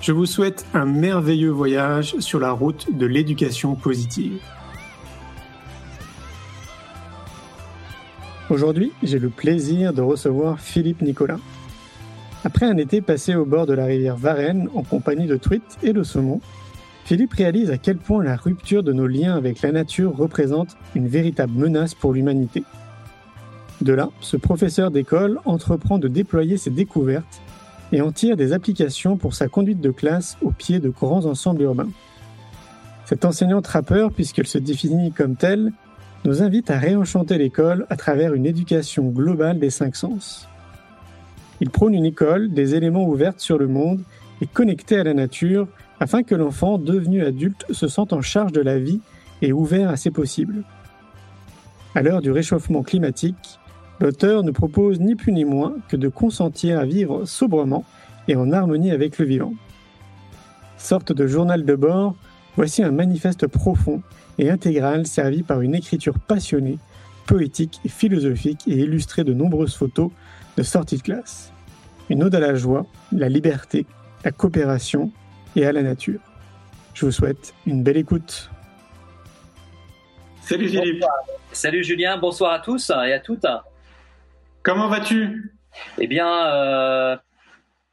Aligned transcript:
Je 0.00 0.12
vous 0.12 0.24
souhaite 0.24 0.64
un 0.72 0.86
merveilleux 0.86 1.50
voyage 1.50 2.18
sur 2.20 2.40
la 2.40 2.52
route 2.52 2.96
de 2.96 3.04
l'éducation 3.04 3.74
positive. 3.74 4.40
Aujourd'hui, 8.48 8.92
j'ai 9.02 9.18
le 9.18 9.28
plaisir 9.28 9.92
de 9.92 10.00
recevoir 10.00 10.58
Philippe 10.58 11.02
Nicolas. 11.02 11.38
Après 12.44 12.64
un 12.64 12.78
été 12.78 13.02
passé 13.02 13.34
au 13.34 13.44
bord 13.44 13.66
de 13.66 13.74
la 13.74 13.84
rivière 13.84 14.16
Varennes 14.16 14.70
en 14.74 14.82
compagnie 14.84 15.26
de 15.26 15.36
truites 15.36 15.76
et 15.82 15.92
de 15.92 16.02
saumon, 16.02 16.40
Philippe 17.04 17.34
réalise 17.34 17.70
à 17.70 17.76
quel 17.76 17.98
point 17.98 18.24
la 18.24 18.36
rupture 18.36 18.82
de 18.82 18.94
nos 18.94 19.06
liens 19.06 19.36
avec 19.36 19.60
la 19.60 19.70
nature 19.70 20.16
représente 20.16 20.78
une 20.94 21.08
véritable 21.08 21.52
menace 21.52 21.94
pour 21.94 22.14
l'humanité. 22.14 22.64
De 23.82 23.92
là, 23.92 24.08
ce 24.20 24.38
professeur 24.38 24.90
d'école 24.90 25.40
entreprend 25.44 25.98
de 25.98 26.08
déployer 26.08 26.56
ses 26.56 26.70
découvertes 26.70 27.42
et 27.92 28.00
en 28.00 28.12
tire 28.12 28.36
des 28.36 28.52
applications 28.52 29.16
pour 29.16 29.34
sa 29.34 29.48
conduite 29.48 29.80
de 29.80 29.90
classe 29.90 30.36
au 30.42 30.50
pied 30.50 30.78
de 30.78 30.88
grands 30.88 31.26
ensembles 31.26 31.62
urbains. 31.62 31.90
Cette 33.04 33.24
enseignante 33.24 33.66
rappeur, 33.66 34.12
puisqu'elle 34.12 34.46
se 34.46 34.58
définit 34.58 35.12
comme 35.12 35.36
telle, 35.36 35.72
nous 36.24 36.42
invite 36.42 36.70
à 36.70 36.78
réenchanter 36.78 37.38
l'école 37.38 37.86
à 37.90 37.96
travers 37.96 38.34
une 38.34 38.46
éducation 38.46 39.08
globale 39.08 39.58
des 39.58 39.70
cinq 39.70 39.96
sens. 39.96 40.48
Il 41.60 41.70
prône 41.70 41.94
une 41.94 42.04
école 42.04 42.52
des 42.52 42.74
éléments 42.74 43.08
ouverts 43.08 43.34
sur 43.38 43.58
le 43.58 43.66
monde 43.66 44.02
et 44.40 44.46
connectée 44.46 44.98
à 44.98 45.04
la 45.04 45.14
nature 45.14 45.66
afin 45.98 46.22
que 46.22 46.34
l'enfant 46.34 46.78
devenu 46.78 47.24
adulte 47.24 47.66
se 47.70 47.88
sente 47.88 48.12
en 48.12 48.22
charge 48.22 48.52
de 48.52 48.60
la 48.60 48.78
vie 48.78 49.00
et 49.42 49.52
ouvert 49.52 49.90
à 49.90 49.96
ses 49.96 50.10
possibles. 50.10 50.62
À 51.94 52.02
l'heure 52.02 52.22
du 52.22 52.30
réchauffement 52.30 52.82
climatique, 52.82 53.58
L'auteur 54.00 54.42
ne 54.42 54.50
propose 54.50 54.98
ni 54.98 55.14
plus 55.14 55.32
ni 55.32 55.44
moins 55.44 55.76
que 55.88 55.96
de 55.96 56.08
consentir 56.08 56.78
à 56.78 56.86
vivre 56.86 57.26
sobrement 57.26 57.84
et 58.28 58.36
en 58.36 58.50
harmonie 58.50 58.90
avec 58.90 59.18
le 59.18 59.26
vivant. 59.26 59.52
Sorte 60.78 61.12
de 61.12 61.26
journal 61.26 61.66
de 61.66 61.74
bord, 61.74 62.14
voici 62.56 62.82
un 62.82 62.92
manifeste 62.92 63.46
profond 63.46 64.02
et 64.38 64.50
intégral 64.50 65.06
servi 65.06 65.42
par 65.42 65.60
une 65.60 65.74
écriture 65.74 66.18
passionnée, 66.18 66.78
poétique 67.26 67.80
et 67.84 67.90
philosophique 67.90 68.62
et 68.66 68.78
illustré 68.78 69.22
de 69.22 69.34
nombreuses 69.34 69.74
photos 69.74 70.10
de 70.56 70.62
sortie 70.62 70.96
de 70.96 71.02
classe. 71.02 71.52
Une 72.08 72.22
ode 72.22 72.34
à 72.34 72.40
la 72.40 72.54
joie, 72.54 72.86
la 73.12 73.28
liberté, 73.28 73.84
la 74.24 74.32
coopération 74.32 75.12
et 75.56 75.66
à 75.66 75.72
la 75.72 75.82
nature. 75.82 76.20
Je 76.94 77.04
vous 77.04 77.12
souhaite 77.12 77.54
une 77.66 77.82
belle 77.82 77.98
écoute. 77.98 78.50
Salut 80.40 80.68
Philippe. 80.68 81.04
Salut 81.52 81.84
Julien, 81.84 82.16
bonsoir 82.16 82.52
à 82.52 82.60
tous 82.60 82.90
et 82.90 83.12
à 83.12 83.20
toutes. 83.20 83.46
Comment 84.62 84.88
vas-tu? 84.88 85.54
Eh 85.98 86.06
bien, 86.06 86.46
euh, 86.52 87.16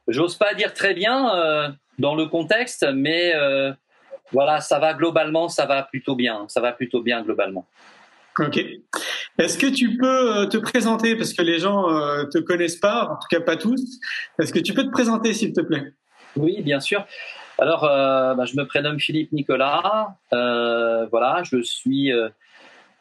j'ose 0.07 0.35
pas 0.35 0.53
dire 0.53 0.73
très 0.73 0.94
bien 0.94 1.33
euh, 1.33 1.69
dans 1.97 2.13
le 2.13 2.25
contexte, 2.25 2.85
mais 2.94 3.33
euh, 3.35 3.72
voilà, 4.33 4.59
ça 4.59 4.77
va 4.77 4.94
globalement, 4.94 5.47
ça 5.47 5.66
va 5.66 5.83
plutôt 5.83 6.16
bien. 6.16 6.45
Ça 6.50 6.59
va 6.59 6.73
plutôt 6.73 7.01
bien 7.01 7.22
globalement. 7.22 7.66
Ok. 8.38 8.57
Est-ce 9.38 9.57
que 9.57 9.67
tu 9.67 9.97
peux 9.97 10.50
te 10.50 10.57
présenter 10.57 11.16
parce 11.16 11.33
que 11.33 11.41
les 11.41 11.59
gens 11.59 11.83
te 12.31 12.39
connaissent 12.39 12.79
pas, 12.79 13.06
en 13.06 13.16
tout 13.16 13.27
cas 13.31 13.39
pas 13.39 13.56
tous. 13.56 14.00
Est-ce 14.39 14.51
que 14.51 14.59
tu 14.59 14.73
peux 14.73 14.83
te 14.83 14.91
présenter 14.91 15.33
s'il 15.33 15.53
te 15.53 15.61
plaît? 15.61 15.94
Oui, 16.35 16.61
bien 16.61 16.79
sûr. 16.79 17.06
Alors, 17.57 17.81
bah, 17.81 18.45
je 18.45 18.56
me 18.56 18.66
prénomme 18.66 19.00
Philippe 19.00 19.31
Nicolas. 19.31 20.17
voilà, 20.31 21.44
je 21.44 21.61
suis 21.61 22.11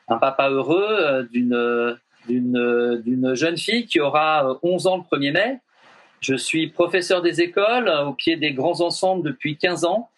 un 0.09 0.19
papa 0.19 0.49
heureux 0.49 1.29
d'une 1.33 1.99
d'une 2.29 3.35
jeune 3.35 3.57
fille 3.57 3.87
qui 3.87 4.01
aura 4.01 4.59
11 4.63 4.87
ans 4.87 4.97
le 4.99 5.17
1er 5.17 5.33
mai. 5.33 5.59
Je 6.21 6.35
suis 6.35 6.69
professeur 6.69 7.23
des 7.23 7.41
écoles 7.41 7.89
au 7.89 8.13
pied 8.13 8.37
des 8.37 8.53
grands 8.53 8.81
ensembles 8.81 9.23
depuis 9.23 9.57
15 9.57 9.85
ans 9.85 10.11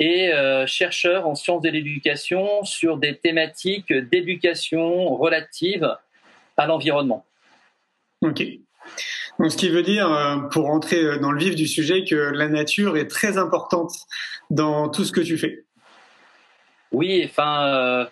et 0.00 0.32
euh, 0.32 0.66
chercheur 0.66 1.28
en 1.28 1.34
sciences 1.34 1.62
de 1.62 1.68
l'éducation 1.68 2.64
sur 2.64 2.96
des 2.96 3.18
thématiques 3.18 3.92
d'éducation 3.92 5.14
relatives 5.14 5.94
à 6.56 6.66
l'environnement. 6.66 7.26
Ok. 8.22 8.42
Donc, 9.38 9.52
ce 9.52 9.56
qui 9.56 9.68
veut 9.68 9.82
dire, 9.82 10.10
euh, 10.12 10.36
pour 10.50 10.64
rentrer 10.66 11.18
dans 11.18 11.32
le 11.32 11.38
vif 11.38 11.54
du 11.54 11.66
sujet, 11.66 12.04
que 12.04 12.14
la 12.14 12.48
nature 12.48 12.96
est 12.96 13.06
très 13.06 13.38
importante 13.38 13.92
dans 14.48 14.88
tout 14.88 15.04
ce 15.04 15.12
que 15.12 15.20
tu 15.20 15.38
fais. 15.38 15.64
Oui, 16.92 17.22
enfin, 17.24 17.66
euh, 17.66 18.06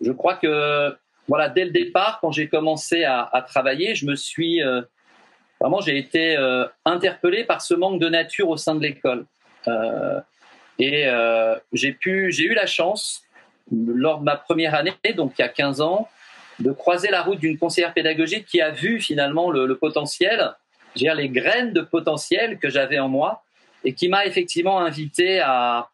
je 0.00 0.12
crois 0.12 0.34
que 0.34 0.96
voilà, 1.28 1.48
dès 1.48 1.64
le 1.64 1.70
départ, 1.70 2.18
quand 2.20 2.32
j'ai 2.32 2.48
commencé 2.48 3.04
à, 3.04 3.44
travailler, 3.48 3.94
je 3.94 4.06
me 4.06 4.14
suis 4.14 4.62
euh, 4.62 4.82
vraiment, 5.60 5.80
j'ai 5.80 5.96
été 5.96 6.36
euh, 6.36 6.66
interpellé 6.84 7.44
par 7.44 7.62
ce 7.62 7.74
manque 7.74 8.00
de 8.00 8.08
nature 8.08 8.48
au 8.48 8.56
sein 8.56 8.74
de 8.74 8.82
l'école. 8.82 9.26
Euh, 9.68 10.20
et 10.78 11.06
j'ai 11.72 11.92
pu, 11.92 12.32
j'ai 12.32 12.44
eu 12.44 12.54
la 12.54 12.66
chance 12.66 13.22
lors 13.70 14.18
de 14.18 14.24
ma 14.24 14.36
première 14.36 14.74
année, 14.74 14.92
donc 15.16 15.34
il 15.38 15.42
y 15.42 15.44
a 15.44 15.48
15 15.48 15.80
ans, 15.80 16.08
de 16.58 16.72
croiser 16.72 17.10
la 17.10 17.22
route 17.22 17.38
d'une 17.38 17.58
conseillère 17.58 17.94
pédagogique 17.94 18.46
qui 18.46 18.60
a 18.60 18.70
vu 18.70 19.00
finalement 19.00 19.50
le, 19.50 19.66
le 19.66 19.76
potentiel, 19.76 20.52
dire 20.96 21.14
les 21.14 21.28
graines 21.28 21.72
de 21.72 21.80
potentiel 21.80 22.58
que 22.58 22.68
j'avais 22.68 22.98
en 22.98 23.08
moi, 23.08 23.44
et 23.84 23.94
qui 23.94 24.08
m'a 24.08 24.26
effectivement 24.26 24.80
invité 24.80 25.40
à, 25.40 25.88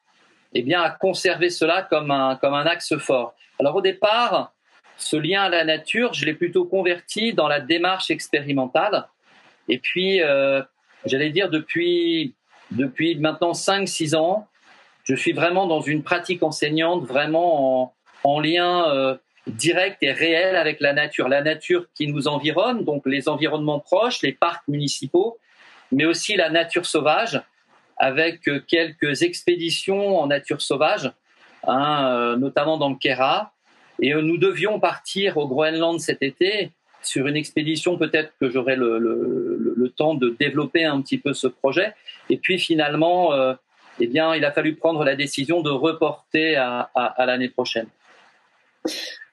eh 0.55 0.63
bien, 0.63 0.83
à 0.83 0.91
conserver 0.91 1.51
cela 1.51 1.83
comme 1.83 2.11
un, 2.11 2.37
comme 2.37 2.55
un 2.55 2.67
axe 2.67 2.97
fort. 2.97 3.35
Alors 3.59 3.77
au 3.77 3.83
départ, 3.83 4.53
ce 5.01 5.17
lien 5.17 5.43
à 5.43 5.49
la 5.49 5.65
nature, 5.65 6.13
je 6.13 6.27
l'ai 6.27 6.35
plutôt 6.35 6.67
converti 6.67 7.33
dans 7.33 7.49
la 7.49 7.61
démarche 7.61 8.11
expérimentale. 8.11 9.09
Et 9.69 9.79
puis, 9.79 10.23
euh, 10.23 10.63
j'allais 11.07 11.31
dire, 11.31 11.49
depuis, 11.49 12.35
depuis 12.71 13.17
maintenant 13.17 13.53
5-6 13.53 14.15
ans, 14.15 14.47
je 15.05 15.15
suis 15.15 15.33
vraiment 15.33 15.67
dans 15.67 15.81
une 15.81 16.03
pratique 16.03 16.43
enseignante, 16.43 17.05
vraiment 17.07 17.83
en, 17.83 17.95
en 18.25 18.41
lien 18.41 18.89
euh, 18.91 19.17
direct 19.47 19.99
et 20.03 20.13
réel 20.13 20.55
avec 20.55 20.81
la 20.81 20.93
nature. 20.93 21.29
La 21.29 21.43
nature 21.43 21.87
qui 21.95 22.07
nous 22.07 22.29
environne, 22.29 22.85
donc 22.85 23.07
les 23.07 23.29
environnements 23.29 23.81
proches, 23.81 24.21
les 24.21 24.33
parcs 24.33 24.69
municipaux, 24.69 25.39
mais 25.93 26.05
aussi 26.05 26.37
la 26.37 26.51
nature 26.51 26.85
sauvage, 26.85 27.41
avec 27.97 28.47
euh, 28.49 28.61
quelques 28.61 29.23
expéditions 29.23 30.21
en 30.21 30.27
nature 30.27 30.61
sauvage, 30.61 31.11
hein, 31.67 32.37
notamment 32.39 32.77
dans 32.77 32.91
le 32.91 32.97
Kera, 32.97 33.53
et 34.01 34.15
nous 34.15 34.39
devions 34.39 34.81
partir 34.81 35.37
au 35.37 35.47
Groenland 35.47 36.01
cet 36.01 36.23
été 36.23 36.73
sur 37.03 37.27
une 37.27 37.37
expédition, 37.37 37.97
peut-être 37.97 38.33
que 38.41 38.51
j'aurai 38.51 38.77
le, 38.77 38.99
le, 38.99 39.75
le, 39.77 39.89
temps 39.89 40.15
de 40.15 40.37
développer 40.39 40.85
un 40.85 41.01
petit 41.01 41.19
peu 41.19 41.33
ce 41.33 41.47
projet. 41.47 41.95
Et 42.29 42.37
puis 42.37 42.59
finalement, 42.59 43.33
euh, 43.33 43.55
eh 43.99 44.07
bien, 44.07 44.35
il 44.35 44.45
a 44.45 44.53
fallu 44.53 44.75
prendre 44.77 45.05
la 45.05 45.17
décision 45.17 45.63
de 45.63 45.71
reporter 45.71 46.57
à, 46.57 46.91
à, 46.95 47.07
à 47.07 47.27
l'année 47.27 47.49
prochaine. 47.49 47.87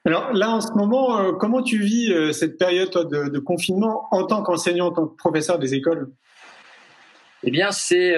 Alors 0.04 0.32
là, 0.32 0.50
en 0.50 0.60
ce 0.60 0.72
moment, 0.72 1.18
euh, 1.18 1.32
comment 1.32 1.62
tu 1.62 1.78
vis 1.78 2.12
euh, 2.12 2.32
cette 2.32 2.58
période 2.58 2.90
toi, 2.90 3.04
de, 3.04 3.28
de, 3.28 3.38
confinement 3.38 4.08
en 4.10 4.24
tant 4.24 4.42
qu'enseignant, 4.42 4.86
en 4.86 4.92
tant 4.92 5.06
que 5.06 5.16
professeur 5.16 5.58
des 5.58 5.74
écoles? 5.74 6.10
Eh 7.44 7.50
bien, 7.50 7.70
c'est 7.70 8.16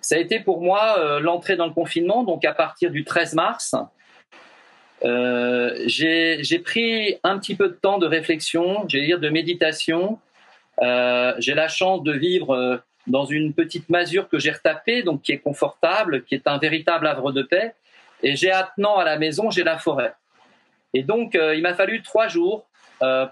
ça 0.00 0.14
a 0.14 0.18
été 0.18 0.38
pour 0.38 0.60
moi 0.60 1.18
l'entrée 1.18 1.56
dans 1.56 1.66
le 1.66 1.72
confinement, 1.72 2.24
donc 2.24 2.44
à 2.44 2.52
partir 2.52 2.90
du 2.90 3.04
13 3.04 3.34
mars. 3.34 3.74
Euh, 5.04 5.74
j'ai 5.86 6.58
pris 6.64 7.18
un 7.22 7.38
petit 7.38 7.54
peu 7.54 7.68
de 7.68 7.74
temps 7.74 7.98
de 7.98 8.06
réflexion, 8.06 8.84
j'allais 8.88 9.06
dire 9.06 9.20
de 9.20 9.28
méditation. 9.28 10.18
Euh, 10.82 11.34
j'ai 11.38 11.54
la 11.54 11.68
chance 11.68 12.02
de 12.02 12.12
vivre 12.12 12.54
euh, 12.54 12.76
dans 13.06 13.24
une 13.24 13.52
petite 13.52 13.88
masure 13.88 14.28
que 14.28 14.38
j'ai 14.38 14.50
retapée, 14.50 15.02
donc 15.02 15.22
qui 15.22 15.32
est 15.32 15.38
confortable, 15.38 16.24
qui 16.24 16.34
est 16.34 16.46
un 16.46 16.58
véritable 16.58 17.06
havre 17.06 17.32
de 17.32 17.42
paix. 17.42 17.74
et 18.22 18.36
j'ai 18.36 18.50
attenant 18.50 18.96
à 18.96 19.04
la 19.04 19.18
maison, 19.18 19.50
j'ai 19.50 19.64
la 19.64 19.78
forêt. 19.78 20.14
Et 20.94 21.02
donc, 21.02 21.34
euh, 21.34 21.54
il 21.54 21.62
m'a 21.62 21.74
fallu 21.74 22.02
trois 22.02 22.28
jours 22.28 22.64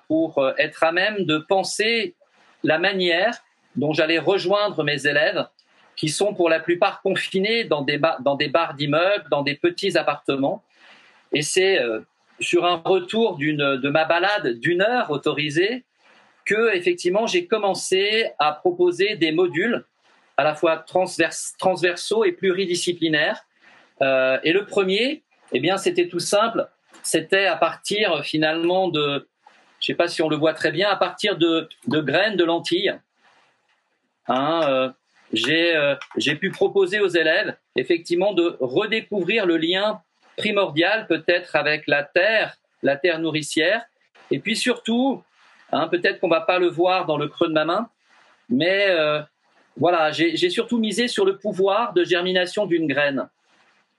pour 0.06 0.48
être 0.58 0.84
à 0.84 0.92
même 0.92 1.24
de 1.24 1.38
penser 1.38 2.14
la 2.62 2.78
manière 2.78 3.34
dont 3.74 3.92
j'allais 3.92 4.20
rejoindre 4.20 4.84
mes 4.84 5.08
élèves 5.08 5.44
qui 5.96 6.08
sont 6.08 6.34
pour 6.34 6.48
la 6.48 6.60
plupart 6.60 7.02
confinés 7.02 7.64
dans 7.64 7.82
des, 7.82 8.00
dans 8.20 8.36
des 8.36 8.48
bars 8.48 8.74
d'immeubles, 8.74 9.24
dans 9.28 9.42
des 9.42 9.56
petits 9.56 9.98
appartements. 9.98 10.62
Et 11.36 11.42
c'est 11.42 11.78
sur 12.40 12.64
un 12.64 12.76
retour 12.76 13.36
de 13.36 13.88
ma 13.90 14.06
balade 14.06 14.58
d'une 14.58 14.80
heure 14.80 15.10
autorisée 15.10 15.84
que 16.46 16.74
effectivement 16.74 17.26
j'ai 17.26 17.46
commencé 17.46 18.30
à 18.38 18.52
proposer 18.52 19.16
des 19.16 19.32
modules 19.32 19.84
à 20.36 20.44
la 20.44 20.54
fois 20.54 20.84
transversaux 21.58 22.24
et 22.24 22.32
pluridisciplinaires. 22.32 23.42
Euh, 24.02 24.38
et 24.44 24.52
le 24.52 24.66
premier, 24.66 25.22
eh 25.52 25.60
bien, 25.60 25.76
c'était 25.76 26.08
tout 26.08 26.20
simple. 26.20 26.68
C'était 27.02 27.46
à 27.46 27.56
partir 27.56 28.22
finalement 28.24 28.88
de, 28.88 29.28
je 29.80 29.86
sais 29.86 29.94
pas 29.94 30.08
si 30.08 30.22
on 30.22 30.28
le 30.28 30.36
voit 30.36 30.54
très 30.54 30.72
bien, 30.72 30.88
à 30.88 30.96
partir 30.96 31.36
de, 31.36 31.68
de 31.86 32.00
graines 32.00 32.36
de 32.36 32.44
lentilles. 32.44 32.94
Hein, 34.28 34.60
euh, 34.68 34.90
j'ai 35.32 35.74
euh, 35.74 35.94
j'ai 36.16 36.36
pu 36.36 36.50
proposer 36.50 37.00
aux 37.00 37.08
élèves 37.08 37.56
effectivement 37.76 38.32
de 38.32 38.56
redécouvrir 38.60 39.46
le 39.46 39.56
lien 39.56 40.02
primordial 40.36 41.06
peut-être 41.06 41.56
avec 41.56 41.86
la 41.86 42.02
terre, 42.02 42.56
la 42.82 42.96
terre 42.96 43.18
nourricière, 43.18 43.84
et 44.30 44.38
puis 44.38 44.56
surtout 44.56 45.22
Hein, 45.72 45.88
peut-être 45.88 46.20
qu'on 46.20 46.28
va 46.28 46.40
pas 46.40 46.58
le 46.58 46.68
voir 46.68 47.06
dans 47.06 47.18
le 47.18 47.28
creux 47.28 47.48
de 47.48 47.52
ma 47.52 47.64
main, 47.64 47.88
mais 48.48 48.86
euh, 48.88 49.20
voilà, 49.76 50.12
j'ai 50.12 50.50
surtout 50.50 50.78
misé 50.78 51.08
sur 51.08 51.24
le 51.24 51.38
pouvoir 51.38 51.92
de 51.92 52.04
germination 52.04 52.66
d'une 52.66 52.86
graine. 52.86 53.28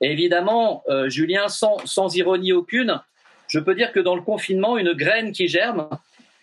Et 0.02 0.12
évidemment, 0.12 0.84
euh, 0.88 1.10
Julien, 1.10 1.50
sans, 1.50 1.78
sans, 1.86 2.16
ironie 2.16 2.54
aucune, 2.54 3.02
je 3.48 3.60
peux 3.60 3.76
dire 3.76 3.92
que 3.92 4.00
dans 4.00 4.16
le 4.16 4.22
confinement, 4.22 4.78
une 4.78 4.94
graine 4.94 5.32
qui 5.32 5.48
germe, 5.48 5.90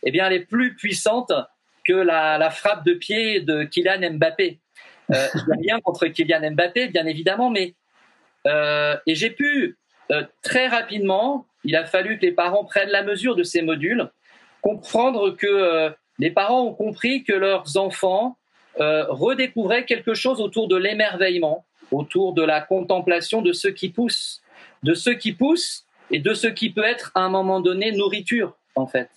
eh 0.02 0.10
bien, 0.10 0.26
elle 0.26 0.34
est 0.34 0.46
plus 0.46 0.76
puissante 0.76 1.32
que 1.84 1.92
la, 1.92 2.50
frappe 2.50 2.84
de 2.84 2.94
pied 2.94 3.40
de 3.40 3.64
Kylian 3.64 4.14
Mbappé. 4.14 4.58
Euh, 5.12 5.26
rien 5.58 5.80
contre 5.80 6.06
Kylian 6.06 6.50
Mbappé, 6.52 6.88
bien 6.88 7.06
évidemment, 7.06 7.50
mais 7.50 7.74
euh, 8.46 8.96
et 9.06 9.14
j'ai 9.14 9.30
pu 9.30 9.78
euh, 10.10 10.22
très 10.42 10.66
rapidement, 10.66 11.46
il 11.64 11.76
a 11.76 11.84
fallu 11.84 12.18
que 12.18 12.22
les 12.22 12.32
parents 12.32 12.64
prennent 12.64 12.90
la 12.90 13.02
mesure 13.02 13.36
de 13.36 13.42
ces 13.42 13.62
modules 13.62 14.10
comprendre 14.60 15.30
que 15.30 15.46
euh, 15.46 15.90
les 16.18 16.30
parents 16.30 16.62
ont 16.62 16.74
compris 16.74 17.22
que 17.22 17.32
leurs 17.32 17.76
enfants 17.76 18.38
euh, 18.80 19.04
redécouvraient 19.08 19.84
quelque 19.84 20.14
chose 20.14 20.40
autour 20.40 20.68
de 20.68 20.76
l'émerveillement, 20.76 21.66
autour 21.90 22.32
de 22.32 22.42
la 22.42 22.60
contemplation 22.60 23.42
de 23.42 23.52
ce 23.52 23.68
qui 23.68 23.90
pousse, 23.90 24.40
de 24.82 24.94
ce 24.94 25.10
qui 25.10 25.32
pousse 25.32 25.84
et 26.10 26.18
de 26.18 26.32
ce 26.32 26.46
qui 26.46 26.70
peut 26.70 26.84
être 26.84 27.12
à 27.14 27.20
un 27.20 27.28
moment 27.28 27.60
donné 27.60 27.92
nourriture, 27.92 28.56
en 28.74 28.86
fait. 28.86 29.10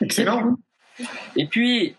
Excellent. 0.00 0.54
Et 1.34 1.46
puis, 1.46 1.96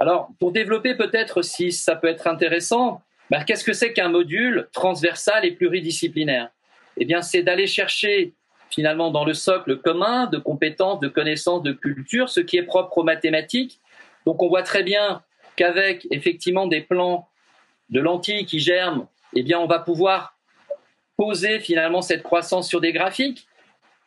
alors, 0.00 0.30
pour 0.38 0.50
développer 0.52 0.94
peut-être 0.94 1.42
si 1.42 1.72
ça 1.72 1.94
peut 1.94 2.08
être 2.08 2.26
intéressant, 2.26 3.02
ben, 3.30 3.42
qu'est-ce 3.44 3.64
que 3.64 3.72
c'est 3.72 3.92
qu'un 3.92 4.08
module 4.08 4.68
transversal 4.72 5.44
et 5.44 5.52
pluridisciplinaire? 5.52 6.50
Eh 6.96 7.04
bien, 7.04 7.22
c'est 7.22 7.42
d'aller 7.42 7.66
chercher 7.66 8.34
finalement 8.70 9.10
dans 9.10 9.24
le 9.24 9.34
socle 9.34 9.78
commun 9.78 10.26
de 10.26 10.38
compétences, 10.38 11.00
de 11.00 11.08
connaissances, 11.08 11.62
de 11.62 11.72
culture, 11.72 12.28
ce 12.28 12.40
qui 12.40 12.56
est 12.56 12.62
propre 12.62 12.98
aux 12.98 13.02
mathématiques. 13.04 13.80
Donc 14.26 14.42
on 14.42 14.48
voit 14.48 14.62
très 14.62 14.82
bien 14.82 15.22
qu'avec 15.56 16.06
effectivement 16.10 16.66
des 16.66 16.80
plans 16.80 17.28
de 17.90 18.00
lentilles 18.00 18.46
qui 18.46 18.58
germent, 18.58 19.06
eh 19.34 19.42
bien 19.42 19.58
on 19.58 19.66
va 19.66 19.78
pouvoir 19.78 20.36
poser 21.16 21.60
finalement 21.60 22.02
cette 22.02 22.22
croissance 22.22 22.68
sur 22.68 22.80
des 22.80 22.92
graphiques. 22.92 23.46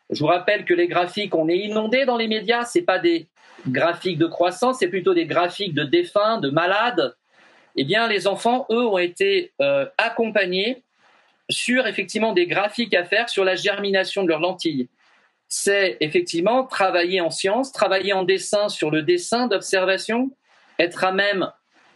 Je 0.09 0.19
vous 0.19 0.27
rappelle 0.27 0.65
que 0.65 0.73
les 0.73 0.87
graphiques, 0.87 1.35
on 1.35 1.49
est 1.49 1.57
inondé 1.57 2.05
dans 2.05 2.17
les 2.17 2.27
médias, 2.27 2.65
c'est 2.65 2.81
pas 2.81 2.99
des 2.99 3.27
graphiques 3.67 4.17
de 4.17 4.27
croissance, 4.27 4.79
c'est 4.79 4.89
plutôt 4.89 5.13
des 5.13 5.25
graphiques 5.25 5.73
de 5.73 5.83
défunts, 5.83 6.39
de 6.39 6.49
malades. 6.49 7.15
Eh 7.77 7.83
bien, 7.83 8.07
les 8.07 8.27
enfants, 8.27 8.65
eux, 8.71 8.85
ont 8.85 8.97
été 8.97 9.51
euh, 9.61 9.85
accompagnés 9.99 10.83
sur 11.49 11.85
effectivement 11.87 12.33
des 12.33 12.47
graphiques 12.47 12.95
à 12.95 13.05
faire 13.05 13.29
sur 13.29 13.45
la 13.45 13.55
germination 13.55 14.23
de 14.23 14.29
leurs 14.29 14.39
lentilles. 14.39 14.89
C'est 15.47 15.95
effectivement 16.01 16.65
travailler 16.65 17.21
en 17.21 17.29
science, 17.29 17.71
travailler 17.71 18.13
en 18.13 18.23
dessin 18.23 18.67
sur 18.67 18.89
le 18.89 19.03
dessin 19.03 19.47
d'observation, 19.47 20.31
être 20.79 21.03
à 21.03 21.11
même 21.11 21.51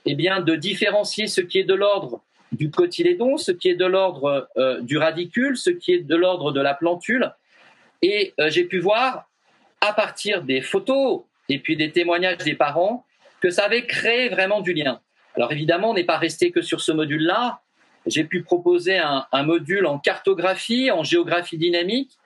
eh 0.05 0.15
bien, 0.15 0.39
de 0.39 0.55
différencier 0.55 1.27
ce 1.27 1.41
qui 1.41 1.59
est 1.59 1.63
de 1.63 1.73
l'ordre 1.73 2.21
du 2.51 2.69
cotylédon, 2.69 3.37
ce 3.37 3.51
qui 3.51 3.69
est 3.69 3.75
de 3.75 3.85
l'ordre 3.85 4.49
euh, 4.57 4.81
du 4.81 4.97
radicule, 4.97 5.57
ce 5.57 5.69
qui 5.69 5.93
est 5.93 5.99
de 5.99 6.15
l'ordre 6.15 6.51
de 6.51 6.61
la 6.61 6.73
plantule. 6.73 7.33
Et 8.01 8.33
euh, 8.39 8.49
j'ai 8.49 8.65
pu 8.65 8.79
voir, 8.79 9.29
à 9.81 9.93
partir 9.93 10.43
des 10.43 10.61
photos 10.61 11.23
et 11.49 11.59
puis 11.59 11.75
des 11.75 11.91
témoignages 11.91 12.37
des 12.37 12.55
parents, 12.55 13.05
que 13.41 13.49
ça 13.49 13.65
avait 13.65 13.85
créé 13.85 14.29
vraiment 14.29 14.61
du 14.61 14.73
lien. 14.73 15.01
Alors 15.35 15.51
évidemment, 15.51 15.91
on 15.91 15.93
n'est 15.93 16.03
pas 16.03 16.17
resté 16.17 16.51
que 16.51 16.61
sur 16.61 16.81
ce 16.81 16.91
module-là 16.91 17.61
j'ai 18.05 18.23
pu 18.23 18.41
proposer 18.41 18.97
un, 18.97 19.43
module 19.43 19.85
en 19.85 19.99
cartographie, 19.99 20.91
en 20.91 21.03
géographie 21.03 21.57
dynamique, 21.57 22.17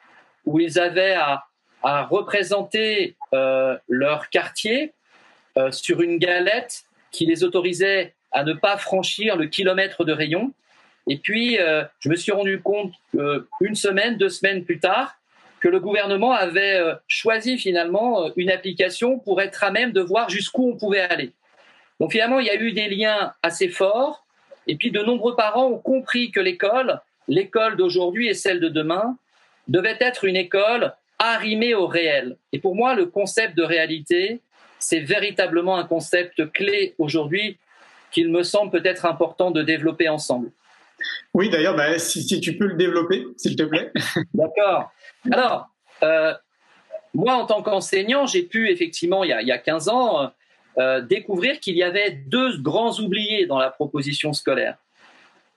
où 0.45 0.59
ils 0.59 0.79
avaient 0.79 1.15
à, 1.15 1.45
représenter 2.09 3.15
euh, 3.33 3.77
leur 3.87 4.31
quartier 4.31 4.93
euh, 5.55 5.71
sur 5.71 6.01
une 6.01 6.17
galette 6.17 6.85
qui 7.11 7.27
les 7.27 7.43
autorisait 7.43 8.15
à 8.31 8.43
ne 8.43 8.53
pas 8.53 8.77
franchir 8.77 9.35
le 9.35 9.45
kilomètre 9.45 10.03
de 10.03 10.11
rayon. 10.11 10.51
Et 11.07 11.17
puis, 11.17 11.59
euh, 11.59 11.83
je 11.99 12.09
me 12.09 12.15
suis 12.15 12.31
rendu 12.31 12.59
compte 12.59 12.91
une 13.61 13.75
semaine, 13.75 14.17
deux 14.17 14.29
semaines 14.29 14.65
plus 14.65 14.79
tard, 14.79 15.15
que 15.59 15.67
le 15.67 15.79
gouvernement 15.79 16.31
avait 16.31 16.81
choisi 17.07 17.59
finalement 17.59 18.31
une 18.35 18.49
application 18.49 19.19
pour 19.19 19.39
être 19.39 19.63
à 19.63 19.69
même 19.69 19.91
de 19.91 20.01
voir 20.01 20.27
jusqu'où 20.29 20.71
on 20.71 20.77
pouvait 20.77 21.01
aller. 21.01 21.33
Donc 21.99 22.11
finalement, 22.11 22.39
il 22.39 22.47
y 22.47 22.49
a 22.49 22.55
eu 22.55 22.71
des 22.71 22.89
liens 22.89 23.33
assez 23.41 23.69
forts 23.69 24.25
et 24.67 24.75
puis 24.75 24.91
de 24.91 25.01
nombreux 25.01 25.35
parents 25.35 25.67
ont 25.67 25.77
compris 25.77 26.31
que 26.31 26.39
l'école, 26.39 26.99
l'école 27.27 27.77
d'aujourd'hui 27.77 28.27
et 28.27 28.33
celle 28.33 28.59
de 28.59 28.69
demain, 28.69 29.17
devait 29.67 29.97
être 29.99 30.25
une 30.25 30.35
école 30.35 30.93
arrimée 31.19 31.73
au 31.73 31.87
réel. 31.87 32.37
Et 32.51 32.59
pour 32.59 32.75
moi, 32.75 32.93
le 32.93 33.05
concept 33.05 33.55
de 33.55 33.63
réalité, 33.63 34.41
c'est 34.79 34.99
véritablement 34.99 35.77
un 35.77 35.85
concept 35.85 36.51
clé 36.51 36.93
aujourd'hui 36.97 37.57
qu'il 38.11 38.29
me 38.29 38.43
semble 38.43 38.71
peut-être 38.71 39.05
important 39.05 39.51
de 39.51 39.61
développer 39.61 40.09
ensemble. 40.09 40.51
Oui, 41.33 41.49
d'ailleurs, 41.49 41.75
bah, 41.75 41.97
si, 41.99 42.25
tu 42.39 42.57
peux 42.57 42.67
le 42.67 42.75
développer, 42.75 43.25
s'il 43.37 43.55
te 43.55 43.63
plaît. 43.63 43.91
D'accord. 44.33 44.91
Alors, 45.31 45.67
euh, 46.03 46.33
moi, 47.13 47.35
en 47.35 47.45
tant 47.45 47.61
qu'enseignant, 47.61 48.25
j'ai 48.25 48.43
pu 48.43 48.69
effectivement, 48.69 49.23
il 49.23 49.29
y, 49.29 49.33
a, 49.33 49.41
il 49.41 49.47
y 49.47 49.51
a 49.51 49.57
15 49.57 49.89
ans, 49.89 50.31
euh, 50.77 50.99
découvrir 50.99 51.59
qu'il 51.61 51.77
y 51.77 51.83
avait 51.83 52.11
deux 52.11 52.57
grands 52.57 52.99
oubliés 52.99 53.45
dans 53.45 53.57
la 53.57 53.69
proposition 53.69 54.33
scolaire. 54.33 54.75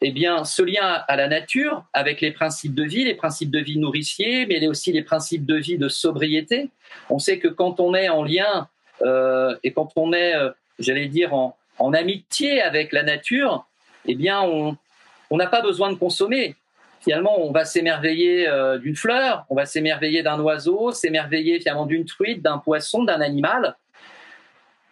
Eh 0.00 0.12
bien, 0.12 0.44
ce 0.44 0.62
lien 0.62 1.02
à 1.08 1.16
la 1.16 1.26
nature, 1.26 1.84
avec 1.92 2.20
les 2.20 2.30
principes 2.30 2.74
de 2.74 2.84
vie, 2.84 3.04
les 3.04 3.16
principes 3.16 3.50
de 3.50 3.58
vie 3.58 3.78
nourriciers, 3.78 4.46
mais 4.46 4.64
aussi 4.68 4.92
les 4.92 5.02
principes 5.02 5.44
de 5.44 5.56
vie 5.56 5.76
de 5.76 5.88
sobriété. 5.88 6.70
On 7.10 7.18
sait 7.18 7.40
que 7.40 7.48
quand 7.48 7.80
on 7.80 7.96
est 7.96 8.08
en 8.08 8.22
lien 8.22 8.68
euh, 9.02 9.56
et 9.64 9.72
quand 9.72 9.90
on 9.96 10.12
est, 10.12 10.36
euh, 10.36 10.50
j'allais 10.78 11.08
dire, 11.08 11.34
en, 11.34 11.56
en, 11.80 11.92
amitié 11.94 12.62
avec 12.62 12.92
la 12.92 13.02
nature, 13.02 13.66
eh 14.06 14.14
bien, 14.14 14.42
on 14.42 15.36
n'a 15.36 15.48
pas 15.48 15.62
besoin 15.62 15.90
de 15.90 15.96
consommer. 15.96 16.54
Finalement, 17.00 17.40
on 17.40 17.50
va 17.50 17.64
s'émerveiller 17.64 18.48
d'une 18.80 18.96
fleur, 18.96 19.44
on 19.50 19.54
va 19.54 19.66
s'émerveiller 19.66 20.22
d'un 20.22 20.38
oiseau, 20.40 20.92
s'émerveiller 20.92 21.58
finalement 21.58 21.86
d'une 21.86 22.04
truite, 22.04 22.42
d'un 22.42 22.58
poisson, 22.58 23.02
d'un 23.04 23.20
animal. 23.20 23.76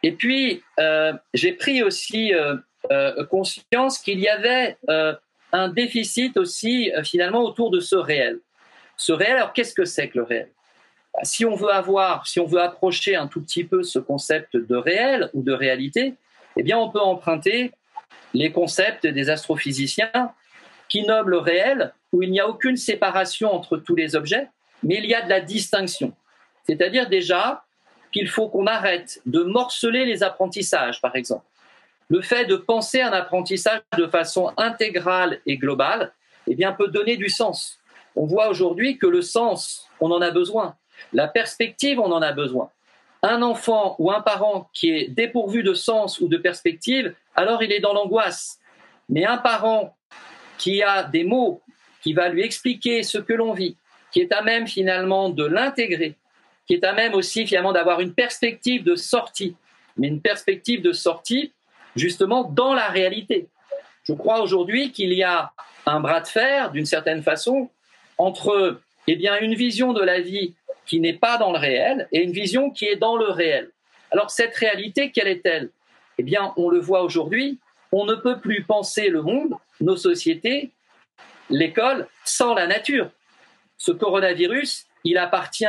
Et 0.06 0.12
puis, 0.12 0.62
euh, 0.78 1.14
j'ai 1.34 1.50
pris 1.50 1.82
aussi 1.82 2.32
euh, 2.32 2.54
euh, 2.92 3.26
conscience 3.26 3.98
qu'il 3.98 4.20
y 4.20 4.28
avait 4.28 4.76
un 5.52 5.68
déficit 5.68 6.36
aussi 6.36 6.92
finalement 7.02 7.42
autour 7.42 7.72
de 7.72 7.80
ce 7.80 7.96
réel. 7.96 8.38
Ce 8.96 9.12
réel, 9.12 9.32
alors 9.32 9.52
qu'est-ce 9.52 9.75
que 9.75 9.84
c'est 9.84 10.08
que 10.08 10.18
le 10.18 10.22
réel? 10.22 10.48
Bah, 11.12 11.25
Si 11.25 11.44
on 11.44 11.56
veut 11.56 11.72
avoir, 11.72 12.25
si 12.28 12.38
on 12.38 12.46
veut 12.46 12.60
approcher 12.60 13.16
un 13.16 13.26
tout 13.26 13.40
petit 13.40 13.64
peu 13.64 13.82
ce 13.82 13.98
concept 13.98 14.56
de 14.56 14.76
réel 14.76 15.28
ou 15.34 15.42
de 15.42 15.52
réalité, 15.52 16.14
eh 16.56 16.62
bien, 16.62 16.78
on 16.78 16.88
peut 16.88 17.00
emprunter 17.00 17.72
les 18.32 18.52
concepts 18.52 19.08
des 19.08 19.28
astrophysiciens 19.28 20.32
qui 20.88 21.04
nomment 21.04 21.30
le 21.30 21.38
réel 21.38 21.92
où 22.12 22.22
il 22.22 22.30
n'y 22.30 22.38
a 22.38 22.48
aucune 22.48 22.76
séparation 22.76 23.52
entre 23.52 23.76
tous 23.76 23.96
les 23.96 24.14
objets, 24.14 24.46
mais 24.84 24.98
il 24.98 25.06
y 25.06 25.14
a 25.14 25.22
de 25.22 25.30
la 25.30 25.40
distinction. 25.40 26.14
C'est-à-dire 26.62 27.08
déjà, 27.08 27.65
qu'il 28.16 28.28
faut 28.28 28.49
qu'on 28.49 28.66
arrête 28.66 29.20
de 29.26 29.42
morceler 29.42 30.06
les 30.06 30.23
apprentissages, 30.23 31.02
par 31.02 31.16
exemple. 31.16 31.44
Le 32.08 32.23
fait 32.23 32.46
de 32.46 32.56
penser 32.56 33.02
un 33.02 33.12
apprentissage 33.12 33.82
de 33.99 34.06
façon 34.06 34.52
intégrale 34.56 35.40
et 35.44 35.58
globale, 35.58 36.12
eh 36.46 36.54
bien, 36.54 36.73
peut 36.73 36.88
donner 36.88 37.18
du 37.18 37.28
sens. 37.28 37.78
On 38.14 38.25
voit 38.25 38.49
aujourd'hui 38.49 38.96
que 38.96 39.06
le 39.06 39.20
sens, 39.20 39.87
on 40.00 40.11
en 40.11 40.23
a 40.23 40.30
besoin. 40.30 40.76
La 41.12 41.28
perspective, 41.28 42.00
on 42.00 42.11
en 42.11 42.23
a 42.23 42.32
besoin. 42.32 42.70
Un 43.23 43.42
enfant 43.42 43.96
ou 43.99 44.11
un 44.11 44.23
parent 44.23 44.70
qui 44.73 44.88
est 44.88 45.08
dépourvu 45.08 45.62
de 45.62 45.75
sens 45.75 46.18
ou 46.18 46.28
de 46.28 46.38
perspective, 46.38 47.14
alors 47.35 47.62
il 47.62 47.70
est 47.70 47.80
dans 47.80 47.92
l'angoisse. 47.92 48.61
Mais 49.11 49.26
un 49.26 49.37
parent 49.37 49.94
qui 50.56 50.82
a 50.82 51.02
des 51.02 51.25
mots, 51.25 51.61
qui 52.02 52.14
va 52.14 52.30
lui 52.30 52.42
expliquer 52.42 53.02
ce 53.02 53.18
que 53.18 53.35
l'on 53.35 53.52
vit, 53.52 53.76
qui 54.11 54.20
est 54.20 54.32
à 54.32 54.40
même 54.40 54.66
finalement 54.66 55.28
de 55.28 55.44
l'intégrer, 55.44 56.16
qui 56.66 56.75
est 56.75 56.85
à 56.85 56.92
même 56.92 57.14
aussi 57.14 57.46
finalement 57.46 57.73
d'avoir 57.73 58.00
une 58.00 58.14
perspective 58.14 58.85
de 58.85 58.96
sortie, 58.96 59.56
mais 59.96 60.08
une 60.08 60.20
perspective 60.20 60.82
de 60.82 60.92
sortie 60.92 61.52
justement 61.94 62.44
dans 62.44 62.75
la 62.75 62.88
réalité. 62.88 63.49
Je 64.04 64.12
crois 64.12 64.40
aujourd'hui 64.40 64.92
qu'il 64.92 65.12
y 65.12 65.23
a 65.23 65.52
un 65.87 66.00
bras 66.00 66.20
de 66.20 66.26
fer, 66.26 66.70
d'une 66.70 66.87
certaine 66.87 67.23
façon, 67.23 67.70
entre 68.18 68.80
eh 69.06 69.16
bien, 69.16 69.38
une 69.40 69.54
vision 69.54 69.92
de 69.92 70.02
la 70.02 70.20
vie 70.20 70.54
qui 70.85 71.00
n'est 71.00 71.14
pas 71.14 71.38
dans 71.38 71.52
le 71.52 71.58
réel 71.58 72.08
et 72.12 72.23
une 72.23 72.32
vision 72.32 72.70
qui 72.70 72.87
est 72.87 72.96
dans 72.96 73.16
le 73.16 73.30
réel. 73.30 73.70
Alors 74.11 74.30
cette 74.30 74.54
réalité, 74.56 75.11
quelle 75.11 75.28
est-elle? 75.28 75.70
Eh 76.18 76.23
bien, 76.23 76.52
on 76.56 76.68
le 76.68 76.78
voit 76.78 77.02
aujourd'hui, 77.02 77.58
on 77.92 78.04
ne 78.04 78.14
peut 78.14 78.40
plus 78.40 78.64
penser 78.64 79.08
le 79.08 79.23
monde, 79.23 79.54
nos 79.80 79.96
sociétés, 79.96 80.70
l'école, 81.50 82.08
sans 82.25 82.54
la 82.54 82.66
nature. 82.66 83.11
Ce 83.78 83.92
coronavirus, 83.92 84.87
il 85.04 85.18
appartient 85.18 85.66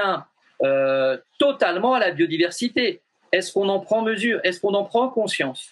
euh, 0.64 1.18
totalement 1.40 1.94
à 1.94 2.00
la 2.00 2.12
biodiversité. 2.12 3.02
Est-ce 3.32 3.52
qu'on 3.52 3.70
en 3.70 3.80
prend 3.80 4.02
mesure? 4.02 4.40
Est-ce 4.44 4.60
qu'on 4.60 4.74
en 4.74 4.84
prend 4.84 5.10
conscience? 5.10 5.70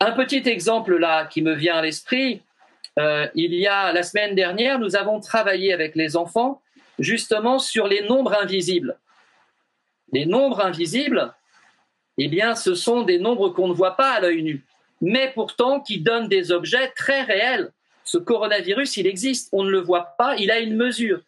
Un 0.00 0.12
petit 0.12 0.48
exemple 0.48 0.96
là 0.96 1.26
qui 1.26 1.42
me 1.42 1.54
vient 1.54 1.76
à 1.76 1.82
l'esprit, 1.82 2.42
euh, 2.98 3.26
il 3.34 3.54
y 3.54 3.66
a 3.66 3.92
la 3.92 4.02
semaine 4.02 4.34
dernière, 4.34 4.78
nous 4.78 4.96
avons 4.96 5.20
travaillé 5.20 5.72
avec 5.72 5.94
les 5.96 6.16
enfants 6.16 6.62
justement 6.98 7.58
sur 7.58 7.88
les 7.88 8.02
nombres 8.02 8.34
invisibles. 8.34 8.96
Les 10.12 10.26
nombres 10.26 10.64
invisibles, 10.64 11.34
eh 12.18 12.28
bien, 12.28 12.54
ce 12.54 12.74
sont 12.74 13.02
des 13.02 13.18
nombres 13.18 13.48
qu'on 13.48 13.68
ne 13.68 13.72
voit 13.72 13.96
pas 13.96 14.12
à 14.12 14.20
l'œil 14.20 14.42
nu, 14.42 14.64
mais 15.00 15.32
pourtant 15.34 15.80
qui 15.80 16.00
donnent 16.00 16.28
des 16.28 16.52
objets 16.52 16.88
très 16.94 17.22
réels. 17.22 17.72
Ce 18.04 18.18
coronavirus, 18.18 18.96
il 18.98 19.06
existe, 19.06 19.48
on 19.52 19.64
ne 19.64 19.70
le 19.70 19.80
voit 19.80 20.14
pas, 20.16 20.36
il 20.36 20.50
a 20.50 20.60
une 20.60 20.76
mesure. 20.76 21.20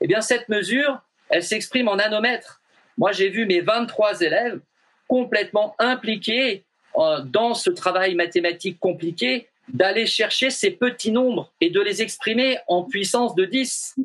Eh 0.00 0.06
bien, 0.06 0.20
cette 0.20 0.48
mesure, 0.48 1.00
elle 1.30 1.42
s'exprime 1.42 1.88
en 1.88 1.96
nanomètres. 1.96 2.60
Moi, 2.96 3.12
j'ai 3.12 3.28
vu 3.28 3.46
mes 3.46 3.60
23 3.60 4.20
élèves 4.20 4.60
complètement 5.06 5.74
impliqués 5.78 6.64
euh, 6.96 7.20
dans 7.20 7.54
ce 7.54 7.70
travail 7.70 8.14
mathématique 8.14 8.78
compliqué 8.80 9.48
d'aller 9.68 10.06
chercher 10.06 10.50
ces 10.50 10.70
petits 10.70 11.12
nombres 11.12 11.52
et 11.60 11.70
de 11.70 11.80
les 11.80 12.02
exprimer 12.02 12.58
en 12.66 12.84
puissance 12.84 13.34
de 13.34 13.44
10. 13.44 13.96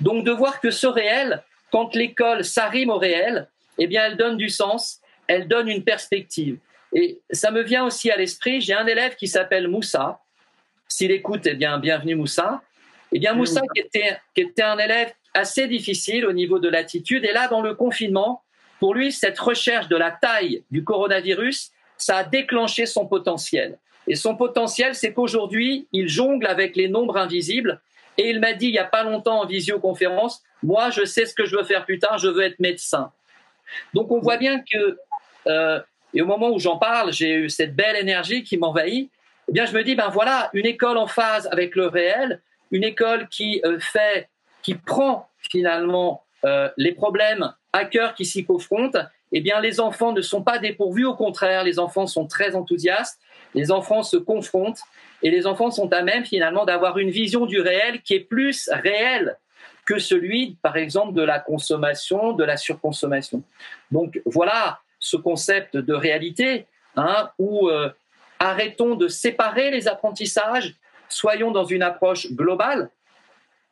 Donc 0.00 0.24
de 0.24 0.32
voir 0.32 0.60
que 0.60 0.70
ce 0.70 0.86
réel, 0.86 1.42
quand 1.70 1.94
l'école 1.94 2.44
s'arrime 2.44 2.90
au 2.90 2.98
réel, 2.98 3.48
eh 3.78 3.86
bien 3.86 4.04
elle 4.04 4.16
donne 4.16 4.36
du 4.36 4.48
sens, 4.48 5.00
elle 5.28 5.46
donne 5.46 5.68
une 5.68 5.84
perspective. 5.84 6.58
Et 6.92 7.20
ça 7.30 7.50
me 7.50 7.62
vient 7.62 7.84
aussi 7.84 8.10
à 8.10 8.16
l'esprit, 8.16 8.60
j'ai 8.60 8.74
un 8.74 8.86
élève 8.86 9.14
qui 9.14 9.28
s'appelle 9.28 9.68
Moussa. 9.68 10.20
S'il 10.88 11.12
écoute, 11.12 11.46
eh 11.46 11.54
bien 11.54 11.78
bienvenue 11.78 12.16
Moussa. 12.16 12.60
Eh 13.12 13.18
bien 13.18 13.34
Moussa 13.34 13.62
qui 13.74 13.80
était, 13.80 14.18
qui 14.34 14.42
était 14.42 14.62
un 14.62 14.78
élève 14.78 15.12
assez 15.34 15.66
difficile 15.66 16.26
au 16.26 16.32
niveau 16.32 16.58
de 16.58 16.68
l'attitude. 16.68 17.24
Et 17.24 17.32
là, 17.32 17.48
dans 17.48 17.60
le 17.60 17.74
confinement, 17.74 18.42
pour 18.80 18.94
lui, 18.94 19.12
cette 19.12 19.38
recherche 19.38 19.88
de 19.88 19.96
la 19.96 20.10
taille 20.10 20.64
du 20.70 20.84
coronavirus, 20.84 21.70
ça 21.96 22.18
a 22.18 22.24
déclenché 22.24 22.86
son 22.86 23.06
potentiel. 23.06 23.78
Et 24.08 24.16
son 24.16 24.36
potentiel, 24.36 24.94
c'est 24.94 25.12
qu'aujourd'hui, 25.12 25.86
il 25.92 26.08
jongle 26.08 26.46
avec 26.46 26.76
les 26.76 26.88
nombres 26.88 27.16
invisibles. 27.16 27.80
Et 28.18 28.28
il 28.30 28.40
m'a 28.40 28.52
dit 28.52 28.66
il 28.66 28.72
n'y 28.72 28.78
a 28.78 28.84
pas 28.84 29.04
longtemps 29.04 29.40
en 29.40 29.46
visioconférence, 29.46 30.42
moi, 30.62 30.90
je 30.90 31.04
sais 31.04 31.26
ce 31.26 31.34
que 31.34 31.44
je 31.44 31.56
veux 31.56 31.64
faire 31.64 31.84
plus 31.84 31.98
tard, 31.98 32.18
je 32.18 32.28
veux 32.28 32.42
être 32.42 32.60
médecin. 32.60 33.12
Donc 33.94 34.10
on 34.10 34.20
voit 34.20 34.36
bien 34.36 34.60
que, 34.60 34.98
euh, 35.46 35.80
et 36.14 36.22
au 36.22 36.26
moment 36.26 36.50
où 36.50 36.58
j'en 36.58 36.76
parle, 36.76 37.12
j'ai 37.12 37.34
eu 37.34 37.50
cette 37.50 37.74
belle 37.74 37.96
énergie 37.96 38.44
qui 38.44 38.58
m'envahit. 38.58 39.10
Eh 39.48 39.52
bien, 39.52 39.66
je 39.66 39.72
me 39.72 39.82
dis, 39.82 39.94
ben 39.94 40.08
voilà, 40.08 40.50
une 40.52 40.66
école 40.66 40.98
en 40.98 41.06
phase 41.06 41.48
avec 41.50 41.74
le 41.74 41.86
réel, 41.86 42.40
une 42.70 42.84
école 42.84 43.28
qui 43.28 43.60
euh, 43.64 43.78
fait, 43.80 44.28
qui 44.62 44.74
prend 44.74 45.28
finalement 45.38 46.24
euh, 46.44 46.68
les 46.76 46.92
problèmes 46.92 47.52
à 47.72 47.84
cœur 47.84 48.14
qui 48.14 48.24
s'y 48.24 48.44
confrontent. 48.44 48.98
Eh 49.32 49.40
bien, 49.40 49.60
les 49.60 49.80
enfants 49.80 50.12
ne 50.12 50.20
sont 50.20 50.42
pas 50.42 50.58
dépourvus, 50.58 51.06
au 51.06 51.14
contraire, 51.14 51.64
les 51.64 51.78
enfants 51.78 52.06
sont 52.06 52.26
très 52.26 52.54
enthousiastes 52.54 53.18
les 53.54 53.70
enfants 53.70 54.02
se 54.02 54.16
confrontent 54.16 54.80
et 55.22 55.30
les 55.30 55.46
enfants 55.46 55.70
sont 55.70 55.92
à 55.92 56.02
même 56.02 56.24
finalement 56.24 56.64
d'avoir 56.64 56.98
une 56.98 57.10
vision 57.10 57.46
du 57.46 57.60
réel 57.60 58.02
qui 58.02 58.14
est 58.14 58.20
plus 58.20 58.68
réelle 58.72 59.36
que 59.84 59.98
celui, 59.98 60.56
par 60.62 60.76
exemple, 60.76 61.12
de 61.12 61.22
la 61.22 61.38
consommation, 61.38 62.32
de 62.32 62.44
la 62.44 62.56
surconsommation. 62.56 63.42
Donc 63.90 64.20
voilà 64.24 64.80
ce 64.98 65.16
concept 65.16 65.76
de 65.76 65.94
réalité 65.94 66.66
hein, 66.96 67.30
où 67.38 67.68
euh, 67.68 67.90
arrêtons 68.38 68.94
de 68.94 69.08
séparer 69.08 69.70
les 69.70 69.88
apprentissages, 69.88 70.74
soyons 71.08 71.50
dans 71.50 71.64
une 71.64 71.82
approche 71.82 72.32
globale. 72.32 72.90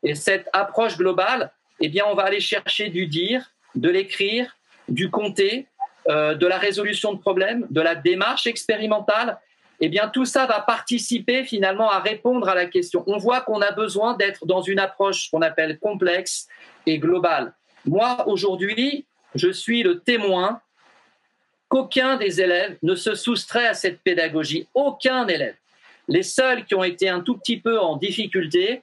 Et 0.03 0.15
cette 0.15 0.49
approche 0.53 0.97
globale, 0.97 1.51
eh 1.81 1.89
bien, 1.89 2.05
on 2.09 2.15
va 2.15 2.25
aller 2.25 2.41
chercher 2.41 2.89
du 2.89 3.07
dire, 3.07 3.51
de 3.75 3.89
l'écrire, 3.89 4.57
du 4.89 5.11
compter, 5.11 5.67
euh, 6.09 6.35
de 6.35 6.47
la 6.47 6.59
résolution 6.59 7.13
de 7.13 7.19
problèmes, 7.19 7.67
de 7.71 7.81
la 7.81 7.95
démarche 7.95 8.47
expérimentale 8.47 9.39
eh 9.81 9.89
bien 9.89 10.09
tout 10.09 10.27
ça 10.27 10.47
va 10.47 10.61
participer 10.61 11.45
finalement 11.45 11.91
à 11.91 12.01
répondre 12.01 12.49
à 12.49 12.55
la 12.55 12.67
question. 12.67 13.03
On 13.07 13.17
voit 13.17 13.41
qu'on 13.41 13.63
a 13.63 13.73
besoin 13.73 14.15
d'être 14.15 14.47
dans 14.47 14.61
une 14.61 14.79
approche 14.79 15.31
qu'on 15.31 15.43
appelle 15.43 15.79
complexe 15.79 16.47
et 16.87 16.99
globale. 16.99 17.55
Moi, 17.87 18.29
aujourd'hui, 18.29 19.07
je 19.35 19.51
suis 19.51 19.83
le 19.83 20.01
témoin 20.01 20.61
qu'aucun 21.69 22.17
des 22.17 22.43
élèves 22.43 22.77
ne 22.83 22.95
se 22.95 23.15
soustrait 23.15 23.67
à 23.67 23.75
cette 23.75 24.03
pédagogie. 24.03 24.69
Aucun 24.75 25.27
élève. 25.27 25.55
Les 26.09 26.25
seuls 26.25 26.65
qui 26.67 26.75
ont 26.75 26.85
été 26.85 27.09
un 27.09 27.21
tout 27.21 27.39
petit 27.39 27.59
peu 27.59 27.79
en 27.79 27.97
difficulté, 27.97 28.83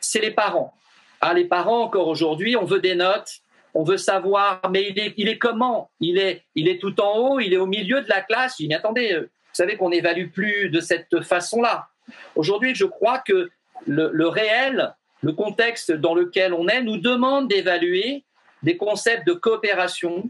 c'est 0.00 0.20
les 0.20 0.30
parents. 0.30 0.74
Ah, 1.20 1.34
les 1.34 1.44
parents, 1.44 1.82
encore 1.82 2.08
aujourd'hui, 2.08 2.56
on 2.56 2.64
veut 2.64 2.80
des 2.80 2.94
notes, 2.94 3.40
on 3.74 3.84
veut 3.84 3.98
savoir, 3.98 4.60
mais 4.70 4.88
il 5.16 5.28
est, 5.28 5.38
comment? 5.38 5.90
Il 6.00 6.18
est, 6.18 6.42
il 6.54 6.68
est 6.68 6.78
tout 6.78 6.98
en 7.00 7.16
haut, 7.18 7.40
il 7.40 7.52
est 7.52 7.58
au 7.58 7.66
milieu 7.66 8.00
de 8.00 8.08
la 8.08 8.20
classe. 8.20 8.56
Il 8.58 8.68
dit, 8.68 8.74
attendez, 8.74 9.12
euh, 9.12 9.20
vous 9.20 9.54
savez 9.54 9.76
qu'on 9.76 9.90
n'évalue 9.90 10.30
plus 10.30 10.70
de 10.70 10.80
cette 10.80 11.22
façon-là. 11.22 11.88
Aujourd'hui, 12.34 12.74
je 12.74 12.84
crois 12.84 13.18
que 13.18 13.50
le, 13.86 14.28
réel, 14.28 14.94
le 15.22 15.32
contexte 15.32 15.92
dans 15.92 16.14
lequel 16.14 16.52
on 16.52 16.68
est, 16.68 16.82
nous 16.82 16.98
demande 16.98 17.48
d'évaluer 17.48 18.24
des 18.62 18.76
concepts 18.76 19.26
de 19.26 19.32
coopération, 19.32 20.28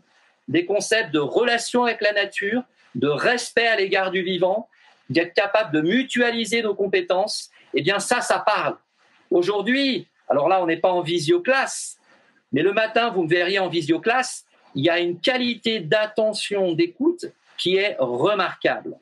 des 0.49 0.65
concepts 0.65 1.12
de 1.12 1.19
relation 1.19 1.85
avec 1.85 2.00
la 2.00 2.12
nature, 2.12 2.62
de 2.95 3.09
respect 3.09 3.67
à 3.67 3.77
l'égard 3.77 4.11
du 4.11 4.23
vivant, 4.23 4.69
d'être 5.09 5.35
capable 5.35 5.73
de 5.73 5.81
mutualiser 5.81 6.62
nos 6.62 6.75
compétences. 6.75 7.50
Eh 7.75 7.83
bien, 7.83 7.99
ça, 7.99 8.21
ça 8.21 8.39
parle. 8.39 8.77
Aujourd'hui, 9.31 10.07
alors 10.29 10.49
là, 10.49 10.63
on 10.63 10.67
n'est 10.67 10.77
pas 10.77 10.91
en 10.91 11.03
visioclasse, 11.03 11.99
mais 12.53 12.63
le 12.63 12.73
matin, 12.73 13.11
vous 13.11 13.25
me 13.25 13.29
verriez 13.29 13.59
en 13.59 13.69
visioclasse, 13.69 14.45
il 14.75 14.85
y 14.85 14.91
a 14.91 15.01
une 15.01 15.21
qualité 15.21 15.81
d'attention, 15.81 16.73
d'écoute 16.73 17.27
qui 17.57 17.77
est 17.77 17.97
remarquable. 17.99 18.97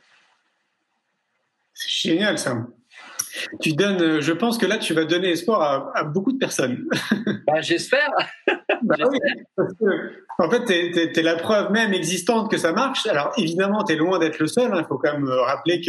C'est 1.75 2.11
génial 2.11 2.39
ça. 2.39 2.57
Tu 3.61 3.73
donnes, 3.73 4.03
euh, 4.03 4.21
je 4.21 4.33
pense 4.33 4.59
que 4.59 4.67
là, 4.67 4.79
tu 4.79 4.95
vas 4.95 5.05
donner 5.05 5.31
espoir 5.31 5.93
à, 5.95 6.05
beaucoup 6.05 6.33
de 6.33 6.39
personnes. 6.39 6.87
Bah, 7.47 7.63
j'espère. 7.63 8.11
Bah 8.83 8.97
en 10.39 10.51
fait, 10.51 10.65
tu 10.67 10.73
es, 11.19 11.23
la 11.23 11.37
preuve 11.37 11.73
même 11.73 11.95
existante 11.95 12.51
que 12.51 12.59
ça 12.59 12.73
marche. 12.73 13.07
Alors, 13.07 13.33
évidemment, 13.39 13.85
tu 13.85 13.95
es 13.95 13.97
loin 13.97 14.19
d'être 14.19 14.39
le 14.39 14.47
seul. 14.47 14.71
Il 14.75 14.79
hein. 14.79 14.85
faut 14.87 14.99
quand 14.99 15.13
même 15.15 15.27
euh, 15.27 15.43
rappeler 15.43 15.81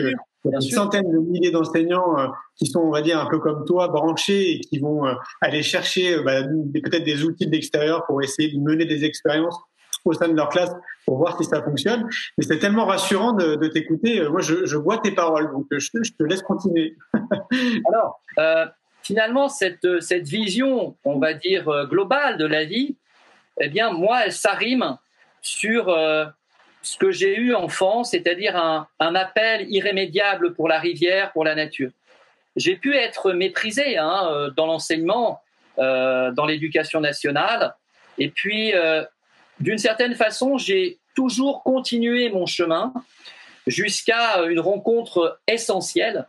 qu'il 0.42 0.52
y 0.52 0.56
a 0.56 0.58
une 0.58 0.62
centaine 0.62 1.12
de 1.12 1.18
milliers 1.18 1.52
d'enseignants 1.52 2.18
euh, 2.20 2.28
qui 2.56 2.66
sont, 2.66 2.80
on 2.80 2.92
va 2.92 3.02
dire, 3.02 3.20
un 3.20 3.28
peu 3.28 3.40
comme 3.40 3.66
toi, 3.66 3.88
branchés 3.88 4.54
et 4.54 4.60
qui 4.60 4.80
vont 4.80 5.04
aller 5.42 5.64
chercher 5.64 6.22
bah, 6.24 6.44
peut-être 6.44 7.04
des 7.04 7.24
outils 7.24 7.48
de 7.48 7.52
l'extérieur 7.52 8.06
pour 8.06 8.22
essayer 8.22 8.52
de 8.52 8.60
mener 8.60 8.86
des 8.86 9.06
expériences 9.06 9.60
au 10.06 10.14
sein 10.14 10.28
de 10.28 10.36
leur 10.36 10.50
classe 10.50 10.72
pour 11.06 11.18
voir 11.18 11.38
si 11.38 11.44
ça 11.44 11.62
fonctionne. 11.62 12.08
Mais 12.38 12.46
c'est 12.46 12.60
tellement 12.60 12.86
rassurant 12.86 13.34
de, 13.34 13.68
t'écouter. 13.68 14.22
Euh, 14.22 14.30
moi, 14.30 14.42
je, 14.42 14.76
vois 14.76 14.98
tes 15.00 15.12
paroles, 15.12 15.52
donc 15.52 15.66
euh, 15.72 15.80
je, 15.80 15.90
te 15.92 16.24
laisse 16.24 16.42
continuer. 16.42 16.96
Alors, 17.90 18.22
euh, 18.38 18.66
finalement, 19.02 19.50
cette, 19.50 20.02
cette 20.02 20.28
vision, 20.28 20.96
on 21.04 21.20
va 21.20 21.34
dire, 21.34 21.88
globale 21.90 22.38
de 22.38 22.46
la 22.46 22.66
vie, 22.66 22.98
eh 23.60 23.70
bien, 23.70 23.92
moi, 23.92 24.26
elle 24.26 24.32
s'arrime 24.32 24.98
sur 25.42 25.88
ce 26.82 26.98
que 26.98 27.12
j'ai 27.12 27.36
eu 27.36 27.54
enfant, 27.54 28.04
c'est-à-dire 28.04 28.56
un, 28.56 28.88
un, 29.00 29.16
appel 29.16 29.66
irrémédiable 29.70 30.54
pour 30.54 30.68
la 30.68 30.80
rivière, 30.80 31.32
pour 31.34 31.44
la 31.44 31.56
nature. 31.56 31.92
J'ai 32.56 32.76
pu 32.76 32.96
être 32.96 33.32
méprisé 33.34 33.98
hein, 33.98 34.50
dans 34.56 34.66
l'enseignement, 34.66 35.42
dans 35.78 36.46
l'éducation 36.48 37.00
nationale, 37.00 37.76
et 38.18 38.30
puis 38.30 38.74
d'une 39.60 39.78
certaine 39.78 40.16
façon, 40.16 40.58
j'ai 40.58 40.98
toujours 41.16 41.64
continué 41.64 42.30
mon 42.30 42.46
chemin 42.46 42.94
jusqu'à 43.68 44.44
une 44.44 44.60
rencontre 44.60 45.40
essentielle. 45.48 46.28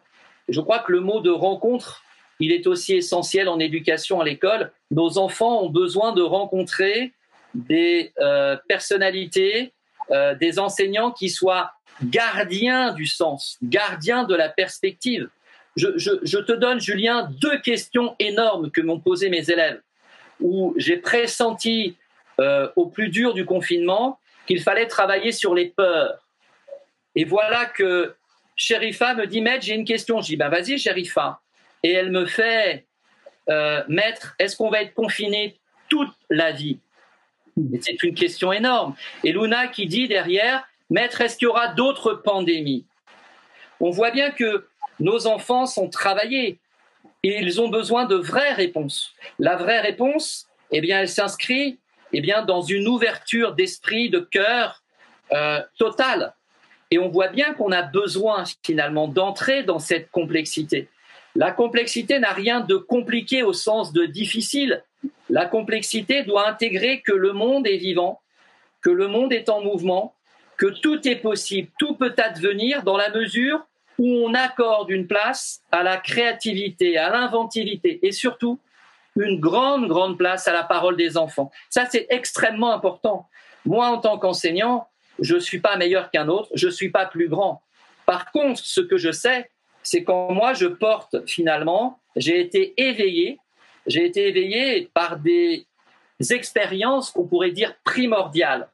Je 0.49 0.61
crois 0.61 0.80
que 0.80 0.92
le 0.92 1.00
mot 1.00 1.21
de 1.21 1.30
rencontre, 1.30 2.02
il 2.40 2.52
est 2.52 2.66
aussi 2.66 2.95
essentiel 2.95 3.49
en 3.49 3.59
éducation 3.61 4.21
à 4.21 4.25
l'école. 4.25 4.73
Nos 4.90 5.19
enfants 5.19 5.62
ont 5.62 5.71
besoin 5.71 6.12
de 6.12 6.23
rencontrer 6.23 7.12
des 7.54 8.12
euh, 8.21 8.57
personnalités, 8.69 9.73
euh, 10.11 10.35
des 10.35 10.59
enseignants 10.59 11.11
qui 11.11 11.31
soient 11.31 11.73
gardiens 12.05 12.93
du 12.93 13.07
sens, 13.07 13.59
gardiens 13.62 14.25
de 14.25 14.35
la 14.35 14.49
perspective. 14.49 15.29
je, 15.76 16.38
te 16.38 16.52
donne, 16.52 16.81
Julien, 16.81 17.29
deux 17.40 17.59
questions 17.61 18.17
énormes 18.19 18.71
que 18.71 18.81
m'ont 18.81 19.00
posées 19.00 19.31
mes 19.31 19.50
élèves, 19.50 19.81
où 20.40 20.75
j'ai 20.76 20.97
pressenti 20.97 21.97
euh, 22.40 22.69
au 22.76 22.87
plus 22.87 23.11
dur 23.11 23.35
du 23.35 23.45
confinement 23.45 24.19
qu'il 24.47 24.62
fallait 24.62 24.87
travailler 24.87 25.31
sur 25.31 25.55
les 25.55 25.67
peurs. 25.67 26.26
Et 27.14 27.25
voilà 27.25 27.67
que 27.67 28.14
Sherifa 28.57 29.14
me 29.14 29.26
dit, 29.26 29.43
Maître, 29.43 29.64
j'ai 29.64 29.75
une 29.75 29.85
question. 29.85 30.23
Je 30.23 30.29
dis, 30.29 30.37
ben 30.37 30.49
vas-y, 30.49 30.79
Sherifa. 30.79 31.40
Et 31.83 31.93
elle 31.93 32.11
me 32.11 32.25
fait, 32.25 32.87
euh, 33.50 33.83
Maître, 33.88 34.35
est-ce 34.38 34.57
qu'on 34.57 34.71
va 34.71 34.81
être 34.81 34.95
confiné 34.95 35.59
toute 35.88 36.12
la 36.31 36.52
vie? 36.52 36.79
C'est 37.80 38.02
une 38.02 38.14
question 38.14 38.52
énorme. 38.52 38.95
Et 39.25 39.33
Luna 39.33 39.69
qui 39.69 39.87
dit 39.87 40.09
derrière, 40.09 40.64
Maître, 40.88 41.21
est-ce 41.21 41.37
qu'il 41.37 41.47
y 41.47 41.49
aura 41.49 41.69
d'autres 41.69 42.14
pandémies? 42.14 42.85
On 43.80 43.90
voit 43.90 44.11
bien 44.11 44.30
que 44.30 44.66
nos 44.99 45.26
enfants 45.26 45.66
sont 45.66 45.88
travaillés 45.88 46.59
et 47.23 47.38
ils 47.38 47.61
ont 47.61 47.69
besoin 47.69 48.04
de 48.04 48.16
vraies 48.16 48.52
réponses. 48.52 49.14
La 49.38 49.57
vraie 49.57 49.80
réponse, 49.80 50.47
eh 50.71 50.80
bien, 50.80 51.00
elle 51.00 51.09
s'inscrit 51.09 51.78
eh 52.12 52.23
dans 52.47 52.62
une 52.62 52.88
ouverture 52.88 53.54
d'esprit, 53.54 54.11
de 54.11 54.19
cœur 54.19 54.83
euh, 55.33 55.61
totale. 55.78 56.35
Et 56.90 56.99
on 56.99 57.09
voit 57.09 57.28
bien 57.28 57.54
qu'on 57.54 57.71
a 57.71 57.83
besoin 57.83 58.45
finalement 58.64 59.07
d'entrer 59.07 59.62
dans 59.62 59.78
cette 59.78 60.11
complexité. 60.11 60.88
La 61.37 61.52
complexité 61.52 62.19
n'a 62.19 62.33
rien 62.33 62.61
de 62.61 62.76
compliqué 62.76 63.42
au 63.45 63.52
sens 63.52 63.92
de 63.92 64.07
difficile. 64.07 64.83
La 65.30 65.46
complexité 65.46 66.25
doit 66.25 66.49
intégrer 66.49 67.00
que 67.02 67.12
le 67.12 67.32
monde 67.32 67.66
est 67.66 67.76
vivant, 67.76 68.20
que 68.82 68.90
le 68.90 69.06
monde 69.06 69.32
est 69.32 69.49
en 69.49 69.62
mouvement, 69.62 70.14
que 70.56 70.66
tout 70.66 71.06
est 71.06 71.16
possible, 71.16 71.70
tout 71.78 71.94
peut 71.94 72.14
advenir 72.18 72.82
dans 72.82 72.96
la 72.96 73.10
mesure 73.10 73.64
où 73.99 74.06
on 74.06 74.34
accorde 74.34 74.90
une 74.90 75.06
place 75.06 75.60
à 75.70 75.82
la 75.82 75.99
créativité, 75.99 76.99
à 76.99 77.10
l'inventivité 77.10 78.00
et 78.02 78.12
surtout 78.12 78.58
une 79.16 79.38
grande, 79.38 79.88
grande 79.88 80.18
place 80.18 80.49
à 80.49 80.52
la 80.52 80.64
parole 80.64 80.96
des 80.96 81.16
enfants. 81.16 81.50
Ça, 81.68 81.87
c'est 81.90 82.06
extrêmement 82.10 82.72
important. 82.72 83.28
Moi, 83.64 83.87
en 83.87 83.99
tant 83.99 84.18
qu'enseignant, 84.18 84.88
je 85.20 85.34
ne 85.34 85.40
suis 85.40 85.60
pas 85.60 85.76
meilleur 85.76 86.10
qu'un 86.10 86.28
autre, 86.28 86.49
je 86.54 86.66
ne 86.66 86.72
suis 86.72 86.90
pas 86.90 87.06
plus 87.06 87.28
grand. 87.28 87.62
Par 88.06 88.32
contre, 88.32 88.60
ce 88.64 88.80
que 88.80 88.96
je 88.96 89.12
sais, 89.12 89.50
c'est 89.82 90.02
quand 90.02 90.32
moi 90.32 90.54
je 90.54 90.66
porte 90.66 91.26
finalement, 91.26 92.00
j'ai 92.16 92.40
été 92.40 92.75
éveillé, 92.76 93.38
j'ai 93.87 94.06
été 94.06 94.28
éveillé 94.28 94.90
par 94.92 95.18
des 95.18 95.66
expériences 96.30 97.10
qu'on 97.10 97.26
pourrait 97.26 97.50
dire 97.50 97.75
primordiales. 97.84 98.68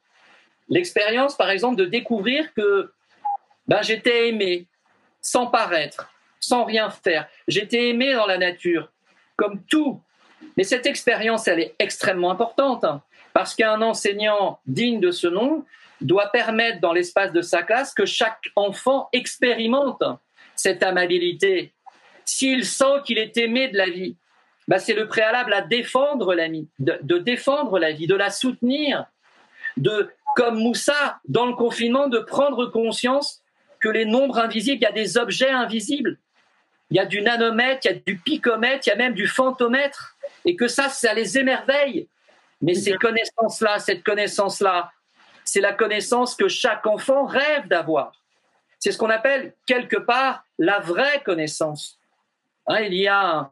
L'expérience, 0.69 1.35
par 1.35 1.49
exemple, 1.49 1.77
de 1.77 1.85
découvrir 1.85 2.53
que 2.53 2.91
ben, 3.67 3.81
j'étais 3.81 4.29
aimé 4.29 4.67
sans 5.21 5.47
paraître, 5.47 6.09
sans 6.39 6.65
rien 6.65 6.89
faire. 6.89 7.27
J'étais 7.47 7.89
aimé 7.89 8.13
dans 8.13 8.25
la 8.25 8.37
nature, 8.37 8.91
comme 9.35 9.63
tout. 9.63 10.01
Mais 10.55 10.63
cette 10.63 10.85
expérience, 10.85 11.47
elle 11.47 11.59
est 11.59 11.75
extrêmement 11.79 12.31
importante, 12.31 12.83
hein, 12.83 13.01
parce 13.33 13.55
qu'un 13.55 13.81
enseignant 13.81 14.59
digne 14.65 14.99
de 14.99 15.11
ce 15.11 15.27
nom, 15.27 15.65
doit 16.01 16.27
permettre 16.27 16.79
dans 16.79 16.93
l'espace 16.93 17.31
de 17.33 17.41
sa 17.41 17.63
classe 17.63 17.93
que 17.93 18.05
chaque 18.05 18.51
enfant 18.55 19.09
expérimente 19.13 20.03
cette 20.55 20.83
amabilité. 20.83 21.73
S'il 22.23 22.65
sent 22.65 23.01
qu'il 23.05 23.17
est 23.17 23.35
aimé 23.37 23.69
de 23.69 23.77
la 23.77 23.89
vie, 23.89 24.15
bah 24.67 24.79
c'est 24.79 24.93
le 24.93 25.07
préalable 25.07 25.53
à 25.53 25.61
défendre 25.61 26.33
la 26.33 26.47
vie, 26.47 26.67
de, 26.79 27.17
défendre 27.17 27.79
la 27.79 27.91
vie, 27.91 28.07
de 28.07 28.15
la 28.15 28.29
soutenir, 28.29 29.05
de, 29.77 30.09
comme 30.35 30.59
Moussa, 30.59 31.19
dans 31.27 31.45
le 31.45 31.53
confinement, 31.53 32.07
de 32.07 32.19
prendre 32.19 32.65
conscience 32.65 33.41
que 33.79 33.89
les 33.89 34.05
nombres 34.05 34.39
invisibles, 34.39 34.77
il 34.77 34.83
y 34.83 34.87
a 34.87 34.91
des 34.91 35.17
objets 35.17 35.51
invisibles. 35.51 36.17
Il 36.89 36.97
y 36.97 36.99
a 36.99 37.05
du 37.05 37.21
nanomètre, 37.21 37.81
il 37.85 37.91
y 37.91 37.95
a 37.95 37.99
du 38.05 38.17
picomètre, 38.17 38.87
il 38.87 38.89
y 38.89 38.93
a 38.93 38.95
même 38.95 39.13
du 39.13 39.27
fantomètre. 39.27 40.15
Et 40.45 40.55
que 40.55 40.67
ça, 40.67 40.89
ça 40.89 41.13
les 41.13 41.37
émerveille. 41.37 42.07
Mais 42.61 42.73
ces 42.73 42.93
connaissances-là, 42.93 43.79
cette 43.79 44.03
connaissance-là, 44.03 44.91
c'est 45.43 45.61
la 45.61 45.73
connaissance 45.73 46.35
que 46.35 46.47
chaque 46.47 46.85
enfant 46.87 47.25
rêve 47.25 47.67
d'avoir. 47.67 48.13
C'est 48.79 48.91
ce 48.91 48.97
qu'on 48.97 49.09
appelle 49.09 49.53
quelque 49.65 49.97
part 49.97 50.43
la 50.57 50.79
vraie 50.79 51.21
connaissance. 51.23 51.99
Hein, 52.67 52.81
il 52.81 52.93
y 52.93 53.07
a 53.07 53.21
un, 53.21 53.51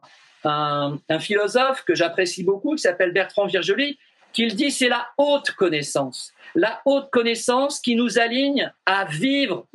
philosophe 1.20 1.84
que 1.84 1.94
j'apprécie 1.94 2.44
beaucoup 2.44 2.74
qui 2.74 2.82
s'appelle 2.82 3.12
Bertrand 3.12 3.46
Virgely 3.46 3.98
qui 4.32 4.46
dit 4.48 4.70
c'est 4.70 4.88
la 4.88 5.08
haute 5.16 5.52
connaissance. 5.52 6.34
La 6.54 6.82
haute 6.84 7.10
connaissance 7.10 7.80
qui 7.80 7.96
nous 7.96 8.18
aligne 8.18 8.70
à 8.84 9.06
vivre 9.06 9.66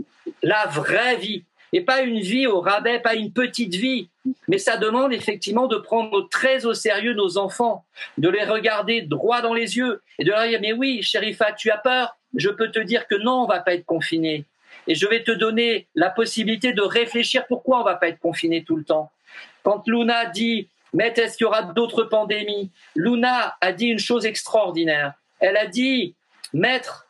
la 0.44 0.68
vraie 0.68 1.18
vie 1.18 1.44
et 1.74 1.82
pas 1.82 2.02
une 2.02 2.20
vie 2.20 2.48
au 2.48 2.62
rabais, 2.62 3.00
pas 3.00 3.16
une 3.16 3.32
petite 3.32 3.74
vie. 3.74 4.10
Mais 4.48 4.60
ça 4.60 4.78
demande 4.78 5.14
effectivement 5.14 5.68
de 5.68 5.78
prendre 5.78 6.28
très 6.30 6.66
au 6.66 6.74
sérieux 6.74 7.14
nos 7.14 7.38
enfants, 7.38 7.86
de 8.18 8.30
les 8.30 8.44
regarder 8.44 9.02
droit 9.02 9.42
dans 9.42 9.54
les 9.54 9.78
yeux 9.78 10.02
et 10.20 10.24
de 10.24 10.30
leur 10.30 10.48
dire 10.48 10.60
mais 10.62 10.74
oui, 10.74 11.02
Sherifa, 11.02 11.54
tu 11.54 11.72
as 11.72 11.78
peur 11.78 12.18
Je 12.36 12.50
peux 12.50 12.70
te 12.70 12.80
dire 12.80 13.08
que 13.08 13.16
non, 13.16 13.44
on 13.44 13.48
va 13.48 13.60
pas 13.60 13.74
être 13.74 13.86
confiné. 13.86 14.46
Et 14.88 14.96
je 14.96 15.08
vais 15.08 15.24
te 15.24 15.32
donner 15.32 15.88
la 15.96 16.10
possibilité 16.10 16.74
de 16.74 16.82
réfléchir 16.82 17.46
pourquoi 17.48 17.82
on 17.82 17.84
va 17.84 17.96
pas 17.96 18.10
être 18.10 18.20
confiné 18.20 18.64
tout 18.64 18.76
le 18.76 18.84
temps. 18.84 19.12
Quand 19.64 19.84
Luna 19.88 20.26
dit 20.26 20.70
mais 20.94 21.14
est-ce 21.16 21.38
qu'il 21.38 21.46
y 21.46 21.48
aura 21.48 21.64
d'autres 21.64 22.04
pandémies? 22.04 22.70
Luna 22.96 23.56
a 23.62 23.72
dit 23.72 23.88
une 23.88 24.00
chose 24.00 24.26
extraordinaire. 24.26 25.14
Elle 25.40 25.56
a 25.56 25.66
dit 25.66 26.16
Maître, 26.54 27.08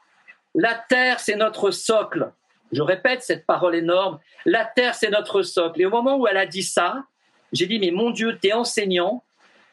la 0.53 0.75
terre, 0.75 1.19
c'est 1.19 1.35
notre 1.35 1.71
socle. 1.71 2.31
Je 2.71 2.81
répète 2.81 3.23
cette 3.23 3.45
parole 3.45 3.75
énorme. 3.75 4.19
La 4.45 4.65
terre, 4.65 4.95
c'est 4.95 5.09
notre 5.09 5.41
socle. 5.41 5.81
Et 5.81 5.85
au 5.85 5.89
moment 5.89 6.17
où 6.17 6.27
elle 6.27 6.37
a 6.37 6.45
dit 6.45 6.63
ça, 6.63 7.03
j'ai 7.51 7.65
dit, 7.65 7.79
mais 7.79 7.91
mon 7.91 8.11
Dieu, 8.11 8.37
t'es 8.39 8.53
enseignant. 8.53 9.23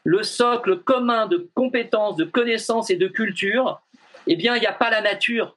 Le 0.05 0.23
socle 0.23 0.79
commun 0.79 1.27
de 1.27 1.49
compétences, 1.55 2.17
de 2.17 2.25
connaissances 2.25 2.91
et 2.91 2.97
de 2.97 3.09
culture, 3.09 3.81
eh 4.27 4.37
bien, 4.37 4.57
il 4.57 4.61
n'y 4.61 4.67
a 4.67 4.73
pas 4.73 4.91
la 4.91 5.01
nature. 5.01 5.57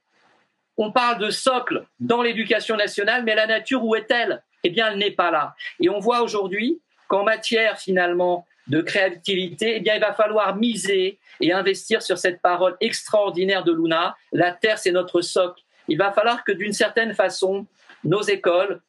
On 0.78 0.92
parle 0.92 1.20
de 1.20 1.30
socle 1.30 1.86
dans 2.00 2.22
l'éducation 2.22 2.76
nationale, 2.76 3.24
mais 3.24 3.36
la 3.36 3.48
nature, 3.48 3.84
où 3.84 3.96
est-elle? 3.96 4.44
Eh 4.64 4.70
bien, 4.70 4.92
elle 4.92 4.98
n'est 4.98 5.12
pas 5.12 5.32
là. 5.32 5.56
Et 5.80 5.90
on 5.90 6.00
voit 6.00 6.22
aujourd'hui 6.22 6.82
qu'en 7.12 7.24
matière, 7.24 7.78
finalement, 7.78 8.46
de 8.68 8.80
créativité, 8.82 9.82
eh 9.86 9.92
il 9.96 10.00
va 10.00 10.14
falloir 10.14 10.56
miser 10.56 11.20
et 11.42 11.52
investir 11.52 12.02
sur 12.02 12.18
cette 12.18 12.42
parole 12.42 12.78
extraordinaire 12.80 13.64
de 13.64 13.74
Luna. 13.74 14.16
La 14.32 14.52
terre, 14.52 14.78
c'est 14.78 14.92
notre 14.92 15.22
socle 15.22 15.62
il 15.88 15.98
va 15.98 16.14
falloir 16.14 16.46
que 16.46 16.54
d'une 16.54 16.72
certaine 16.72 17.14
façon, 17.14 17.66
nos 18.06 18.22
écoles, 18.22 18.80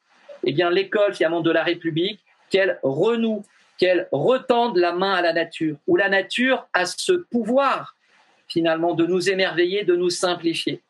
eh 0.45 0.53
bien 0.53 0.69
l'école 0.69 1.13
finalement 1.13 1.41
de 1.41 1.51
la 1.51 1.63
République, 1.63 2.21
qu'elle 2.49 2.79
renoue, 2.81 3.43
qu'elle 3.77 4.07
retende 4.11 4.77
la 4.77 4.93
main 4.93 5.13
à 5.13 5.21
la 5.21 5.33
nature, 5.33 5.75
où 5.85 5.97
la 5.97 6.07
nature 6.07 6.65
a 6.71 6.85
ce 6.85 7.11
pouvoir 7.11 7.95
finalement 8.47 8.93
de 8.93 9.05
nous 9.05 9.29
émerveiller, 9.29 9.83
de 9.83 9.95
nous 9.97 10.09
simplifier. 10.09 10.81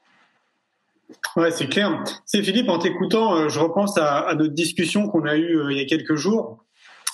C'est 1.52 1.69
clair. 1.69 2.04
C'est 2.26 2.43
Philippe, 2.43 2.69
en 2.69 2.80
t'écoutant, 2.80 3.36
euh, 3.36 3.50
je 3.50 3.60
repense 3.60 3.98
à, 3.98 4.34
notre 4.36 4.54
discussion 4.54 5.08
qu'on 5.10 5.26
a 5.26 5.36
eue 5.36 5.58
euh, 5.58 5.72
il 5.72 5.78
y 5.78 5.82
a 5.82 5.86
quelques 5.86 6.15
jours, 6.15 6.62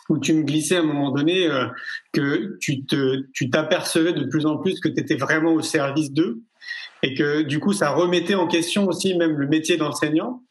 où 0.09 0.17
tu 0.17 0.33
me 0.33 0.43
glissais 0.43 0.75
à 0.75 0.79
un 0.79 0.83
moment 0.83 1.11
donné 1.11 1.47
euh, 1.47 1.67
que 2.11 2.57
tu 2.59 2.83
tu 3.33 3.49
t'apercevais 3.49 4.13
de 4.13 4.25
plus 4.25 4.45
en 4.45 4.57
plus 4.57 4.79
que 4.79 4.89
tu 4.89 4.99
étais 4.99 5.15
vraiment 5.15 5.53
au 5.53 5.61
service 5.61 6.11
d'eux 6.11 6.41
et 7.03 7.13
que 7.13 7.43
du 7.43 7.59
coup 7.59 7.73
ça 7.73 7.91
remettait 7.91 8.35
en 8.35 8.47
question 8.47 8.87
aussi 8.87 9.15
même 9.15 9.37
le 9.37 9.47
métier 9.47 9.77
d'enseignant. 9.77 10.43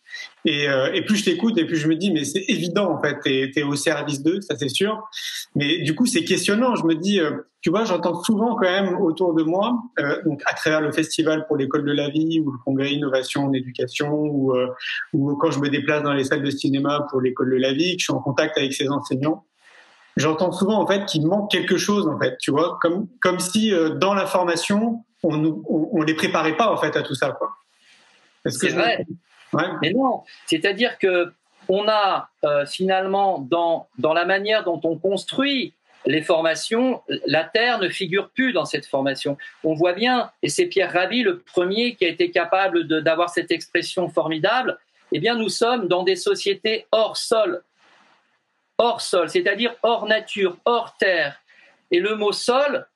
Et, 0.46 0.68
euh, 0.68 0.90
et, 0.94 1.04
plus 1.04 1.16
je 1.16 1.24
t'écoute, 1.26 1.58
et 1.58 1.66
plus 1.66 1.76
je 1.76 1.86
me 1.86 1.94
dis, 1.94 2.10
mais 2.10 2.24
c'est 2.24 2.44
évident 2.48 2.90
en 2.90 3.02
fait, 3.02 3.18
t'es 3.22 3.50
es 3.54 3.62
au 3.62 3.74
service 3.74 4.22
d'eux, 4.22 4.40
ça 4.40 4.56
c'est 4.56 4.70
sûr. 4.70 5.06
Mais 5.54 5.82
du 5.82 5.94
coup, 5.94 6.06
c'est 6.06 6.24
questionnant. 6.24 6.74
Je 6.76 6.84
me 6.84 6.94
dis, 6.94 7.20
euh, 7.20 7.32
tu 7.60 7.68
vois, 7.68 7.84
j'entends 7.84 8.22
souvent 8.22 8.54
quand 8.54 8.70
même 8.70 8.96
autour 9.02 9.34
de 9.34 9.42
moi, 9.42 9.74
donc 10.24 10.40
à 10.46 10.54
travers 10.54 10.80
le 10.80 10.92
festival 10.92 11.44
pour 11.46 11.58
l'école 11.58 11.84
de 11.84 11.92
la 11.92 12.08
vie 12.08 12.40
ou 12.40 12.52
le 12.52 12.58
congrès 12.64 12.92
innovation 12.92 13.44
en 13.44 13.52
éducation, 13.52 14.10
ou, 14.10 14.54
ou 15.12 15.36
quand 15.36 15.50
je 15.50 15.58
me 15.58 15.68
déplace 15.68 16.02
dans 16.02 16.14
les 16.14 16.24
salles 16.24 16.42
de 16.42 16.50
cinéma 16.50 17.06
pour 17.10 17.20
l'école 17.20 17.50
de 17.50 17.56
la 17.56 17.74
vie, 17.74 17.96
que 17.96 18.00
je 18.00 18.04
suis 18.04 18.14
en 18.14 18.20
contact 18.20 18.56
avec 18.56 18.72
ces 18.72 18.88
enseignants. 18.88 19.44
J'entends 20.18 20.52
souvent 20.52 20.80
en 20.80 20.86
fait 20.86 21.06
qu'il 21.06 21.26
manque 21.26 21.50
quelque 21.50 21.76
chose 21.76 22.06
en 22.06 22.18
fait, 22.18 22.36
tu 22.38 22.50
vois, 22.50 22.78
comme 22.80 23.08
comme 23.20 23.40
si 23.40 23.72
dans 23.96 24.14
la 24.14 24.26
formation 24.26 25.04
on, 25.22 25.36
ne 25.36 26.04
les 26.04 26.14
préparait 26.14 26.56
pas 26.56 26.70
en 26.70 26.76
fait 26.76 26.96
à 26.96 27.02
tout 27.02 27.14
ça, 27.14 27.30
quoi. 27.30 27.50
C'est 28.46 28.70
vrai. 28.70 29.04
Mais 29.82 29.92
non, 29.92 30.22
c'est-à-dire 30.46 30.98
que 30.98 31.32
on 31.68 31.86
a 31.88 32.28
euh, 32.44 32.66
finalement 32.66 33.38
dans 33.38 33.88
dans 33.98 34.14
la 34.14 34.24
manière 34.24 34.64
dont 34.64 34.80
on 34.84 34.96
construit 34.96 35.74
les 36.06 36.22
formations, 36.22 37.02
la 37.26 37.44
terre 37.44 37.78
ne 37.78 37.88
figure 37.88 38.30
plus 38.30 38.52
dans 38.52 38.64
cette 38.64 38.86
formation. 38.86 39.36
On 39.64 39.74
voit 39.74 39.92
bien, 39.92 40.30
et 40.42 40.48
c'est 40.48 40.66
Pierre 40.66 40.92
Rabhi 40.92 41.22
le 41.22 41.40
premier 41.40 41.96
qui 41.96 42.04
a 42.06 42.08
été 42.08 42.30
capable 42.30 42.86
d'avoir 42.86 43.28
cette 43.30 43.50
expression 43.50 44.08
formidable. 44.08 44.78
Eh 45.12 45.18
bien, 45.18 45.34
nous 45.34 45.48
sommes 45.48 45.88
dans 45.88 46.04
des 46.04 46.16
sociétés 46.16 46.86
hors 46.92 47.16
sol, 47.16 47.62
hors 48.78 49.00
sol, 49.00 49.28
c'est-à-dire 49.28 49.74
hors 49.82 50.06
nature, 50.06 50.56
hors 50.64 50.96
terre. 50.96 51.40
Et 51.90 52.00
le 52.00 52.16
mot 52.16 52.32
sol, 52.32 52.86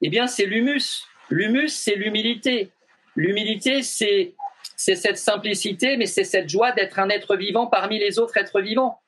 eh 0.00 0.08
bien, 0.08 0.26
c'est 0.26 0.46
l'humus. 0.46 1.04
L'humus, 1.28 1.68
c'est 1.68 1.96
l'humilité. 1.96 2.70
L'humilité, 3.16 3.82
c'est 3.82 4.34
cette 4.76 5.18
simplicité, 5.18 5.96
mais 5.96 6.06
c'est 6.06 6.24
cette 6.24 6.48
joie 6.48 6.72
d'être 6.72 6.98
un 6.98 7.08
être 7.08 7.36
vivant 7.36 7.66
parmi 7.66 7.98
les 7.98 8.18
autres 8.18 8.36
êtres 8.36 8.60
vivants. 8.60 9.00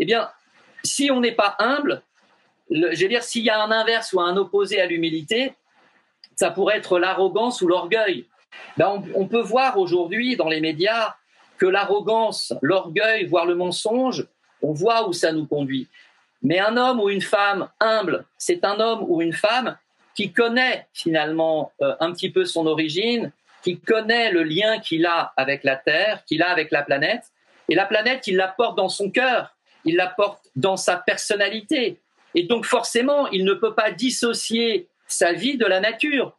eh 0.00 0.04
bien, 0.04 0.30
si 0.84 1.10
on 1.10 1.20
n'est 1.20 1.32
pas 1.32 1.56
humble, 1.58 2.02
je 2.70 3.02
veux 3.02 3.08
dire, 3.08 3.22
s'il 3.22 3.44
y 3.44 3.50
a 3.50 3.62
un 3.62 3.70
inverse 3.70 4.12
ou 4.12 4.20
un 4.20 4.36
opposé 4.36 4.80
à 4.80 4.86
l'humilité, 4.86 5.54
ça 6.36 6.50
pourrait 6.50 6.76
être 6.76 6.98
l'arrogance 6.98 7.62
ou 7.62 7.68
l'orgueil. 7.68 8.26
Ben, 8.76 9.02
on, 9.14 9.26
peut 9.26 9.40
voir 9.40 9.78
aujourd'hui 9.78 10.36
dans 10.36 10.48
les 10.48 10.60
médias 10.60 11.14
que 11.58 11.66
l'arrogance, 11.66 12.52
l'orgueil, 12.62 13.26
voire 13.26 13.46
le 13.46 13.54
mensonge, 13.54 14.26
on 14.64 14.72
voit 14.72 15.08
où 15.08 15.12
ça 15.12 15.32
nous 15.32 15.46
conduit. 15.46 15.88
Mais 16.42 16.58
un 16.58 16.76
homme 16.76 17.00
ou 17.00 17.08
une 17.10 17.22
femme 17.22 17.68
humble, 17.80 18.24
c'est 18.38 18.64
un 18.64 18.80
homme 18.80 19.04
ou 19.08 19.22
une 19.22 19.32
femme 19.32 19.76
qui 20.14 20.32
connaît 20.32 20.86
finalement 20.92 21.72
euh, 21.82 21.94
un 22.00 22.12
petit 22.12 22.30
peu 22.30 22.44
son 22.44 22.66
origine, 22.66 23.32
qui 23.62 23.78
connaît 23.78 24.30
le 24.30 24.42
lien 24.42 24.78
qu'il 24.78 25.06
a 25.06 25.32
avec 25.36 25.64
la 25.64 25.76
Terre, 25.76 26.24
qu'il 26.26 26.42
a 26.42 26.50
avec 26.50 26.70
la 26.70 26.82
planète. 26.82 27.24
Et 27.68 27.74
la 27.74 27.86
planète, 27.86 28.26
il 28.26 28.36
la 28.36 28.48
porte 28.48 28.76
dans 28.76 28.90
son 28.90 29.10
cœur, 29.10 29.56
il 29.84 29.96
la 29.96 30.06
porte 30.06 30.44
dans 30.54 30.76
sa 30.76 30.96
personnalité. 30.96 32.00
Et 32.34 32.44
donc 32.44 32.66
forcément, 32.66 33.28
il 33.28 33.44
ne 33.44 33.54
peut 33.54 33.74
pas 33.74 33.90
dissocier 33.90 34.88
sa 35.06 35.32
vie 35.32 35.56
de 35.56 35.66
la 35.66 35.80
nature. 35.80 36.36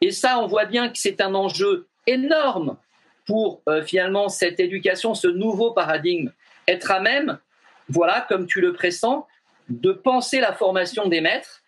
Et 0.00 0.10
ça, 0.10 0.38
on 0.38 0.46
voit 0.46 0.64
bien 0.64 0.88
que 0.88 0.98
c'est 0.98 1.20
un 1.20 1.34
enjeu 1.34 1.86
énorme 2.06 2.76
pour 3.26 3.62
euh, 3.68 3.82
finalement 3.82 4.28
cette 4.28 4.60
éducation, 4.60 5.14
ce 5.14 5.28
nouveau 5.28 5.72
paradigme. 5.72 6.30
Être 6.66 6.90
à 6.90 7.00
même, 7.00 7.38
voilà, 7.88 8.24
comme 8.28 8.46
tu 8.46 8.60
le 8.60 8.72
pressens, 8.72 9.26
de 9.68 9.92
penser 9.92 10.40
la 10.40 10.52
formation 10.52 11.08
des 11.08 11.20
maîtres 11.20 11.62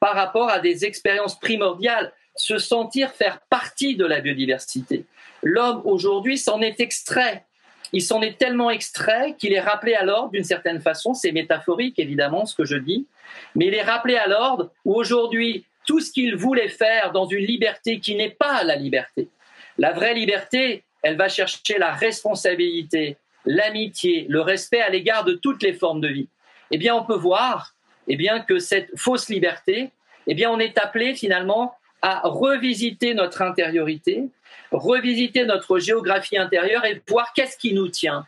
par 0.00 0.14
rapport 0.14 0.48
à 0.48 0.58
des 0.58 0.84
expériences 0.84 1.38
primordiales, 1.38 2.12
se 2.34 2.58
sentir 2.58 3.10
faire 3.10 3.40
partie 3.50 3.94
de 3.96 4.04
la 4.04 4.20
biodiversité. 4.20 5.04
L'homme 5.42 5.82
aujourd'hui 5.84 6.38
s'en 6.38 6.60
est 6.60 6.80
extrait. 6.80 7.44
Il 7.92 8.02
s'en 8.02 8.22
est 8.22 8.38
tellement 8.38 8.70
extrait 8.70 9.36
qu'il 9.38 9.52
est 9.52 9.60
rappelé 9.60 9.94
à 9.94 10.04
l'ordre 10.04 10.30
d'une 10.30 10.44
certaine 10.44 10.80
façon. 10.80 11.12
C'est 11.14 11.32
métaphorique 11.32 11.98
évidemment 11.98 12.46
ce 12.46 12.54
que 12.54 12.64
je 12.64 12.76
dis, 12.76 13.06
mais 13.54 13.66
il 13.66 13.74
est 13.74 13.82
rappelé 13.82 14.16
à 14.16 14.26
l'ordre 14.26 14.70
où 14.84 14.94
aujourd'hui 14.94 15.66
tout 15.86 16.00
ce 16.00 16.10
qu'il 16.10 16.36
voulait 16.36 16.68
faire 16.68 17.12
dans 17.12 17.26
une 17.26 17.44
liberté 17.44 18.00
qui 18.00 18.14
n'est 18.14 18.30
pas 18.30 18.64
la 18.64 18.76
liberté. 18.76 19.28
La 19.78 19.92
vraie 19.92 20.14
liberté, 20.14 20.84
elle 21.02 21.16
va 21.16 21.28
chercher 21.28 21.78
la 21.78 21.92
responsabilité, 21.92 23.16
l'amitié, 23.44 24.26
le 24.28 24.40
respect 24.40 24.80
à 24.80 24.90
l'égard 24.90 25.24
de 25.24 25.34
toutes 25.34 25.62
les 25.62 25.72
formes 25.72 26.00
de 26.00 26.08
vie. 26.08 26.28
Eh 26.70 26.78
bien, 26.78 26.94
on 26.94 27.04
peut 27.04 27.16
voir 27.16 27.74
eh 28.08 28.16
bien, 28.16 28.40
que 28.40 28.58
cette 28.58 28.90
fausse 28.96 29.28
liberté, 29.28 29.90
eh 30.26 30.34
bien, 30.34 30.50
on 30.50 30.58
est 30.58 30.78
appelé 30.78 31.14
finalement 31.14 31.74
à 32.00 32.22
revisiter 32.24 33.14
notre 33.14 33.42
intériorité, 33.42 34.24
revisiter 34.72 35.44
notre 35.44 35.78
géographie 35.78 36.36
intérieure 36.36 36.84
et 36.84 37.00
voir 37.08 37.32
qu'est-ce 37.32 37.56
qui 37.56 37.74
nous 37.74 37.88
tient. 37.88 38.26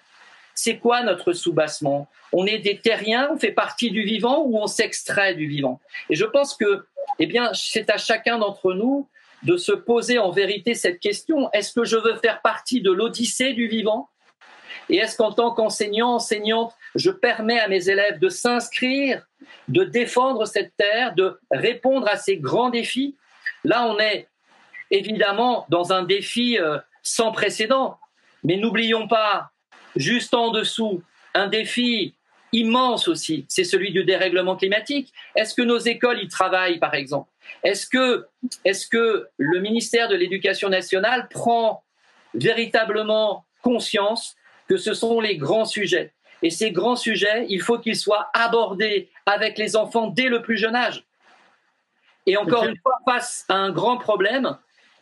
C'est 0.54 0.78
quoi 0.78 1.02
notre 1.02 1.32
soubassement? 1.32 2.08
On 2.32 2.46
est 2.46 2.58
des 2.58 2.78
terriens, 2.78 3.30
on 3.32 3.38
fait 3.38 3.50
partie 3.50 3.90
du 3.90 4.02
vivant 4.02 4.44
ou 4.44 4.58
on 4.58 4.68
s'extrait 4.68 5.34
du 5.34 5.48
vivant? 5.48 5.80
Et 6.08 6.14
je 6.14 6.24
pense 6.24 6.56
que 6.56 6.86
eh 7.18 7.26
bien, 7.26 7.50
c'est 7.52 7.90
à 7.90 7.96
chacun 7.96 8.38
d'entre 8.38 8.72
nous 8.72 9.08
de 9.42 9.56
se 9.56 9.72
poser 9.72 10.18
en 10.18 10.30
vérité 10.30 10.74
cette 10.74 11.00
question. 11.00 11.50
Est-ce 11.52 11.72
que 11.72 11.84
je 11.84 11.96
veux 11.96 12.16
faire 12.16 12.40
partie 12.40 12.80
de 12.80 12.90
l'odyssée 12.90 13.52
du 13.52 13.68
vivant? 13.68 14.08
Et 14.90 14.96
est-ce 14.96 15.16
qu'en 15.16 15.32
tant 15.32 15.52
qu'enseignant, 15.52 16.14
enseignante, 16.14 16.74
je 16.94 17.10
permets 17.10 17.60
à 17.60 17.68
mes 17.68 17.88
élèves 17.88 18.18
de 18.18 18.28
s'inscrire, 18.28 19.26
de 19.68 19.84
défendre 19.84 20.46
cette 20.46 20.76
terre, 20.76 21.14
de 21.14 21.38
répondre 21.50 22.08
à 22.08 22.16
ces 22.16 22.36
grands 22.36 22.70
défis? 22.70 23.16
Là, 23.64 23.86
on 23.86 23.98
est 23.98 24.28
évidemment 24.90 25.66
dans 25.70 25.92
un 25.92 26.02
défi 26.02 26.58
euh, 26.58 26.78
sans 27.02 27.32
précédent, 27.32 27.98
mais 28.42 28.56
n'oublions 28.56 29.08
pas, 29.08 29.50
juste 29.96 30.34
en 30.34 30.50
dessous, 30.50 31.02
un 31.34 31.48
défi 31.48 32.14
immense 32.52 33.08
aussi, 33.08 33.46
c'est 33.48 33.64
celui 33.64 33.90
du 33.90 34.04
dérèglement 34.04 34.54
climatique. 34.54 35.12
Est-ce 35.34 35.54
que 35.54 35.62
nos 35.62 35.78
écoles 35.78 36.22
y 36.22 36.28
travaillent, 36.28 36.78
par 36.78 36.94
exemple? 36.94 37.28
Est-ce 37.64 37.86
que, 37.88 38.26
que 38.90 39.26
le 39.36 39.60
ministère 39.60 40.08
de 40.08 40.14
l'Éducation 40.14 40.68
nationale 40.68 41.28
prend 41.28 41.82
véritablement 42.32 43.44
conscience 43.62 44.36
que 44.68 44.76
ce 44.76 44.94
sont 44.94 45.20
les 45.20 45.36
grands 45.36 45.64
sujets 45.64 46.12
Et 46.42 46.50
ces 46.50 46.70
grands 46.70 46.96
sujets, 46.96 47.46
il 47.48 47.60
faut 47.60 47.78
qu'ils 47.78 47.96
soient 47.96 48.30
abordés 48.34 49.10
avec 49.26 49.58
les 49.58 49.76
enfants 49.76 50.08
dès 50.08 50.28
le 50.28 50.42
plus 50.42 50.56
jeune 50.56 50.76
âge. 50.76 51.04
Et 52.26 52.36
encore 52.36 52.64
une 52.64 52.76
fois, 52.78 52.98
face 53.06 53.44
à 53.48 53.54
un 53.54 53.70
grand 53.70 53.98
problème, 53.98 54.56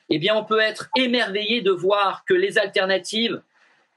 eh 0.09 0.19
bien, 0.19 0.35
on 0.35 0.45
peut 0.45 0.61
être 0.61 0.89
émerveillé 0.97 1.61
de 1.61 1.71
voir 1.71 2.25
que 2.27 2.35
les 2.35 2.59
alternatives, 2.59 3.41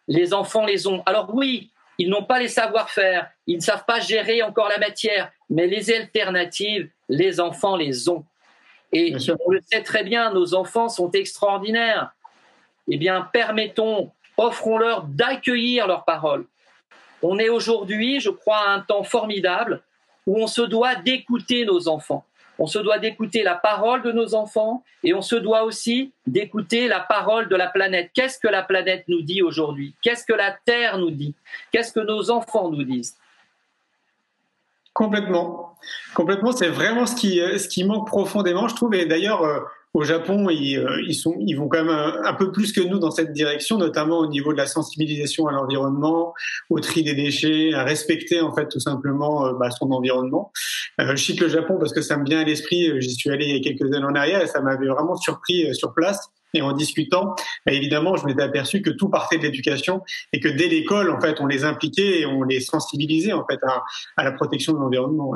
les 0.08 0.34
enfants 0.34 0.66
les 0.66 0.88
ont. 0.88 1.02
Alors 1.06 1.34
oui, 1.34 1.72
ils 1.98 2.10
n'ont 2.10 2.24
pas 2.24 2.40
les 2.40 2.48
savoir-faire, 2.48 3.30
ils 3.48 3.58
ne 3.58 3.62
savent 3.62 3.86
pas 3.86 4.00
gérer 4.00 4.44
encore 4.44 4.70
la 4.70 4.78
matière, 4.78 5.32
mais 5.50 5.68
les 5.68 5.94
alternatives, 5.94 6.90
les 7.10 7.40
enfants 7.40 7.76
les 7.76 8.10
ont. 8.10 8.26
Et 8.92 9.16
on 9.46 9.52
le 9.52 9.60
sait 9.62 9.82
très 9.82 10.04
bien, 10.04 10.32
nos 10.32 10.54
enfants 10.54 10.90
sont 10.90 11.12
extraordinaires. 11.12 12.12
Eh 12.88 12.98
bien, 12.98 13.28
permettons, 13.34 14.12
offrons-leur 14.38 15.04
d'accueillir 15.04 15.88
leurs 15.88 16.06
paroles. 16.06 16.46
On 17.22 17.40
est 17.40 17.50
aujourd'hui, 17.50 18.20
je 18.20 18.30
crois, 18.30 18.58
à 18.58 18.70
un 18.70 18.82
temps 18.82 19.04
formidable 19.04 19.82
où 20.28 20.38
on 20.38 20.48
se 20.48 20.62
doit 20.62 20.96
d'écouter 20.96 21.66
nos 21.66 21.88
enfants. 21.88 22.26
On 22.58 22.68
se 22.68 22.80
doit 22.80 23.00
d'écouter 23.00 23.44
la 23.44 23.56
parole 23.56 24.02
de 24.02 24.12
nos 24.12 24.34
enfants 24.34 24.84
et 25.04 25.14
on 25.14 25.22
se 25.22 25.36
doit 25.36 25.64
aussi 25.64 26.14
d'écouter 26.26 26.88
la 26.88 27.02
parole 27.02 27.50
de 27.50 27.56
la 27.56 27.68
planète. 27.68 28.12
Qu'est-ce 28.14 28.40
que 28.40 28.48
la 28.48 28.64
planète 28.64 29.04
nous 29.08 29.22
dit 29.22 29.42
aujourd'hui? 29.42 29.94
Qu'est-ce 30.02 30.26
que 30.26 30.34
la 30.34 30.56
Terre 30.66 30.98
nous 30.98 31.12
dit? 31.12 31.36
Qu'est-ce 31.72 31.92
que 31.92 32.00
nos 32.00 32.32
enfants 32.32 32.70
nous 32.70 32.84
disent? 32.84 33.18
Complètement. 34.94 35.78
Complètement, 36.14 36.54
c'est 36.54 36.70
vraiment 36.70 37.06
ce 37.06 37.16
qui, 37.16 37.40
ce 37.40 37.68
qui 37.68 37.84
manque 37.84 38.08
profondément, 38.08 38.70
je 38.70 38.76
trouve. 38.76 38.96
Et 38.96 39.06
d'ailleurs, 39.06 39.44
euh, 39.44 39.60
au 39.96 40.04
Japon, 40.04 40.50
ils, 40.50 40.78
euh, 40.78 41.02
ils, 41.08 41.54
vont 41.56 41.70
quand 41.70 41.82
même 41.82 41.90
un, 41.90 42.34
peu 42.34 42.52
plus 42.52 42.74
que 42.74 42.82
nous 42.82 43.00
dans 43.00 43.12
cette 43.12 43.32
direction, 43.32 43.78
notamment 43.78 44.20
au 44.20 44.28
niveau 44.28 44.52
de 44.52 44.58
la 44.58 44.68
sensibilisation 44.68 45.48
à 45.48 45.54
l'environnement, 45.54 46.34
au 46.70 46.82
tri 46.82 47.02
des 47.02 47.16
déchets, 47.16 47.74
à 47.74 47.86
respecter 47.86 48.42
en 48.42 48.54
fait 48.54 48.68
tout 48.68 48.82
simplement 48.82 49.48
euh, 49.48 49.54
bah, 49.54 49.72
son 49.72 49.90
environnement. 49.92 50.52
Euh, 51.00 51.16
je 51.16 51.24
cite 51.24 51.40
le 51.40 51.48
Japon 51.48 51.78
parce 51.80 51.94
que 51.94 52.02
ça 52.02 52.18
me 52.18 52.26
vient 52.26 52.42
à 52.42 52.44
l'esprit. 52.44 52.92
J'y 53.00 53.16
suis 53.16 53.30
allé 53.30 53.46
il 53.46 53.56
y 53.56 53.58
a 53.58 53.64
quelques 53.64 53.90
années 53.96 54.06
en 54.06 54.16
arrière 54.16 54.42
et 54.42 54.48
ça 54.48 54.60
m'avait 54.60 54.88
vraiment 54.88 55.16
surpris 55.16 55.74
sur 55.74 55.94
place. 55.94 56.30
Et 56.54 56.62
en 56.62 56.74
discutant, 56.74 57.34
bah, 57.66 57.72
évidemment, 57.72 58.18
je 58.18 58.26
m'étais 58.26 58.44
aperçu 58.44 58.82
que 58.82 58.90
tout 58.90 59.08
partait 59.08 59.38
de 59.38 59.44
l'éducation 59.44 60.04
et 60.34 60.42
que 60.42 60.50
dès 60.50 60.68
l'école, 60.68 61.10
en 61.10 61.22
fait, 61.22 61.40
on 61.40 61.46
les 61.46 61.64
impliquait 61.64 62.20
et 62.20 62.26
on 62.26 62.44
les 62.44 62.60
sensibilisait 62.60 63.34
en 63.34 63.46
fait 63.46 63.60
à 64.18 64.24
la 64.26 64.34
protection 64.34 64.74
de 64.74 64.80
l'environnement. 64.80 65.36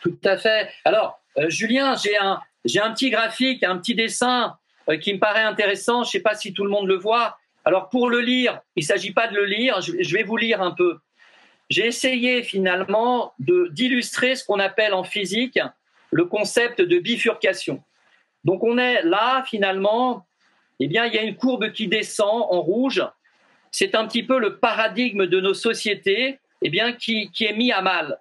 Tout 0.00 0.16
à 0.24 0.36
fait. 0.36 0.68
Alors, 0.84 1.20
Julien, 1.48 1.94
j'ai 1.96 2.16
un, 2.16 2.40
j'ai 2.64 2.80
un 2.80 2.92
petit 2.92 3.10
graphique, 3.10 3.62
un 3.62 3.78
petit 3.78 3.94
dessin 3.94 4.56
euh, 4.88 4.96
qui 4.96 5.14
me 5.14 5.18
paraît 5.18 5.42
intéressant. 5.42 6.04
Je 6.04 6.08
ne 6.08 6.12
sais 6.12 6.20
pas 6.20 6.34
si 6.34 6.52
tout 6.52 6.64
le 6.64 6.70
monde 6.70 6.86
le 6.86 6.96
voit. 6.96 7.38
Alors 7.64 7.88
pour 7.88 8.08
le 8.08 8.20
lire, 8.20 8.60
il 8.76 8.80
ne 8.80 8.86
s'agit 8.86 9.12
pas 9.12 9.28
de 9.28 9.36
le 9.36 9.44
lire, 9.44 9.80
je, 9.80 10.14
vais 10.14 10.22
vous 10.22 10.36
lire 10.36 10.62
un 10.62 10.70
peu. 10.70 10.98
J'ai 11.68 11.86
essayé 11.86 12.42
finalement 12.42 13.34
d'illustrer 13.38 14.34
ce 14.34 14.44
qu'on 14.44 14.58
appelle 14.58 14.94
en 14.94 15.04
physique 15.04 15.58
le 16.10 16.24
concept 16.24 16.80
de 16.80 16.98
bifurcation. 16.98 17.82
Donc 18.44 18.64
on 18.64 18.78
est 18.78 19.02
là 19.02 19.44
finalement, 19.46 20.26
eh 20.80 20.88
bien 20.88 21.04
il 21.04 21.14
y 21.14 21.18
a 21.18 21.22
une 21.22 21.36
courbe 21.36 21.70
qui 21.72 21.86
descend 21.86 22.46
en 22.50 22.62
rouge. 22.62 23.04
C'est 23.70 23.94
un 23.94 24.06
petit 24.06 24.22
peu 24.22 24.38
le 24.38 24.56
paradigme 24.56 25.26
de 25.26 25.38
nos 25.38 25.54
sociétés, 25.54 26.40
eh 26.62 26.70
bien 26.70 26.92
qui, 26.92 27.30
qui 27.30 27.44
est 27.44 27.52
mis 27.52 27.72
à 27.72 27.82
mal 27.82 28.18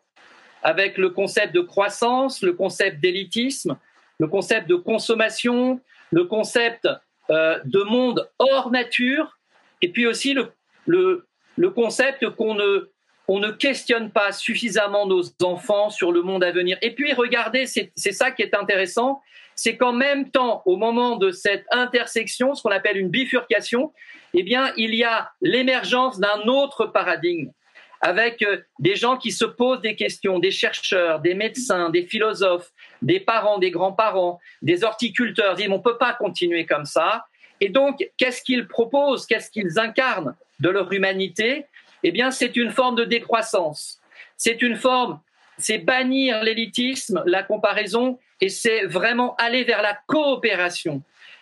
avec 0.62 0.98
le 0.98 1.10
concept 1.10 1.56
de 1.56 1.62
croissance, 1.62 2.42
le 2.42 2.54
concept 2.54 3.00
d'élitisme, 3.00 3.78
le 4.20 4.28
concept 4.28 4.68
de 4.68 4.76
consommation, 4.76 5.80
le 6.12 6.26
concept 6.26 6.88
euh, 7.30 7.60
de 7.66 7.82
monde 7.82 8.30
hors 8.38 8.72
nature, 8.72 9.38
et 9.82 9.90
puis 9.90 10.06
aussi 10.06 10.34
le, 10.34 10.52
le, 10.86 11.28
le 11.58 11.70
concept 11.70 12.30
qu'on 12.32 12.56
ne, 12.56 12.90
on 13.28 13.40
ne 13.40 13.52
questionne 13.52 14.12
pas 14.12 14.32
suffisamment 14.32 15.06
nos 15.06 15.24
enfants 15.44 15.90
sur 15.90 16.12
le 16.12 16.22
monde 16.22 16.44
à 16.44 16.52
venir. 16.52 16.78
Et 16.82 16.94
puis 16.96 17.14
regardez, 17.14 17.66
c'est 17.66 17.92
ça 17.96 18.32
qui 18.32 18.42
est 18.42 18.56
intéressant, 18.56 19.22
c'est 19.56 19.78
qu'en 19.78 19.94
même 19.94 20.32
temps, 20.32 20.62
au 20.66 20.78
moment 20.78 21.18
de 21.18 21.32
cette 21.32 21.66
intersection, 21.72 22.56
ce 22.56 22.64
qu'on 22.64 22.72
appelle 22.72 22.98
une 22.98 23.10
bifurcation, 23.10 23.94
eh 24.34 24.44
bien, 24.44 24.74
il 24.78 24.96
y 24.96 25.04
a 25.04 25.32
l'émergence 25.42 26.20
d'un 26.20 26.42
autre 26.48 26.86
paradigme 26.86 27.52
avec 28.02 28.42
euh, 28.42 28.62
des 28.80 28.96
gens 28.96 29.18
qui 29.18 29.32
se 29.32 29.46
posent 29.46 29.82
des 29.82 29.96
questions, 29.96 30.40
des 30.40 30.52
chercheurs, 30.52 31.20
des 31.20 31.34
médecins, 31.34 31.90
des 31.90 32.06
philosophes, 32.06 32.72
des 33.02 33.20
parents, 33.20 33.58
des 33.58 33.72
grands-parents, 33.72 34.40
des 34.62 34.84
horticulteurs, 34.84 35.56
disent 35.56 35.70
on 35.70 35.78
ne 35.78 35.84
peut 35.84 35.98
pas 35.98 36.14
continuer 36.14 36.66
comme 36.66 36.86
ça. 36.86 37.26
Et 37.62 37.70
donc, 37.70 38.06
qu'est-ce 38.18 38.42
qu'ils 38.42 38.68
proposent, 38.68 39.26
qu'est-ce 39.26 39.50
qu'ils 39.52 39.80
incarnent 39.80 40.36
de 40.60 40.70
leur 40.70 40.92
humanité? 40.92 41.66
Eh 42.04 42.12
bien, 42.12 42.32
c'est 42.32 42.56
une 42.56 42.72
forme 42.72 42.96
de 42.96 43.04
décroissance. 43.04 44.00
C'est 44.38 44.62
une 44.62 44.76
forme, 44.76 45.20
c'est 45.58 45.80
bannir 45.80 46.44
l'élitisme, 46.44 47.22
la 47.26 47.44
comparaison, 47.44 48.18
et 48.40 48.50
c'est 48.50 48.86
vraiment 48.86 49.36
aller 49.36 49.64
vers 49.66 49.82
la 49.82 49.98
coopération. 50.08 51.02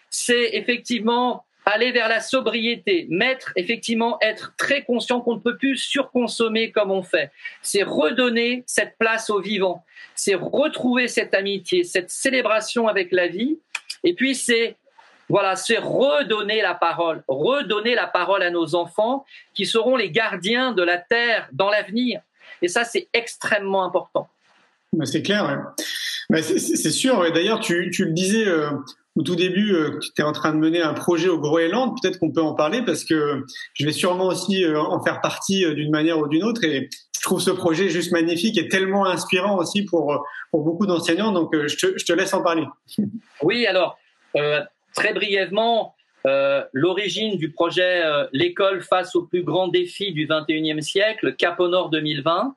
C'est 0.10 0.50
effectivement 0.54 1.46
aller 1.68 1.92
vers 1.92 2.08
la 2.08 2.22
sobriété, 2.22 3.08
mettre 3.10 3.52
effectivement 3.58 4.18
être 4.22 4.54
très 4.58 4.84
conscient 4.84 5.20
qu'on 5.20 5.36
ne 5.36 5.40
peut 5.40 5.58
plus 5.58 5.76
surconsommer 5.76 6.72
comme 6.72 6.92
on 6.92 7.04
fait. 7.04 7.30
C'est 7.62 7.84
redonner 7.84 8.64
cette 8.66 8.98
place 8.98 9.30
au 9.30 9.42
vivant, 9.42 9.84
c'est 10.16 10.36
retrouver 10.36 11.10
cette 11.10 11.34
amitié, 11.34 11.84
cette 11.84 12.10
célébration 12.10 12.88
avec 12.88 13.12
la 13.12 13.28
vie, 13.28 13.60
et 14.04 14.14
puis 14.14 14.34
c'est 14.34 14.78
voilà, 15.30 15.58
c'est 15.58 15.78
redonner 15.78 16.62
la 16.62 16.74
parole, 16.74 17.22
redonner 17.28 17.96
la 17.96 18.08
parole 18.08 18.44
à 18.44 18.50
nos 18.50 18.76
enfants 18.76 19.26
qui 19.54 19.66
seront 19.66 19.98
les 19.98 20.10
gardiens 20.10 20.72
de 20.72 20.84
la 20.84 20.98
terre 20.98 21.50
dans 21.52 21.70
l'avenir. 21.70 22.22
Et 22.62 22.70
ça, 22.70 22.86
c'est 22.86 23.10
extrêmement 23.12 23.84
important. 23.84 24.30
C'est 25.04 25.22
clair. 25.22 25.74
c'est 26.34 26.92
sûr. 26.92 27.30
D'ailleurs, 27.34 27.60
tu, 27.60 27.92
le 27.92 28.12
disais 28.12 28.48
euh, 28.48 28.70
au 29.18 29.24
tout 29.24 29.36
début, 29.36 29.74
euh, 29.74 30.00
tu 30.00 30.10
étais 30.10 30.24
en 30.24 30.32
train 30.32 30.54
de 30.54 30.58
mener 30.58 30.82
un 30.82 30.94
projet 30.94 31.28
au 31.28 31.40
Groenland. 31.40 31.98
Peut-être 32.02 32.20
qu'on 32.20 32.32
peut 32.32 32.42
en 32.42 32.54
parler 32.54 32.82
parce 32.84 33.04
que 33.04 33.44
je 33.74 33.86
vais 33.86 33.92
sûrement 33.92 34.28
aussi 34.28 34.64
euh, 34.64 34.80
en 34.80 35.04
faire 35.04 35.22
partie 35.22 35.66
d'une 35.74 35.92
manière 35.92 36.20
ou 36.20 36.28
d'une 36.28 36.44
autre. 36.44 36.64
Et 36.64 36.90
je 37.16 37.22
trouve 37.22 37.42
ce 37.42 37.52
projet 37.52 37.90
juste 37.90 38.12
magnifique 38.12 38.58
et 38.58 38.68
tellement 38.68 39.06
inspirant 39.06 39.58
aussi 39.58 39.84
pour, 39.84 40.24
pour 40.52 40.64
beaucoup 40.64 40.86
d'enseignants. 40.86 41.32
Donc, 41.32 41.54
je 41.54 41.76
te, 41.76 42.14
laisse 42.14 42.34
en 42.34 42.42
parler. 42.42 42.64
Oui, 43.44 43.68
alors, 43.68 44.00
très 44.96 45.14
brièvement, 45.14 45.96
l'origine 46.74 47.38
du 47.38 47.52
projet 47.52 48.04
L'école 48.34 48.82
face 48.82 49.16
aux 49.16 49.24
plus 49.24 49.44
grands 49.44 49.68
défis 49.68 50.12
du 50.12 50.28
21e 50.28 50.82
siècle, 50.82 51.36
Cap 51.36 51.60
au 51.60 51.68
Nord 51.68 51.92
2020, 51.92 52.56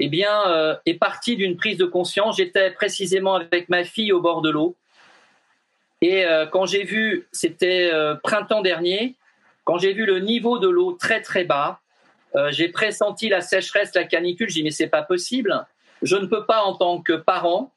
eh 0.00 0.08
bien, 0.08 0.48
euh, 0.48 0.74
est 0.86 0.94
parti 0.94 1.36
d'une 1.36 1.56
prise 1.56 1.76
de 1.76 1.84
conscience. 1.84 2.38
J'étais 2.38 2.70
précisément 2.70 3.34
avec 3.34 3.68
ma 3.68 3.84
fille 3.84 4.12
au 4.12 4.20
bord 4.20 4.42
de 4.42 4.50
l'eau. 4.50 4.76
Et 6.00 6.24
euh, 6.24 6.46
quand 6.46 6.66
j'ai 6.66 6.84
vu, 6.84 7.28
c'était 7.32 7.90
euh, 7.92 8.14
printemps 8.14 8.62
dernier, 8.62 9.16
quand 9.64 9.78
j'ai 9.78 9.92
vu 9.92 10.06
le 10.06 10.20
niveau 10.20 10.58
de 10.58 10.68
l'eau 10.68 10.92
très 10.92 11.20
très 11.20 11.44
bas, 11.44 11.80
j'ai 12.50 12.68
pressenti 12.68 13.28
la 13.28 13.40
sécheresse, 13.40 13.92
la 13.92 14.04
canicule. 14.04 14.48
J'ai 14.48 14.60
dit 14.60 14.62
mais 14.62 14.70
c'est 14.70 14.86
pas 14.86 15.02
possible. 15.02 15.66
Je 16.02 16.14
ne 16.14 16.26
peux 16.26 16.46
pas 16.46 16.62
en 16.62 16.74
tant 16.76 17.00
que 17.00 17.14
parent, 17.14 17.72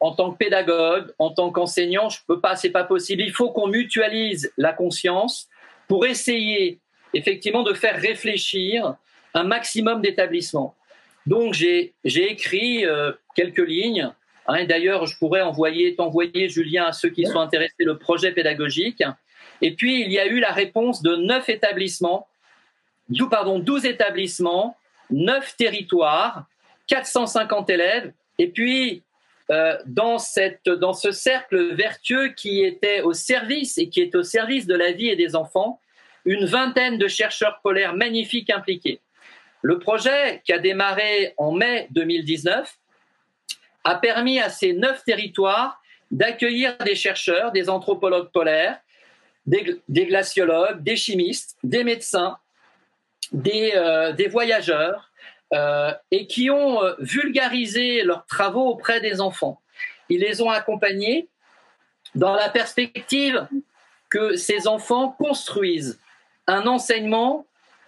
en 0.00 0.14
tant 0.14 0.32
que 0.32 0.38
pédagogue, 0.38 1.12
en 1.18 1.30
tant 1.30 1.50
qu'enseignant, 1.50 2.08
je 2.08 2.18
peux 2.26 2.40
pas. 2.40 2.56
C'est 2.56 2.70
pas 2.70 2.84
possible. 2.84 3.22
Il 3.22 3.32
faut 3.32 3.50
qu'on 3.50 3.66
mutualise 3.66 4.50
la 4.56 4.72
conscience 4.72 5.48
pour 5.88 6.06
essayer 6.06 6.80
effectivement 7.14 7.62
de 7.62 7.74
faire 7.74 8.00
réfléchir 8.00 8.96
un 9.34 9.44
maximum 9.44 10.00
d'établissements. 10.00 10.74
Donc 11.26 11.54
j'ai 11.54 11.94
écrit 12.04 12.84
euh, 12.84 13.12
quelques 13.34 13.66
lignes. 13.66 14.10
Hein, 14.46 14.64
D'ailleurs, 14.64 15.06
je 15.06 15.16
pourrais 15.18 15.42
envoyer, 15.42 15.94
t'envoyer, 15.94 16.48
Julien, 16.48 16.86
à 16.86 16.92
ceux 16.92 17.10
qui 17.10 17.26
sont 17.26 17.40
intéressés, 17.40 17.84
le 17.84 17.98
projet 17.98 18.32
pédagogique. 18.32 19.02
Et 19.60 19.74
puis, 19.74 20.02
il 20.02 20.12
y 20.12 20.18
a 20.18 20.26
eu 20.26 20.40
la 20.40 20.52
réponse 20.52 21.02
de 21.02 21.16
neuf 21.16 21.48
établissements, 21.48 22.26
pardon, 23.30 23.58
12 23.58 23.86
établissements, 23.86 24.76
neuf 25.10 25.56
territoires, 25.56 26.46
450 26.88 27.70
élèves. 27.70 28.12
Et 28.38 28.48
puis, 28.48 29.02
euh, 29.50 29.76
dans, 29.86 30.18
cette, 30.18 30.68
dans 30.68 30.92
ce 30.92 31.12
cercle 31.12 31.74
vertueux 31.74 32.28
qui 32.28 32.62
était 32.62 33.02
au 33.02 33.12
service 33.12 33.78
et 33.78 33.88
qui 33.88 34.00
est 34.00 34.14
au 34.14 34.22
service 34.22 34.66
de 34.66 34.74
la 34.74 34.92
vie 34.92 35.08
et 35.08 35.16
des 35.16 35.36
enfants, 35.36 35.80
une 36.24 36.46
vingtaine 36.46 36.98
de 36.98 37.08
chercheurs 37.08 37.60
polaires 37.62 37.94
magnifiques 37.94 38.50
impliqués. 38.50 39.00
Le 39.60 39.78
projet, 39.78 40.42
qui 40.44 40.52
a 40.52 40.58
démarré 40.58 41.34
en 41.36 41.52
mai 41.52 41.86
2019, 41.90 42.78
a 43.84 43.96
permis 43.96 44.40
à 44.40 44.48
ces 44.48 44.72
neuf 44.72 45.04
territoires 45.04 45.80
d'accueillir 46.10 46.76
des 46.78 46.94
chercheurs, 46.94 47.52
des 47.52 47.68
anthropologues 47.68 48.30
polaires, 48.30 48.78
des, 49.46 49.80
glaciologues, 49.88 50.82
des 50.82 50.96
chimistes, 50.96 51.56
des 51.64 51.84
médecins, 51.84 52.38
des, 53.32 53.72
euh, 53.74 54.14
voyageurs, 54.30 55.10
euh, 55.52 55.92
et 56.10 56.26
qui 56.26 56.50
ont 56.50 56.82
euh, 56.82 56.94
vulgarisé 56.98 58.02
leurs 58.04 58.26
travaux 58.26 58.68
auprès 58.68 59.00
des 59.00 59.20
enfants. 59.20 59.60
Ils 60.08 60.20
les 60.20 60.40
ont 60.42 60.50
accompagnés 60.50 61.28
dans 62.14 62.34
la 62.34 62.48
perspective 62.48 63.46
que 64.08 64.36
ces 64.36 64.68
enfants 64.68 65.16
construisent 65.18 65.98
un 66.46 66.66
enseignement 66.66 67.46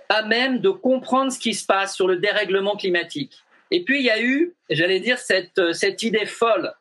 à 0.08 0.22
même 0.22 0.60
de 0.60 0.70
comprendre 0.70 1.32
ce 1.32 1.38
qui 1.38 1.54
se 1.54 1.64
passe 1.64 1.94
sur 1.94 2.06
le 2.06 2.16
dérèglement 2.16 2.76
climatique. 2.76 3.43
Et 3.74 3.82
puis 3.82 3.98
il 3.98 4.04
y 4.04 4.10
a 4.10 4.22
eu, 4.22 4.54
j'allais 4.70 5.00
dire, 5.00 5.18
cette, 5.18 5.58
euh, 5.58 5.72
cette 5.72 6.04
idée 6.04 6.26
folle. 6.26 6.72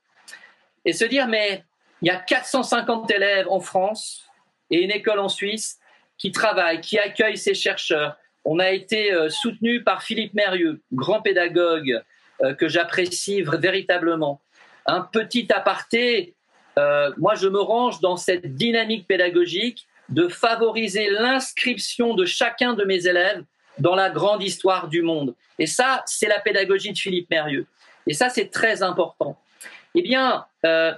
Et 0.85 0.93
se 0.93 1.05
dire, 1.05 1.27
mais 1.27 1.63
il 2.03 2.07
y 2.07 2.11
a 2.11 2.17
450 2.17 3.09
élèves 3.09 3.47
en 3.49 3.59
France 3.59 4.29
et 4.69 4.83
une 4.83 4.91
école 4.91 5.17
en 5.17 5.27
Suisse 5.27 5.79
qui 6.19 6.31
travaillent, 6.31 6.81
qui 6.81 6.99
accueillent 6.99 7.39
ces 7.39 7.55
chercheurs. 7.55 8.15
On 8.45 8.59
a 8.59 8.69
été 8.69 9.11
euh, 9.11 9.27
soutenu 9.31 9.83
par 9.83 10.03
Philippe 10.03 10.35
Mérieux, 10.35 10.83
grand 10.93 11.19
pédagogue 11.19 11.99
euh, 12.43 12.53
que 12.53 12.67
j'apprécie 12.67 13.41
véritablement. 13.41 14.39
Un 14.85 15.01
petit 15.01 15.51
aparté, 15.51 16.35
moi 17.17 17.33
je 17.33 17.47
me 17.47 17.59
range 17.59 18.01
dans 18.01 18.17
cette 18.17 18.53
dynamique 18.55 19.07
pédagogique 19.07 19.87
de 20.09 20.27
favoriser 20.27 21.09
l'inscription 21.09 22.13
de 22.13 22.25
chacun 22.25 22.75
de 22.75 22.83
mes 22.83 23.07
élèves 23.07 23.43
dans 23.79 23.95
la 23.95 24.09
grande 24.09 24.43
histoire 24.43 24.87
du 24.87 25.01
monde. 25.01 25.35
Et 25.59 25.65
ça, 25.65 26.03
c'est 26.05 26.27
la 26.27 26.39
pédagogie 26.39 26.91
de 26.91 26.97
Philippe 26.97 27.29
Mérieux. 27.29 27.65
Et 28.07 28.13
ça, 28.13 28.29
c'est 28.29 28.49
très 28.49 28.83
important. 28.83 29.37
Eh 29.95 30.01
bien, 30.01 30.45
euh, 30.65 30.93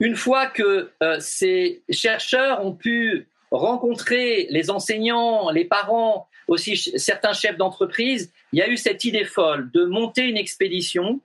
une 0.00 0.16
fois 0.16 0.46
que 0.46 0.90
euh, 1.02 1.20
ces 1.20 1.82
chercheurs 1.90 2.64
ont 2.64 2.72
pu 2.72 3.28
rencontrer 3.50 4.46
les 4.50 4.70
enseignants, 4.70 5.50
les 5.50 5.64
parents, 5.64 6.28
aussi 6.48 6.76
certains 6.76 7.32
chefs 7.32 7.56
d'entreprise, 7.56 8.32
il 8.52 8.58
y 8.58 8.62
a 8.62 8.68
eu 8.68 8.76
cette 8.76 9.04
idée 9.04 9.24
folle 9.24 9.70
de 9.72 9.84
monter 9.84 10.22
une 10.22 10.36
expédition 10.36 11.20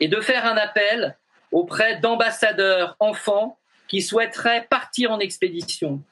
et 0.00 0.08
de 0.08 0.20
faire 0.20 0.46
un 0.46 0.56
appel 0.56 1.16
auprès 1.52 1.98
d'ambassadeurs 2.00 2.96
enfants 3.00 3.58
qui 3.88 4.02
souhaiteraient 4.02 4.66
partir 4.68 5.12
en 5.12 5.18
expédition. 5.18 6.02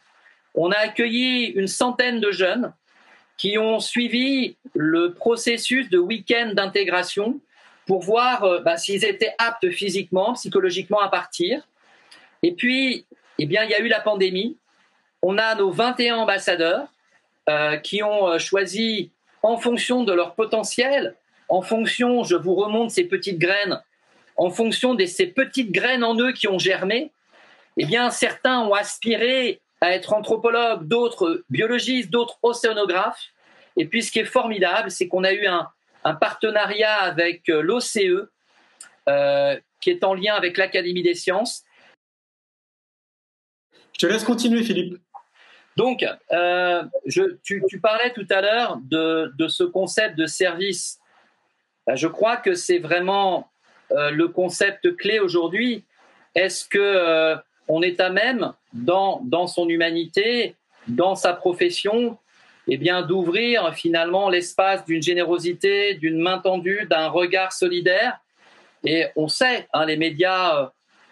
On 0.54 0.70
a 0.70 0.78
accueilli 0.78 1.46
une 1.46 1.66
centaine 1.66 2.20
de 2.20 2.30
jeunes 2.30 2.72
qui 3.36 3.58
ont 3.58 3.80
suivi 3.80 4.56
le 4.74 5.12
processus 5.12 5.88
de 5.90 5.98
week-end 5.98 6.52
d'intégration 6.54 7.40
pour 7.86 8.02
voir 8.02 8.44
euh, 8.44 8.60
bah, 8.60 8.76
s'ils 8.76 9.04
étaient 9.04 9.34
aptes 9.38 9.70
physiquement, 9.70 10.34
psychologiquement 10.34 11.00
à 11.00 11.08
partir. 11.08 11.66
Et 12.42 12.52
puis, 12.52 13.06
eh 13.38 13.46
bien, 13.46 13.64
il 13.64 13.70
y 13.70 13.74
a 13.74 13.80
eu 13.80 13.88
la 13.88 14.00
pandémie. 14.00 14.56
On 15.22 15.38
a 15.38 15.54
nos 15.54 15.70
21 15.70 16.16
ambassadeurs 16.16 16.88
euh, 17.48 17.76
qui 17.76 18.02
ont 18.02 18.28
euh, 18.28 18.38
choisi 18.38 19.10
en 19.42 19.56
fonction 19.56 20.02
de 20.02 20.12
leur 20.12 20.34
potentiel, 20.34 21.14
en 21.48 21.62
fonction, 21.62 22.24
je 22.24 22.34
vous 22.34 22.54
remonte 22.54 22.90
ces 22.90 23.04
petites 23.04 23.38
graines, 23.38 23.80
en 24.36 24.50
fonction 24.50 24.94
de 24.94 25.04
ces 25.06 25.28
petites 25.28 25.70
graines 25.70 26.02
en 26.02 26.18
eux 26.18 26.32
qui 26.32 26.48
ont 26.48 26.58
germé, 26.58 27.12
eh 27.76 27.86
bien, 27.86 28.10
certains 28.10 28.60
ont 28.60 28.74
aspiré 28.74 29.60
à 29.80 29.92
être 29.92 30.12
anthropologue, 30.12 30.86
d'autres 30.86 31.44
biologistes, 31.50 32.10
d'autres 32.10 32.38
océanographes. 32.42 33.32
Et 33.76 33.86
puis 33.86 34.02
ce 34.02 34.10
qui 34.10 34.20
est 34.20 34.24
formidable, 34.24 34.90
c'est 34.90 35.08
qu'on 35.08 35.24
a 35.24 35.32
eu 35.32 35.46
un, 35.46 35.70
partenariat 36.20 36.94
avec 37.00 37.48
euh, 37.48 37.62
l'OCE, 37.62 38.28
euh, 39.08 39.60
qui 39.80 39.90
est 39.90 40.04
en 40.04 40.14
lien 40.14 40.34
avec 40.34 40.56
l'Académie 40.56 41.02
des 41.02 41.14
sciences. 41.14 41.64
Je 43.92 44.06
te 44.06 44.12
laisse 44.12 44.22
continuer, 44.22 44.62
Philippe. 44.62 44.98
Donc, 45.76 46.06
euh, 46.30 46.84
tu, 47.42 47.80
parlais 47.82 48.12
tout 48.12 48.26
à 48.30 48.40
l'heure 48.40 48.78
de, 48.82 49.48
ce 49.48 49.64
concept 49.64 50.16
de 50.16 50.26
service. 50.26 51.00
Ben, 51.86 51.96
je 51.96 52.06
crois 52.06 52.36
que 52.36 52.54
c'est 52.54 52.78
vraiment 52.78 53.50
le 53.90 54.26
concept 54.26 54.96
clé 54.96 55.18
aujourd'hui. 55.18 55.84
Est-ce 56.34 56.68
que 56.68 57.36
on 57.68 57.82
est 57.82 58.00
à 58.00 58.10
même, 58.10 58.52
dans, 58.72 59.20
dans 59.24 59.46
son 59.46 59.68
humanité, 59.68 60.54
dans 60.88 61.14
sa 61.14 61.32
profession, 61.32 62.18
eh 62.68 62.76
bien, 62.76 63.02
d'ouvrir 63.02 63.74
finalement 63.74 64.28
l'espace 64.28 64.84
d'une 64.84 65.02
générosité, 65.02 65.94
d'une 65.94 66.18
main 66.18 66.38
tendue, 66.38 66.86
d'un 66.90 67.08
regard 67.08 67.52
solidaire. 67.52 68.18
Et 68.84 69.06
on 69.16 69.28
sait, 69.28 69.68
hein, 69.72 69.86
les 69.86 69.96
médias, 69.96 70.62
euh, 70.62 70.66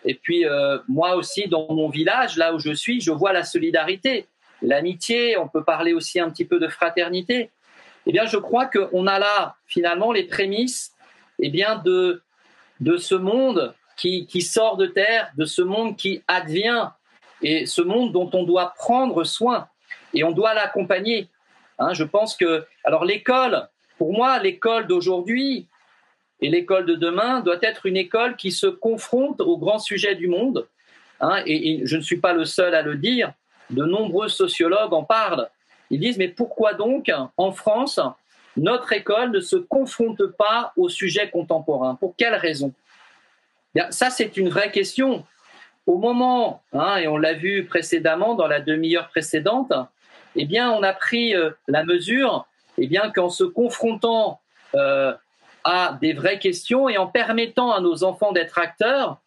et 0.04 0.14
puis 0.14 0.44
euh, 0.46 0.78
moi 0.88 1.16
aussi 1.16 1.48
dans 1.48 1.72
mon 1.72 1.88
village, 1.88 2.36
là 2.36 2.54
où 2.54 2.58
je 2.58 2.72
suis, 2.72 3.00
je 3.00 3.10
vois 3.10 3.32
la 3.32 3.42
solidarité, 3.42 4.26
l'amitié, 4.62 5.36
on 5.38 5.48
peut 5.48 5.64
parler 5.64 5.92
aussi 5.92 6.20
un 6.20 6.30
petit 6.30 6.44
peu 6.44 6.58
de 6.58 6.68
fraternité. 6.68 7.50
Eh 8.06 8.12
bien, 8.12 8.26
je 8.26 8.36
crois 8.36 8.66
qu'on 8.66 9.06
a 9.06 9.18
là 9.18 9.56
finalement 9.66 10.12
les 10.12 10.24
prémices 10.24 10.92
eh 11.40 11.48
bien, 11.48 11.76
de, 11.84 12.22
de 12.80 12.96
ce 12.96 13.14
monde 13.14 13.74
qui, 13.96 14.42
sort 14.42 14.76
de 14.76 14.86
terre, 14.86 15.30
de 15.36 15.44
ce 15.44 15.62
monde 15.62 15.96
qui 15.96 16.22
advient, 16.28 16.88
et 17.42 17.66
ce 17.66 17.82
monde 17.82 18.12
dont 18.12 18.30
on 18.32 18.44
doit 18.44 18.74
prendre 18.76 19.24
soin, 19.24 19.68
et 20.12 20.24
on 20.24 20.32
doit 20.32 20.54
l'accompagner. 20.54 21.28
Hein, 21.78 21.92
je 21.92 22.04
pense 22.04 22.36
que, 22.36 22.66
alors 22.84 23.04
l'école, 23.04 23.68
pour 23.98 24.12
moi, 24.12 24.38
l'école 24.38 24.86
d'aujourd'hui 24.86 25.68
et 26.40 26.48
l'école 26.48 26.86
de 26.86 26.94
demain 26.94 27.40
doit 27.40 27.58
être 27.62 27.86
une 27.86 27.96
école 27.96 28.36
qui 28.36 28.52
se 28.52 28.66
confronte 28.66 29.40
aux 29.40 29.56
grands 29.56 29.78
sujets 29.78 30.14
du 30.14 30.28
monde. 30.28 30.66
Hein, 31.20 31.42
et, 31.46 31.80
je 31.84 31.96
ne 31.96 32.02
suis 32.02 32.18
pas 32.18 32.32
le 32.32 32.44
seul 32.44 32.74
à 32.74 32.82
le 32.82 32.96
dire. 32.96 33.32
de 33.70 33.84
nombreux 33.84 34.28
sociologues 34.28 34.92
en 34.92 35.04
parlent. 35.04 35.48
Ils 35.90 35.98
disent, 35.98 36.18
mais 36.18 36.28
pourquoi 36.28 36.74
donc, 36.74 37.10
en 37.36 37.52
France, 37.52 37.98
notre 38.56 38.92
école 38.92 39.30
ne 39.30 39.40
se 39.40 39.56
confronte 39.56 40.26
pas 40.26 40.72
au 40.76 40.88
sujet 40.88 41.30
contemporain 41.30 41.94
Pour 41.94 42.14
quelles 42.16 42.34
raisons 42.34 42.72
Ça, 43.90 44.10
c'est 44.10 44.36
une 44.36 44.48
vraie 44.48 44.70
question. 44.70 45.24
Au 45.86 45.98
moment, 45.98 46.62
hein, 46.72 46.96
et 46.96 47.08
on 47.08 47.16
l'a 47.16 47.34
vu 47.34 47.66
précédemment 47.66 48.34
dans 48.34 48.46
la 48.46 48.60
demi-heure 48.60 49.08
précédente, 49.08 49.72
eh 50.36 50.46
bien, 50.46 50.70
on 50.70 50.82
a 50.82 50.92
pris 50.92 51.34
euh, 51.34 51.50
la 51.68 51.84
mesure 51.84 52.46
eh 52.78 52.86
bien, 52.86 53.10
qu'en 53.10 53.28
se 53.28 53.44
confrontant 53.44 54.40
euh, 54.74 55.12
à 55.64 55.98
des 56.00 56.12
vraies 56.12 56.38
questions 56.38 56.88
et 56.88 56.98
en 56.98 57.06
permettant 57.06 57.72
à 57.72 57.80
nos 57.80 58.04
enfants 58.04 58.32
d'être 58.32 58.58
acteurs, 58.58 59.18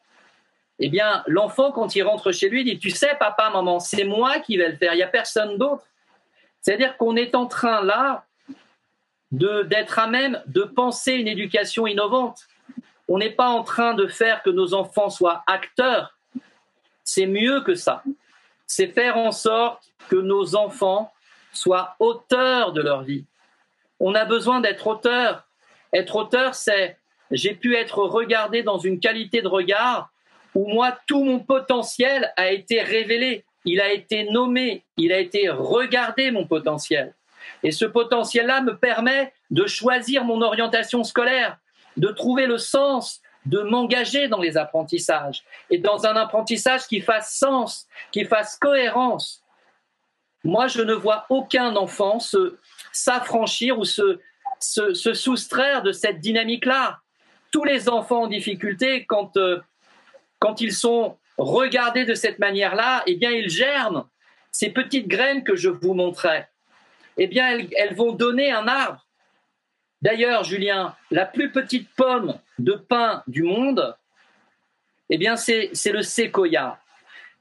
eh 0.79 0.89
bien, 0.89 1.23
l'enfant, 1.27 1.71
quand 1.71 1.95
il 1.95 2.03
rentre 2.03 2.31
chez 2.31 2.49
lui, 2.49 2.63
dit 2.63 2.77
Tu 2.77 2.91
sais, 2.91 3.15
papa, 3.19 3.49
maman, 3.49 3.79
c'est 3.79 4.03
moi 4.03 4.39
qui 4.39 4.57
vais 4.57 4.69
le 4.69 4.75
faire, 4.75 4.93
il 4.93 4.97
n'y 4.97 5.03
a 5.03 5.07
personne 5.07 5.57
d'autre. 5.57 5.83
C'est-à-dire 6.61 6.97
qu'on 6.97 7.15
est 7.15 7.35
en 7.35 7.45
train 7.47 7.83
là 7.83 8.25
d'être 9.31 9.99
à 9.99 10.07
même 10.07 10.41
de 10.47 10.63
penser 10.63 11.13
une 11.13 11.27
éducation 11.27 11.87
innovante. 11.87 12.47
On 13.07 13.17
n'est 13.17 13.31
pas 13.31 13.47
en 13.47 13.63
train 13.63 13.93
de 13.93 14.07
faire 14.07 14.43
que 14.43 14.49
nos 14.49 14.73
enfants 14.73 15.09
soient 15.09 15.43
acteurs. 15.47 16.17
C'est 17.03 17.25
mieux 17.25 17.61
que 17.61 17.75
ça. 17.75 18.03
C'est 18.65 18.87
faire 18.87 19.17
en 19.17 19.31
sorte 19.31 19.91
que 20.09 20.17
nos 20.17 20.55
enfants 20.55 21.13
soient 21.53 21.95
auteurs 21.99 22.73
de 22.73 22.81
leur 22.81 23.03
vie. 23.03 23.25
On 23.99 24.13
a 24.13 24.25
besoin 24.25 24.59
d'être 24.59 24.87
auteur. 24.87 25.47
Être 25.93 26.15
auteur, 26.17 26.53
c'est 26.53 26.97
j'ai 27.31 27.53
pu 27.53 27.75
être 27.75 27.99
regardé 27.99 28.63
dans 28.63 28.77
une 28.77 28.99
qualité 28.99 29.41
de 29.41 29.47
regard 29.47 30.09
où 30.55 30.67
moi, 30.67 30.97
tout 31.07 31.23
mon 31.23 31.39
potentiel 31.39 32.33
a 32.35 32.51
été 32.51 32.81
révélé, 32.81 33.43
il 33.65 33.81
a 33.81 33.91
été 33.91 34.23
nommé, 34.31 34.83
il 34.95 35.11
a 35.11 35.19
été 35.19 35.49
regardé, 35.49 36.31
mon 36.31 36.47
potentiel. 36.47 37.13
Et 37.63 37.71
ce 37.71 37.85
potentiel-là 37.85 38.61
me 38.61 38.75
permet 38.75 39.33
de 39.51 39.67
choisir 39.67 40.23
mon 40.23 40.41
orientation 40.41 41.03
scolaire, 41.03 41.57
de 41.97 42.09
trouver 42.09 42.45
le 42.45 42.57
sens, 42.57 43.21
de 43.45 43.61
m'engager 43.61 44.27
dans 44.27 44.39
les 44.39 44.57
apprentissages 44.57 45.43
et 45.69 45.77
dans 45.77 46.05
un 46.05 46.15
apprentissage 46.15 46.87
qui 46.87 47.01
fasse 47.01 47.35
sens, 47.35 47.87
qui 48.11 48.25
fasse 48.25 48.57
cohérence. 48.57 49.43
Moi, 50.43 50.67
je 50.67 50.81
ne 50.81 50.93
vois 50.93 51.25
aucun 51.29 51.75
enfant 51.75 52.19
s'affranchir 52.91 53.79
ou 53.79 53.85
se, 53.85 54.19
se, 54.59 55.13
soustraire 55.13 55.81
de 55.81 55.91
cette 55.91 56.19
dynamique-là. 56.19 56.99
Tous 57.51 57.63
les 57.63 57.89
enfants 57.89 58.23
en 58.23 58.27
difficulté, 58.27 59.05
quand, 59.05 59.37
euh, 59.37 59.59
quand 60.39 60.61
ils 60.61 60.73
sont 60.73 61.17
regardés 61.37 62.05
de 62.05 62.13
cette 62.13 62.39
manière-là, 62.39 63.03
eh 63.05 63.15
bien, 63.15 63.31
ils 63.31 63.49
germent. 63.49 64.07
Ces 64.51 64.69
petites 64.69 65.07
graines 65.07 65.43
que 65.43 65.55
je 65.55 65.69
vous 65.69 65.93
montrais, 65.93 66.49
eh 67.17 67.27
bien, 67.27 67.59
elles, 67.75 67.95
vont 67.95 68.11
donner 68.11 68.51
un 68.51 68.67
arbre. 68.67 69.06
D'ailleurs, 70.01 70.43
Julien, 70.43 70.95
la 71.11 71.25
plus 71.25 71.51
petite 71.51 71.89
pomme 71.95 72.37
de 72.59 72.73
pin 72.73 73.23
du 73.27 73.43
monde, 73.43 73.95
eh 75.09 75.17
bien, 75.17 75.35
c'est 75.35 75.71
le 75.85 76.01
séquoia. 76.01 76.79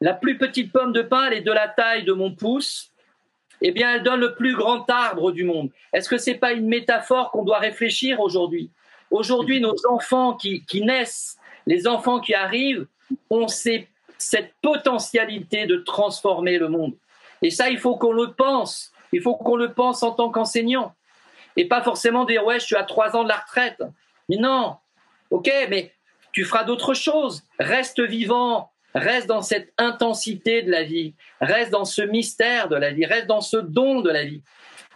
La 0.01 0.15
plus 0.15 0.39
petite 0.39 0.73
pomme 0.73 0.93
de 0.93 1.03
pin, 1.03 1.27
elle 1.27 1.39
est 1.39 1.43
de 1.43 1.53
la 1.53 1.69
taille 1.69 2.05
de 2.05 2.13
mon 2.13 2.33
pouce. 2.33 2.93
Eh 3.63 3.73
bien, 3.73 3.95
elle 3.95 4.03
donne 4.03 4.21
le 4.21 4.35
plus 4.35 4.55
grand 4.55 4.89
arbre 4.91 5.33
du 5.33 5.45
monde. 5.45 5.71
Est-ce 5.93 6.09
que 6.09 6.19
ce 6.19 6.31
n'est 6.31 6.39
pas 6.39 6.53
une 6.53 6.67
métaphore 6.67 7.31
qu'on 7.31 7.45
doit 7.45 7.59
réfléchir 7.59 8.21
aujourd'hui? 8.21 8.71
Aujourd'hui, 9.11 9.61
nos 9.61 9.75
enfants 9.89 10.35
qui, 10.35 10.65
qui, 10.67 10.83
naissent, 10.83 11.39
les 11.67 11.87
enfants 11.87 12.21
qui 12.21 12.35
arrivent, 12.35 12.87
ont 13.31 13.49
cette 13.49 14.55
potentialité 14.63 15.67
de 15.67 15.77
transformer 15.77 16.59
le 16.59 16.69
monde. 16.69 16.95
Et 17.43 17.51
ça, 17.51 17.71
il 17.71 17.79
faut 17.79 17.97
qu'on 17.97 18.13
le 18.13 18.33
pense. 18.33 18.93
Il 19.13 19.23
faut 19.23 19.37
qu'on 19.37 19.57
le 19.57 19.73
pense 19.73 20.03
en 20.03 20.13
tant 20.13 20.31
qu'enseignant. 20.31 20.95
Et 21.57 21.67
pas 21.67 21.83
forcément 21.83 22.25
dire, 22.25 22.45
ouais, 22.45 22.61
je 22.61 22.67
suis 22.67 22.77
à 22.77 22.85
trois 22.85 23.17
ans 23.17 23.25
de 23.25 23.29
la 23.29 23.37
retraite. 23.37 23.83
Mais 24.29 24.37
non, 24.37 24.77
ok, 25.31 25.51
mais 25.71 25.93
tu 26.33 26.45
feras 26.45 26.65
d'autres 26.65 26.95
choses. 26.95 27.45
Reste 27.59 28.01
vivant, 28.01 28.71
reste 28.95 29.27
dans 29.27 29.43
cette 29.43 29.73
intensité 29.79 30.63
de 30.63 30.71
la 30.71 30.83
vie, 30.83 31.15
reste 31.41 31.71
dans 31.71 31.85
ce 31.85 32.03
mystère 32.03 32.69
de 32.69 32.77
la 32.77 32.91
vie, 32.91 33.07
reste 33.07 33.27
dans 33.27 33.41
ce 33.41 33.57
don 33.57 34.01
de 34.01 34.11
la 34.11 34.25
vie. 34.25 34.43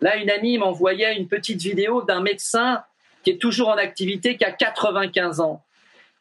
Là, 0.01 0.16
une 0.16 0.31
amie 0.31 0.59
m'envoyait 0.59 1.16
une 1.16 1.29
petite 1.29 1.61
vidéo 1.61 2.03
d'un 2.03 2.20
médecin 2.20 2.83
qui 3.23 3.31
est 3.31 3.38
toujours 3.38 3.68
en 3.68 3.77
activité, 3.77 4.37
qui 4.37 4.44
a 4.44 4.53
95 4.53 5.40
ans. 5.40 5.62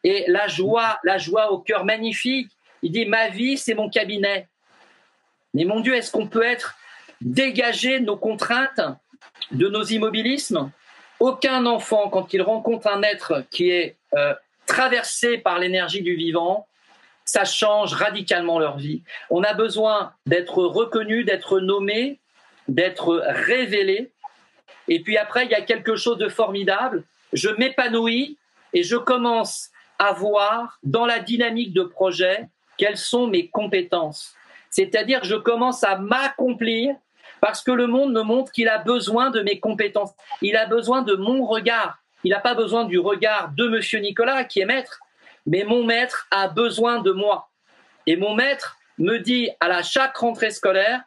Et 0.03 0.25
la 0.27 0.47
joie, 0.47 0.99
la 1.03 1.17
joie 1.17 1.51
au 1.51 1.59
cœur 1.59 1.85
magnifique. 1.85 2.51
Il 2.81 2.91
dit, 2.91 3.05
ma 3.05 3.29
vie, 3.29 3.57
c'est 3.57 3.73
mon 3.73 3.89
cabinet. 3.89 4.47
Mais 5.53 5.65
mon 5.65 5.79
Dieu, 5.79 5.95
est-ce 5.95 6.11
qu'on 6.11 6.27
peut 6.27 6.43
être 6.43 6.77
dégagé 7.21 7.99
de 7.99 8.05
nos 8.05 8.17
contraintes, 8.17 8.81
de 9.51 9.67
nos 9.67 9.83
immobilismes 9.83 10.71
Aucun 11.19 11.65
enfant, 11.65 12.09
quand 12.09 12.33
il 12.33 12.41
rencontre 12.41 12.87
un 12.87 13.01
être 13.01 13.43
qui 13.51 13.71
est 13.71 13.97
euh, 14.15 14.33
traversé 14.65 15.37
par 15.37 15.59
l'énergie 15.59 16.01
du 16.01 16.15
vivant, 16.15 16.67
ça 17.25 17.43
change 17.43 17.93
radicalement 17.93 18.57
leur 18.57 18.77
vie. 18.77 19.03
On 19.29 19.43
a 19.43 19.53
besoin 19.53 20.13
d'être 20.25 20.63
reconnu, 20.63 21.25
d'être 21.25 21.59
nommé, 21.59 22.19
d'être 22.69 23.21
révélé. 23.27 24.11
Et 24.87 25.01
puis 25.01 25.17
après, 25.17 25.45
il 25.45 25.51
y 25.51 25.55
a 25.55 25.61
quelque 25.61 25.97
chose 25.97 26.17
de 26.17 26.29
formidable. 26.29 27.03
Je 27.33 27.49
m'épanouis 27.49 28.37
et 28.73 28.83
je 28.83 28.95
commence 28.95 29.69
à 29.99 30.13
voir 30.13 30.79
dans 30.83 31.05
la 31.05 31.19
dynamique 31.19 31.73
de 31.73 31.83
projet 31.83 32.47
quelles 32.77 32.97
sont 32.97 33.27
mes 33.27 33.49
compétences. 33.49 34.33
C'est-à-dire, 34.69 35.23
je 35.23 35.35
commence 35.35 35.83
à 35.83 35.97
m'accomplir 35.97 36.95
parce 37.41 37.61
que 37.61 37.71
le 37.71 37.87
monde 37.87 38.13
me 38.13 38.21
montre 38.21 38.51
qu'il 38.51 38.67
a 38.67 38.77
besoin 38.77 39.29
de 39.29 39.41
mes 39.41 39.59
compétences. 39.59 40.11
Il 40.41 40.55
a 40.55 40.65
besoin 40.65 41.01
de 41.01 41.15
mon 41.15 41.45
regard. 41.45 41.99
Il 42.23 42.31
n'a 42.31 42.39
pas 42.39 42.55
besoin 42.55 42.85
du 42.85 42.99
regard 42.99 43.51
de 43.55 43.67
Monsieur 43.67 43.99
Nicolas, 43.99 44.43
qui 44.43 44.59
est 44.59 44.65
maître, 44.65 44.99
mais 45.45 45.63
mon 45.63 45.83
maître 45.83 46.27
a 46.31 46.47
besoin 46.47 46.99
de 46.99 47.11
moi. 47.11 47.49
Et 48.05 48.17
mon 48.17 48.35
maître 48.35 48.77
me 48.97 49.17
dit 49.17 49.49
à 49.59 49.67
la 49.67 49.81
chaque 49.83 50.17
rentrée 50.17 50.51
scolaire, 50.51 51.01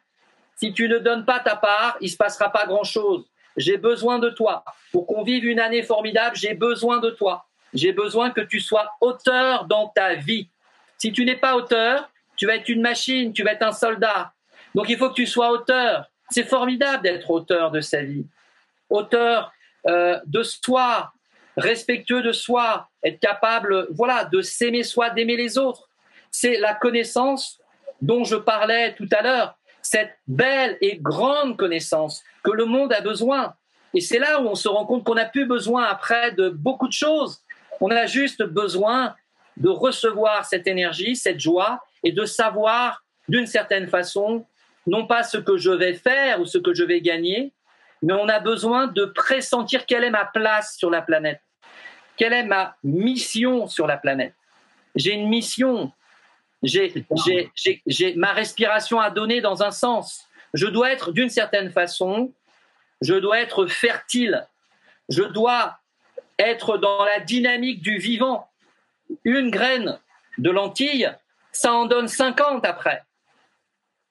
si 0.55 0.73
tu 0.73 0.87
ne 0.87 0.97
donnes 0.97 1.25
pas 1.25 1.39
ta 1.39 1.55
part, 1.55 1.97
il 2.01 2.05
ne 2.05 2.11
se 2.11 2.17
passera 2.17 2.51
pas 2.51 2.65
grand-chose. 2.65 3.25
J'ai 3.57 3.77
besoin 3.77 4.19
de 4.19 4.29
toi. 4.29 4.63
Pour 4.91 5.05
qu'on 5.05 5.23
vive 5.23 5.45
une 5.45 5.59
année 5.59 5.83
formidable, 5.83 6.35
j'ai 6.35 6.53
besoin 6.53 6.99
de 6.99 7.11
toi. 7.11 7.45
J'ai 7.73 7.91
besoin 7.91 8.31
que 8.31 8.41
tu 8.41 8.59
sois 8.59 8.91
auteur 9.01 9.65
dans 9.65 9.89
ta 9.89 10.15
vie. 10.15 10.49
Si 10.97 11.11
tu 11.11 11.25
n'es 11.25 11.35
pas 11.35 11.55
auteur, 11.55 12.09
tu 12.35 12.45
vas 12.45 12.55
être 12.55 12.69
une 12.69 12.81
machine, 12.81 13.33
tu 13.33 13.43
vas 13.43 13.51
être 13.53 13.63
un 13.63 13.71
soldat. 13.71 14.33
Donc 14.73 14.89
il 14.89 14.97
faut 14.97 15.09
que 15.09 15.15
tu 15.15 15.27
sois 15.27 15.51
auteur. 15.51 16.05
C'est 16.33 16.45
formidable 16.45 17.03
d'être 17.03 17.29
auteur 17.29 17.69
de 17.69 17.79
sa 17.79 18.01
vie. 18.01 18.25
Auteur 18.89 19.53
euh, 19.85 20.19
de 20.25 20.41
soi, 20.41 21.13
respectueux 21.57 22.23
de 22.23 22.31
soi, 22.31 22.89
être 23.03 23.19
capable 23.19 23.85
voilà, 23.91 24.25
de 24.25 24.41
s'aimer 24.41 24.81
soi, 24.81 25.11
d'aimer 25.11 25.37
les 25.37 25.59
autres. 25.59 25.89
C'est 26.31 26.57
la 26.57 26.73
connaissance 26.73 27.59
dont 28.01 28.23
je 28.23 28.35
parlais 28.35 28.95
tout 28.95 29.07
à 29.11 29.21
l'heure, 29.21 29.55
cette 29.83 30.17
belle 30.25 30.75
et 30.81 30.97
grande 30.97 31.55
connaissance 31.55 32.23
que 32.43 32.49
le 32.49 32.65
monde 32.65 32.91
a 32.93 33.01
besoin. 33.01 33.53
Et 33.93 34.01
c'est 34.01 34.17
là 34.17 34.41
où 34.41 34.47
on 34.47 34.55
se 34.55 34.67
rend 34.67 34.87
compte 34.87 35.03
qu'on 35.03 35.13
n'a 35.13 35.25
plus 35.25 35.45
besoin 35.45 35.83
après 35.83 36.31
de 36.31 36.49
beaucoup 36.49 36.87
de 36.87 36.93
choses. 36.93 37.41
On 37.79 37.91
a 37.91 38.07
juste 38.07 38.41
besoin 38.41 39.13
de 39.57 39.69
recevoir 39.69 40.45
cette 40.45 40.65
énergie, 40.65 41.15
cette 41.15 41.39
joie, 41.39 41.83
et 42.03 42.11
de 42.11 42.25
savoir 42.25 43.03
d'une 43.27 43.45
certaine 43.45 43.87
façon, 43.87 44.47
non 44.87 45.07
pas 45.07 45.23
ce 45.23 45.37
que 45.37 45.57
je 45.57 45.71
vais 45.71 45.93
faire 45.93 46.41
ou 46.41 46.45
ce 46.45 46.57
que 46.57 46.73
je 46.73 46.83
vais 46.83 47.01
gagner, 47.01 47.53
mais 48.01 48.13
on 48.13 48.27
a 48.27 48.39
besoin 48.39 48.87
de 48.87 49.05
pressentir 49.05 49.85
quelle 49.85 50.03
est 50.03 50.09
ma 50.09 50.25
place 50.25 50.77
sur 50.77 50.89
la 50.89 51.01
planète, 51.01 51.41
quelle 52.17 52.33
est 52.33 52.43
ma 52.43 52.75
mission 52.83 53.67
sur 53.67 53.87
la 53.87 53.97
planète. 53.97 54.33
J'ai 54.95 55.13
une 55.13 55.29
mission, 55.29 55.91
j'ai 56.61 56.93
ma 58.15 58.33
respiration 58.33 58.99
à 58.99 59.09
donner 59.09 59.41
dans 59.41 59.63
un 59.63 59.71
sens. 59.71 60.27
Je 60.53 60.67
dois 60.67 60.91
être 60.91 61.11
d'une 61.11 61.29
certaine 61.29 61.71
façon, 61.71 62.31
je 63.01 63.15
dois 63.15 63.39
être 63.39 63.67
fertile, 63.67 64.45
je 65.09 65.23
dois 65.23 65.79
être 66.37 66.77
dans 66.77 67.05
la 67.05 67.19
dynamique 67.19 67.81
du 67.81 67.97
vivant. 67.97 68.49
Une 69.23 69.49
graine 69.49 69.99
de 70.37 70.49
lentilles, 70.49 71.11
ça 71.51 71.73
en 71.73 71.85
donne 71.85 72.07
50 72.07 72.65
après. 72.65 73.03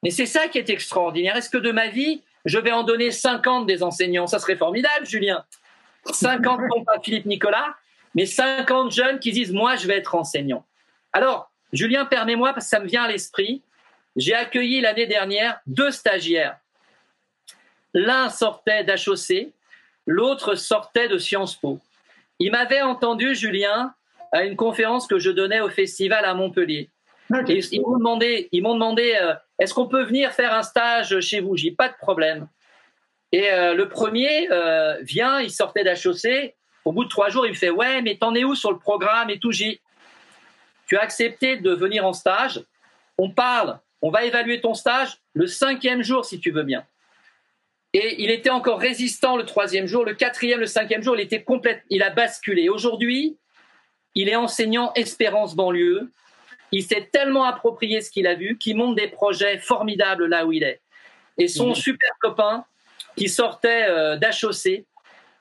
Mais 0.02 0.10
c'est 0.10 0.26
ça 0.26 0.48
qui 0.48 0.58
est 0.58 0.70
extraordinaire. 0.70 1.36
Est-ce 1.36 1.50
que 1.50 1.58
de 1.58 1.70
ma 1.70 1.88
vie, 1.88 2.22
je 2.44 2.58
vais 2.58 2.72
en 2.72 2.82
donner 2.82 3.10
50 3.10 3.66
des 3.66 3.82
enseignants? 3.82 4.26
Ça 4.26 4.38
serait 4.38 4.56
formidable, 4.56 5.06
Julien. 5.06 5.44
50 6.04 6.60
non 6.74 6.84
pas 6.84 6.98
Philippe 7.02 7.26
Nicolas, 7.26 7.76
mais 8.14 8.26
50 8.26 8.90
jeunes 8.90 9.18
qui 9.20 9.30
disent 9.30 9.52
Moi, 9.52 9.76
je 9.76 9.86
vais 9.86 9.96
être 9.96 10.14
enseignant. 10.14 10.64
Alors, 11.12 11.50
Julien, 11.72 12.04
permets-moi, 12.04 12.52
parce 12.52 12.66
que 12.66 12.70
ça 12.70 12.80
me 12.80 12.86
vient 12.86 13.04
à 13.04 13.08
l'esprit. 13.08 13.62
J'ai 14.16 14.34
accueilli 14.34 14.80
l'année 14.80 15.06
dernière 15.06 15.60
deux 15.66 15.90
stagiaires. 15.90 16.58
L'un 17.94 18.28
sortait 18.28 18.84
d'HOC, 18.84 19.52
l'autre 20.06 20.54
sortait 20.54 21.08
de 21.08 21.18
Sciences 21.18 21.56
Po. 21.56 21.78
Il 22.38 22.50
m'avait 22.50 22.82
entendu, 22.82 23.34
Julien, 23.34 23.94
à 24.32 24.44
une 24.44 24.56
conférence 24.56 25.06
que 25.06 25.18
je 25.18 25.30
donnais 25.30 25.60
au 25.60 25.68
festival 25.68 26.24
à 26.24 26.34
Montpellier. 26.34 26.90
ils 27.30 27.80
m'ont 27.80 27.96
demandé, 27.96 28.48
ils 28.52 28.62
m'ont 28.62 28.74
demandé 28.74 29.16
euh, 29.20 29.34
est-ce 29.62 29.74
qu'on 29.74 29.86
peut 29.86 30.02
venir 30.02 30.32
faire 30.32 30.52
un 30.52 30.64
stage 30.64 31.20
chez 31.20 31.38
vous? 31.38 31.56
J'ai 31.56 31.70
pas 31.70 31.88
de 31.88 31.94
problème. 31.94 32.48
Et 33.30 33.50
euh, 33.52 33.74
le 33.74 33.88
premier 33.88 34.50
euh, 34.50 34.98
vient, 35.02 35.40
il 35.40 35.52
sortait 35.52 35.84
d'HEC. 35.84 36.56
Au 36.84 36.90
bout 36.90 37.04
de 37.04 37.08
trois 37.08 37.28
jours, 37.28 37.46
il 37.46 37.50
me 37.50 37.56
fait 37.56 37.70
Ouais, 37.70 38.02
mais 38.02 38.16
t'en 38.16 38.34
es 38.34 38.42
où 38.42 38.56
sur 38.56 38.72
le 38.72 38.78
programme 38.78 39.30
et 39.30 39.38
tout? 39.38 39.52
J'ai 39.52 39.80
Tu 40.88 40.96
as 40.96 41.00
accepté 41.02 41.58
de 41.58 41.72
venir 41.72 42.04
en 42.04 42.12
stage. 42.12 42.64
On 43.18 43.30
parle, 43.30 43.78
on 44.00 44.10
va 44.10 44.24
évaluer 44.24 44.60
ton 44.60 44.74
stage 44.74 45.18
le 45.32 45.46
cinquième 45.46 46.02
jour 46.02 46.24
si 46.24 46.40
tu 46.40 46.50
veux 46.50 46.64
bien. 46.64 46.84
Et 47.92 48.20
il 48.20 48.30
était 48.30 48.50
encore 48.50 48.80
résistant 48.80 49.36
le 49.36 49.44
troisième 49.44 49.86
jour, 49.86 50.04
le 50.04 50.14
quatrième, 50.14 50.58
le 50.58 50.66
cinquième 50.66 51.02
jour, 51.02 51.14
il 51.14 51.20
était 51.20 51.44
complète, 51.44 51.84
il 51.88 52.02
a 52.02 52.10
basculé. 52.10 52.68
Aujourd'hui, 52.68 53.38
il 54.16 54.28
est 54.28 54.34
enseignant 54.34 54.92
Espérance 54.94 55.54
banlieue. 55.54 56.10
Il 56.72 56.82
s'est 56.82 57.08
tellement 57.12 57.44
approprié 57.44 58.00
ce 58.00 58.10
qu'il 58.10 58.26
a 58.26 58.34
vu 58.34 58.58
qu'il 58.58 58.76
monte 58.76 58.96
des 58.96 59.08
projets 59.08 59.58
formidables 59.58 60.26
là 60.26 60.46
où 60.46 60.52
il 60.52 60.62
est. 60.62 60.80
Et 61.38 61.48
son 61.48 61.70
mmh. 61.70 61.74
super 61.74 62.10
copain, 62.20 62.64
qui 63.16 63.28
sortait 63.28 63.86
euh, 63.88 64.18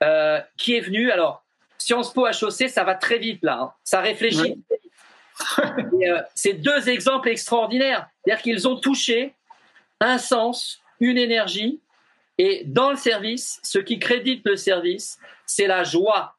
euh, 0.04 0.40
qui 0.58 0.76
est 0.76 0.82
venu. 0.82 1.12
Alors, 1.12 1.44
Sciences 1.78 2.14
Po 2.14 2.28
HEC, 2.28 2.70
ça 2.70 2.84
va 2.84 2.96
très 2.96 3.18
vite 3.18 3.40
là. 3.44 3.60
Hein. 3.62 3.74
Ça 3.84 4.02
réfléchit. 4.02 4.64
Euh, 5.58 6.22
c'est 6.36 6.54
deux 6.54 6.88
exemples 6.88 7.30
extraordinaires. 7.30 8.08
C'est-à-dire 8.24 8.44
qu'ils 8.44 8.68
ont 8.68 8.76
touché 8.76 9.34
un 10.00 10.20
sens, 10.20 10.84
une 11.00 11.18
énergie. 11.18 11.80
Et 12.38 12.62
dans 12.66 12.92
le 12.92 12.96
service, 12.96 13.60
ce 13.64 13.80
qui 13.80 13.98
crédite 13.98 14.44
le 14.46 14.56
service, 14.56 15.18
c'est 15.48 15.66
la 15.66 15.84
joie. 15.84 16.36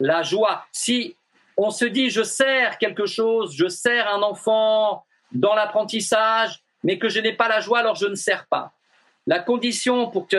La 0.00 0.24
joie. 0.24 0.66
Si 0.72 1.14
on 1.62 1.70
se 1.70 1.84
dit, 1.84 2.08
je 2.08 2.22
sers 2.22 2.78
quelque 2.78 3.04
chose, 3.04 3.54
je 3.54 3.68
sers 3.68 4.08
un 4.08 4.22
enfant 4.22 5.04
dans 5.30 5.54
l'apprentissage, 5.54 6.62
mais 6.82 6.98
que 6.98 7.10
je 7.10 7.20
n'ai 7.20 7.34
pas 7.34 7.48
la 7.48 7.60
joie, 7.60 7.80
alors 7.80 7.96
je 7.96 8.06
ne 8.06 8.14
sers 8.14 8.46
pas. 8.46 8.72
La 9.26 9.40
condition 9.40 10.10
pour 10.10 10.26
que 10.26 10.38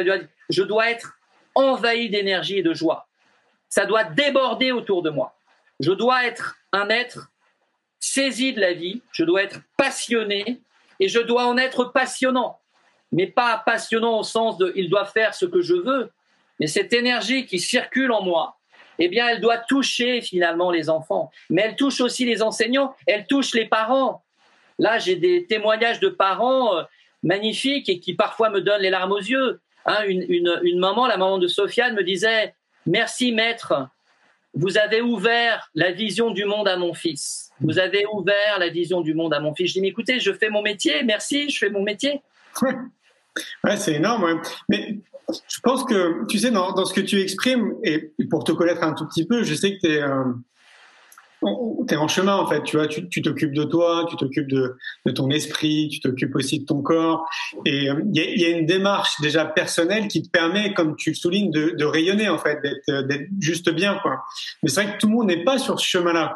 je 0.50 0.64
dois 0.64 0.90
être 0.90 1.14
envahi 1.54 2.10
d'énergie 2.10 2.58
et 2.58 2.64
de 2.64 2.74
joie. 2.74 3.08
Ça 3.70 3.86
doit 3.86 4.04
déborder 4.04 4.72
autour 4.72 5.04
de 5.04 5.12
moi. 5.12 5.38
Je 5.80 5.92
dois 5.92 6.26
être 6.26 6.56
un 6.72 6.90
être 6.90 7.30
saisi 8.00 8.54
de 8.54 8.60
la 8.60 8.74
vie, 8.74 9.04
je 9.12 9.24
dois 9.24 9.44
être 9.44 9.60
passionné 9.78 10.60
et 11.00 11.08
je 11.08 11.20
dois 11.20 11.46
en 11.46 11.56
être 11.56 11.86
passionnant. 11.86 12.60
Mais 13.12 13.28
pas 13.28 13.62
passionnant 13.64 14.18
au 14.18 14.24
sens 14.24 14.58
de 14.58 14.74
il 14.76 14.90
doit 14.90 15.06
faire 15.06 15.36
ce 15.36 15.46
que 15.46 15.62
je 15.62 15.76
veux, 15.76 16.12
mais 16.60 16.66
cette 16.66 16.94
énergie 16.94 17.46
qui 17.46 17.60
circule 17.60 18.12
en 18.12 18.24
moi, 18.24 18.58
eh 19.06 19.10
bien, 19.10 19.28
elle 19.28 19.42
doit 19.42 19.58
toucher 19.58 20.22
finalement 20.22 20.70
les 20.70 20.90
enfants. 20.90 21.32
Mais 21.50 21.64
elle 21.64 21.76
touche 21.76 22.02
aussi 22.02 22.24
les 22.26 22.44
enseignants, 22.44 22.94
elle 23.08 23.26
touche 23.26 23.54
les 23.54 23.66
parents. 23.66 24.24
Là, 24.78 25.00
j'ai 25.00 25.16
des 25.16 25.46
témoignages 25.46 26.00
de 26.00 26.10
parents 26.10 26.78
euh, 26.78 26.84
magnifique 27.24 27.90
et 27.90 28.00
qui 28.00 28.14
parfois 28.14 28.50
me 28.50 28.62
donne 28.62 28.82
les 28.82 28.90
larmes 28.90 29.12
aux 29.12 29.18
yeux. 29.18 29.60
Hein, 29.86 30.04
une, 30.08 30.80
maman, 30.80 31.08
la 31.08 31.18
maman 31.18 31.40
de 31.40 31.48
Sofiane, 31.48 31.96
me 31.96 32.04
disait 32.04 32.54
Merci 32.86 33.32
maître, 33.32 33.88
vous 34.54 34.78
avez 34.78 35.02
ouvert 35.02 35.70
la 35.74 35.92
vision 35.92 36.30
du 36.30 36.46
monde 36.46 36.68
à 36.68 36.78
mon 36.78 36.94
fils. 36.94 37.52
Vous 37.60 37.80
avez 37.80 38.06
ouvert 38.12 38.60
la 38.60 38.70
vision 38.70 39.02
du 39.02 39.14
monde 39.14 39.34
à 39.34 39.40
mon 39.40 39.56
fils. 39.56 39.70
Je 39.70 39.74
dis 39.74 39.82
Mais 39.82 39.88
écoutez, 39.88 40.20
je 40.20 40.32
fais 40.32 40.50
mon 40.50 40.62
métier, 40.62 41.04
merci, 41.04 41.50
je 41.50 41.58
fais 41.58 41.70
mon 41.70 41.84
métier. 41.84 42.22
Ouais, 43.64 43.78
c'est 43.78 43.94
énorme. 43.94 44.42
Mais 44.68 44.98
je 45.48 45.60
pense 45.62 45.84
que, 45.84 46.26
tu 46.28 46.40
sais, 46.40 46.52
dans, 46.52 46.74
dans, 46.74 46.86
ce 46.86 46.94
que 46.94 47.02
tu 47.02 47.20
exprimes, 47.20 47.74
et 47.84 48.14
pour 48.30 48.44
te 48.44 48.52
connaître 48.52 48.84
un 48.84 48.94
tout 48.94 49.08
petit 49.08 49.26
peu, 49.26 49.44
je 49.44 49.54
sais 49.54 49.76
que 49.76 49.80
tu 49.84 49.94
es. 49.94 50.02
Euh, 50.02 50.24
es 51.90 51.96
en 51.96 52.08
chemin 52.08 52.36
en 52.36 52.48
fait, 52.48 52.62
tu 52.64 52.78
vois, 52.78 52.88
tu 52.88 53.22
t'occupes 53.22 53.54
de 53.54 53.64
toi, 53.64 54.06
tu 54.10 54.16
t'occupes 54.16 54.48
de, 54.48 54.76
de, 55.06 55.12
ton 55.12 55.30
esprit, 55.30 55.90
tu 55.92 56.00
t'occupes 56.00 56.36
aussi 56.36 56.60
de 56.60 56.66
ton 56.66 56.82
corps. 56.82 57.28
Et 57.66 57.90
euh, 57.90 58.02
il 58.14 58.22
y, 58.22 58.42
y, 58.42 58.46
a 58.46 58.50
une 58.50 58.66
démarche 58.66 59.20
déjà 59.22 59.46
personnelle 59.46 60.08
qui 60.08 60.22
te 60.22 60.30
permet, 60.30 60.74
comme 60.74 60.96
tu 60.96 61.10
le 61.10 61.16
soulignes, 61.16 61.52
de, 61.52 61.72
de 61.72 61.86
rayonner 61.86 62.30
en 62.30 62.38
fait, 62.38 62.60
d'être 62.88 63.28
juste 63.40 63.72
bien. 63.72 63.98
Quoi. 64.02 64.22
Mais 64.62 64.70
c'est 64.70 64.84
vrai 64.84 64.94
que 64.94 65.00
tout 65.00 65.08
le 65.08 65.14
monde 65.14 65.28
n'est 65.28 65.44
pas 65.44 65.58
sur 65.58 65.80
ce 65.80 65.86
chemin-là. 65.86 66.34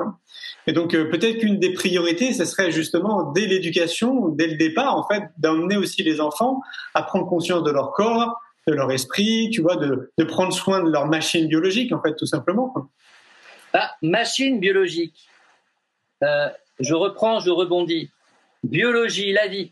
Et 0.67 0.73
donc 0.73 0.93
euh, 0.93 1.09
peut-être 1.09 1.37
qu'une 1.37 1.59
des 1.59 1.73
priorités, 1.73 2.33
ce 2.33 2.45
serait 2.45 2.71
justement 2.71 3.31
dès 3.31 3.45
l'éducation, 3.45 4.29
dès 4.29 4.47
le 4.47 4.55
départ, 4.55 4.97
en 4.97 5.07
fait, 5.07 5.23
d'emmener 5.37 5.77
aussi 5.77 6.03
les 6.03 6.19
enfants 6.19 6.61
à 6.93 7.03
prendre 7.03 7.27
conscience 7.27 7.63
de 7.63 7.71
leur 7.71 7.91
corps, 7.91 8.41
de 8.67 8.73
leur 8.73 8.91
esprit, 8.91 9.49
tu 9.51 9.61
vois, 9.61 9.75
de, 9.75 10.23
prendre 10.23 10.53
soin 10.53 10.83
de 10.83 10.89
leur 10.89 11.05
machine 11.05 11.47
biologique, 11.47 11.91
en 11.91 12.01
fait, 12.01 12.15
tout 12.15 12.25
simplement. 12.25 12.73
Ah, 13.73 13.91
machine 14.01 14.59
biologique. 14.59 15.27
Euh, 16.23 16.49
je 16.79 16.93
reprends, 16.93 17.39
je 17.39 17.51
rebondis. 17.51 18.09
Biologie, 18.63 19.31
la 19.33 19.47
vie. 19.47 19.71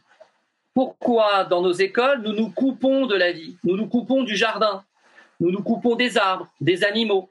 Pourquoi 0.74 1.46
dans 1.46 1.62
nos 1.62 1.72
écoles, 1.72 2.22
nous 2.22 2.34
nous 2.34 2.50
coupons 2.50 3.06
de 3.06 3.16
la 3.16 3.32
vie? 3.32 3.58
Nous 3.64 3.76
nous 3.76 3.88
coupons 3.88 4.24
du 4.24 4.36
jardin, 4.36 4.84
nous 5.40 5.52
nous 5.52 5.62
coupons 5.62 5.96
des 5.96 6.18
arbres, 6.18 6.48
des 6.62 6.84
animaux. 6.84 7.30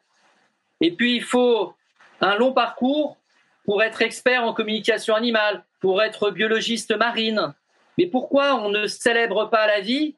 Et 0.81 0.93
puis, 0.93 1.17
il 1.17 1.23
faut 1.23 1.75
un 2.21 2.37
long 2.37 2.53
parcours 2.53 3.17
pour 3.65 3.83
être 3.83 4.03
expert 4.03 4.45
en 4.45 4.53
communication 4.53 5.15
animale, 5.15 5.65
pour 5.81 6.03
être 6.03 6.31
biologiste 6.31 6.97
marine. 6.97 7.55
Mais 7.99 8.07
pourquoi 8.07 8.57
on 8.57 8.71
ne 8.71 8.87
célèbre 8.87 9.51
pas 9.51 9.67
la 9.67 9.81
vie 9.81 10.17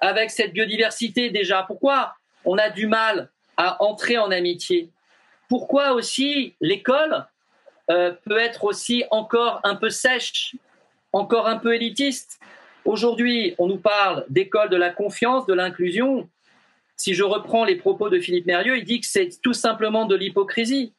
avec 0.00 0.30
cette 0.30 0.52
biodiversité 0.52 1.30
déjà 1.30 1.62
Pourquoi 1.62 2.14
on 2.44 2.58
a 2.58 2.70
du 2.70 2.86
mal 2.86 3.30
à 3.56 3.82
entrer 3.82 4.18
en 4.18 4.30
amitié? 4.30 4.90
Pourquoi 5.48 5.92
aussi 5.92 6.54
l'école 6.60 7.26
euh, 7.90 8.12
peut 8.24 8.38
être 8.38 8.64
aussi 8.64 9.04
encore 9.10 9.60
un 9.64 9.76
peu 9.76 9.90
sèche, 9.90 10.56
encore 11.12 11.46
un 11.46 11.56
peu 11.56 11.74
élitiste? 11.74 12.40
Aujourd'hui, 12.84 13.54
on 13.58 13.66
nous 13.66 13.78
parle 13.78 14.24
d'école 14.28 14.70
de 14.70 14.76
la 14.76 14.90
confiance, 14.90 15.46
de 15.46 15.54
l'inclusion. 15.54 16.28
Si 16.96 17.14
je 17.14 17.24
reprends 17.24 17.64
les 17.64 17.76
propos 17.76 18.08
de 18.08 18.18
Philippe 18.18 18.46
Mérieux, 18.46 18.78
il 18.78 18.84
dit 18.84 19.00
que 19.00 19.06
c'est 19.06 19.40
tout 19.42 19.52
simplement 19.52 20.06
de 20.06 20.14
l'hypocrisie. 20.14 20.94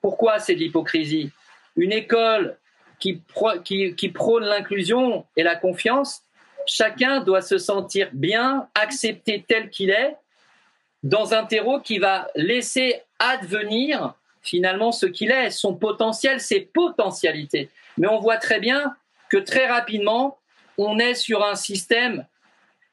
Pourquoi 0.00 0.38
c'est 0.38 0.54
de 0.54 0.60
l'hypocrisie? 0.60 1.30
Une 1.76 1.92
école 1.92 2.56
qui, 2.98 3.22
qui, 3.64 3.94
qui 3.94 4.08
prône 4.10 4.44
l'inclusion 4.44 5.26
et 5.36 5.42
la 5.42 5.56
confiance, 5.56 6.22
chacun 6.70 7.20
doit 7.20 7.42
se 7.42 7.58
sentir 7.58 8.08
bien, 8.12 8.68
accepté 8.74 9.44
tel 9.46 9.70
qu'il 9.70 9.90
est, 9.90 10.16
dans 11.02 11.34
un 11.34 11.44
terreau 11.44 11.80
qui 11.80 11.98
va 11.98 12.28
laisser 12.36 13.02
advenir 13.18 14.14
finalement 14.42 14.92
ce 14.92 15.06
qu'il 15.06 15.30
est, 15.30 15.50
son 15.50 15.74
potentiel, 15.74 16.40
ses 16.40 16.60
potentialités. 16.60 17.70
Mais 17.98 18.06
on 18.06 18.20
voit 18.20 18.36
très 18.36 18.60
bien 18.60 18.94
que 19.28 19.36
très 19.36 19.66
rapidement, 19.66 20.38
on 20.78 20.98
est 20.98 21.14
sur 21.14 21.44
un 21.44 21.56
système 21.56 22.26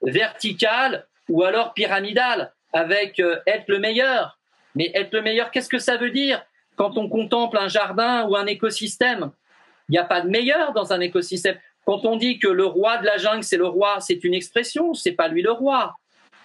vertical 0.01 1.05
ou 1.29 1.43
alors 1.43 1.73
pyramidal 1.73 2.53
avec 2.73 3.19
euh, 3.19 3.39
être 3.45 3.65
le 3.67 3.79
meilleur. 3.79 4.37
Mais 4.75 4.91
être 4.93 5.13
le 5.13 5.21
meilleur, 5.21 5.51
qu'est-ce 5.51 5.69
que 5.69 5.79
ça 5.79 5.97
veut 5.97 6.11
dire 6.11 6.43
quand 6.75 6.97
on 6.97 7.09
contemple 7.09 7.57
un 7.57 7.67
jardin 7.67 8.27
ou 8.27 8.35
un 8.35 8.45
écosystème? 8.45 9.31
Il 9.89 9.93
n'y 9.93 9.97
a 9.97 10.03
pas 10.03 10.21
de 10.21 10.29
meilleur 10.29 10.73
dans 10.73 10.91
un 10.91 10.99
écosystème. 10.99 11.57
Quand 11.87 12.03
on 12.03 12.17
dit 12.17 12.37
que 12.37 12.49
le 12.49 12.65
roi 12.65 12.97
de 12.97 13.05
la 13.05 13.15
jungle, 13.15 13.45
c'est 13.45 13.55
le 13.55 13.65
roi, 13.65 14.01
c'est 14.01 14.21
une 14.25 14.33
expression, 14.33 14.93
c'est 14.93 15.13
pas 15.13 15.29
lui 15.29 15.41
le 15.41 15.51
roi. 15.51 15.93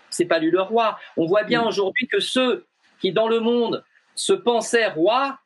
C'est 0.08 0.24
pas 0.24 0.38
lui 0.38 0.52
le 0.52 0.62
roi. 0.62 0.96
On 1.16 1.26
voit 1.26 1.42
bien 1.42 1.64
mm. 1.64 1.66
aujourd'hui 1.66 2.06
que 2.06 2.20
ceux 2.20 2.64
qui, 3.00 3.10
dans 3.10 3.26
le 3.26 3.40
monde, 3.40 3.82
se 4.14 4.32
pensaient 4.32 4.86
rois, 4.86 5.40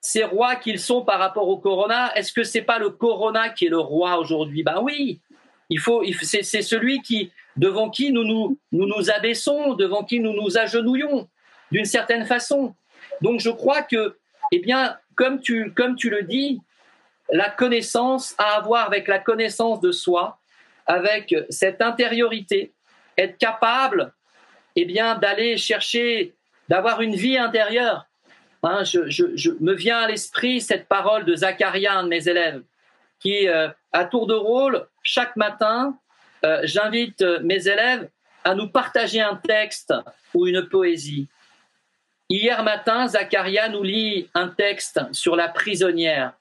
ces 0.00 0.24
rois 0.24 0.56
qu'ils 0.56 0.80
sont 0.80 1.04
par 1.04 1.20
rapport 1.20 1.46
au 1.48 1.58
corona, 1.58 2.12
est-ce 2.16 2.32
que 2.32 2.42
c'est 2.42 2.62
pas 2.62 2.80
le 2.80 2.90
corona 2.90 3.50
qui 3.50 3.66
est 3.66 3.68
le 3.68 3.78
roi 3.78 4.18
aujourd'hui? 4.18 4.64
Ben 4.64 4.80
oui, 4.82 5.20
il 5.70 5.78
faut, 5.78 6.02
c'est, 6.22 6.42
celui 6.42 7.00
qui, 7.00 7.30
devant 7.56 7.90
qui 7.90 8.10
nous 8.10 8.24
nous, 8.24 8.58
nous 8.72 8.86
nous 8.86 9.10
abaissons, 9.10 9.74
devant 9.74 10.02
qui 10.02 10.18
nous 10.18 10.32
nous 10.32 10.58
agenouillons, 10.58 11.28
d'une 11.70 11.84
certaine 11.84 12.26
façon. 12.26 12.74
Donc 13.22 13.38
je 13.38 13.50
crois 13.50 13.82
que, 13.82 14.18
eh 14.50 14.58
bien, 14.58 14.96
comme 15.14 15.40
tu, 15.40 15.72
comme 15.72 15.94
tu 15.94 16.10
le 16.10 16.24
dis, 16.24 16.60
la 17.30 17.50
connaissance 17.50 18.34
à 18.38 18.60
voir 18.60 18.86
avec 18.86 19.08
la 19.08 19.18
connaissance 19.18 19.80
de 19.80 19.92
soi, 19.92 20.38
avec 20.86 21.34
cette 21.48 21.80
intériorité, 21.80 22.72
être 23.16 23.38
capable 23.38 24.12
eh 24.76 24.84
bien, 24.84 25.16
d'aller 25.16 25.56
chercher, 25.56 26.34
d'avoir 26.68 27.00
une 27.00 27.14
vie 27.14 27.38
intérieure. 27.38 28.06
Hein, 28.62 28.82
je, 28.84 29.50
me 29.60 29.74
vient 29.74 29.98
à 29.98 30.08
l'esprit 30.08 30.60
cette 30.60 30.88
parole 30.88 31.24
de 31.24 31.36
Zacharia, 31.36 31.98
un 31.98 32.04
de 32.04 32.08
mes 32.08 32.28
élèves, 32.28 32.62
qui, 33.20 33.46
euh, 33.46 33.68
à 33.92 34.04
tour 34.04 34.26
de 34.26 34.34
rôle, 34.34 34.86
chaque 35.02 35.36
matin, 35.36 35.98
euh, 36.44 36.60
j'invite 36.64 37.22
mes 37.42 37.68
élèves 37.68 38.08
à 38.42 38.54
nous 38.54 38.68
partager 38.68 39.20
un 39.20 39.36
texte 39.36 39.94
ou 40.34 40.46
une 40.46 40.66
poésie. 40.68 41.28
Hier 42.28 42.62
matin, 42.62 43.06
Zacharia 43.06 43.68
nous 43.68 43.82
lit 43.82 44.28
un 44.34 44.48
texte 44.48 45.00
sur 45.12 45.36
la 45.36 45.48
prisonnière. 45.48 46.32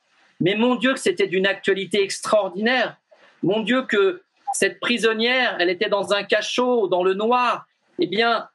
Mais 0.44 0.56
mon 0.56 0.76
Dieu, 0.76 0.94
que 0.94 1.00
c'était 1.00 1.28
d'une 1.28 1.48
actualité 1.48 2.04
extraordinaire. 2.04 2.98
Mon 3.44 3.62
Dieu, 3.62 3.84
que 3.84 4.22
cette 4.54 4.82
prisonnière, 4.82 5.56
elle 5.60 5.70
était 5.70 5.88
dans 5.88 6.12
un 6.12 6.24
cachot, 6.24 6.90
dans 6.90 7.02
le 7.02 7.14
noir. 7.14 7.66
Eh 7.98 8.08
bien, 8.08 8.50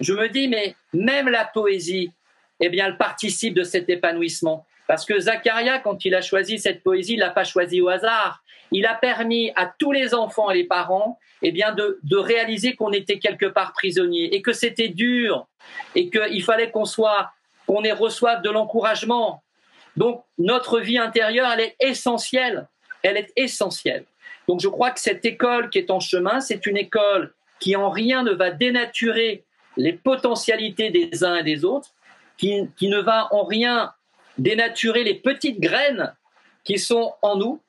je 0.00 0.14
me 0.14 0.30
dis, 0.30 0.48
mais 0.48 0.74
même 0.94 1.28
la 1.28 1.44
poésie, 1.44 2.10
eh 2.60 2.70
bien, 2.70 2.86
elle 2.86 2.96
participe 2.96 3.52
de 3.52 3.62
cet 3.62 3.90
épanouissement. 3.90 4.66
Parce 4.88 5.04
que 5.04 5.20
Zacharia, 5.20 5.80
quand 5.80 6.06
il 6.06 6.14
a 6.14 6.22
choisi 6.22 6.58
cette 6.58 6.82
poésie, 6.82 7.12
il 7.14 7.18
l'a 7.18 7.30
pas 7.30 7.44
choisi 7.44 7.82
au 7.82 7.88
hasard. 7.88 8.42
Il 8.72 8.86
a 8.86 8.94
permis 8.94 9.52
à 9.54 9.70
tous 9.78 9.92
les 9.92 10.14
enfants 10.14 10.50
et 10.50 10.56
les 10.56 10.64
parents 10.64 11.18
eh 11.42 11.52
bien 11.52 11.72
de, 11.72 12.00
de 12.02 12.16
réaliser 12.16 12.74
qu'on 12.74 12.90
était 12.92 13.18
quelque 13.18 13.44
part 13.44 13.74
prisonnier 13.74 14.34
et 14.34 14.40
que 14.40 14.54
c'était 14.54 14.88
dur 14.88 15.46
et 15.94 16.08
qu'il 16.08 16.42
fallait 16.42 16.70
qu'on 16.70 16.86
soit, 16.86 17.32
qu'on 17.66 17.82
ait 17.82 17.92
reçoive 17.92 18.40
de 18.40 18.48
l'encouragement. 18.48 19.43
Donc 19.96 20.24
notre 20.38 20.80
vie 20.80 20.98
intérieure, 20.98 21.50
elle 21.52 21.60
est 21.60 21.76
essentielle. 21.80 22.68
Elle 23.02 23.16
est 23.16 23.32
essentielle. 23.36 24.04
Donc 24.48 24.60
je 24.60 24.68
crois 24.68 24.90
que 24.90 25.00
cette 25.00 25.24
école 25.24 25.70
qui 25.70 25.78
est 25.78 25.90
en 25.90 26.00
chemin, 26.00 26.40
c'est 26.40 26.66
une 26.66 26.76
école 26.76 27.32
qui 27.60 27.76
en 27.76 27.90
rien 27.90 28.22
ne 28.22 28.32
va 28.32 28.50
dénaturer 28.50 29.44
les 29.76 29.92
potentialités 29.92 30.90
des 30.90 31.24
uns 31.24 31.36
et 31.36 31.42
des 31.42 31.64
autres, 31.64 31.90
qui, 32.36 32.68
qui 32.76 32.88
ne 32.88 33.00
va 33.00 33.28
en 33.32 33.44
rien 33.44 33.92
dénaturer 34.38 35.04
les 35.04 35.14
petites 35.14 35.60
graines 35.60 36.14
qui 36.64 36.78
sont 36.78 37.14
en 37.22 37.36
nous 37.36 37.60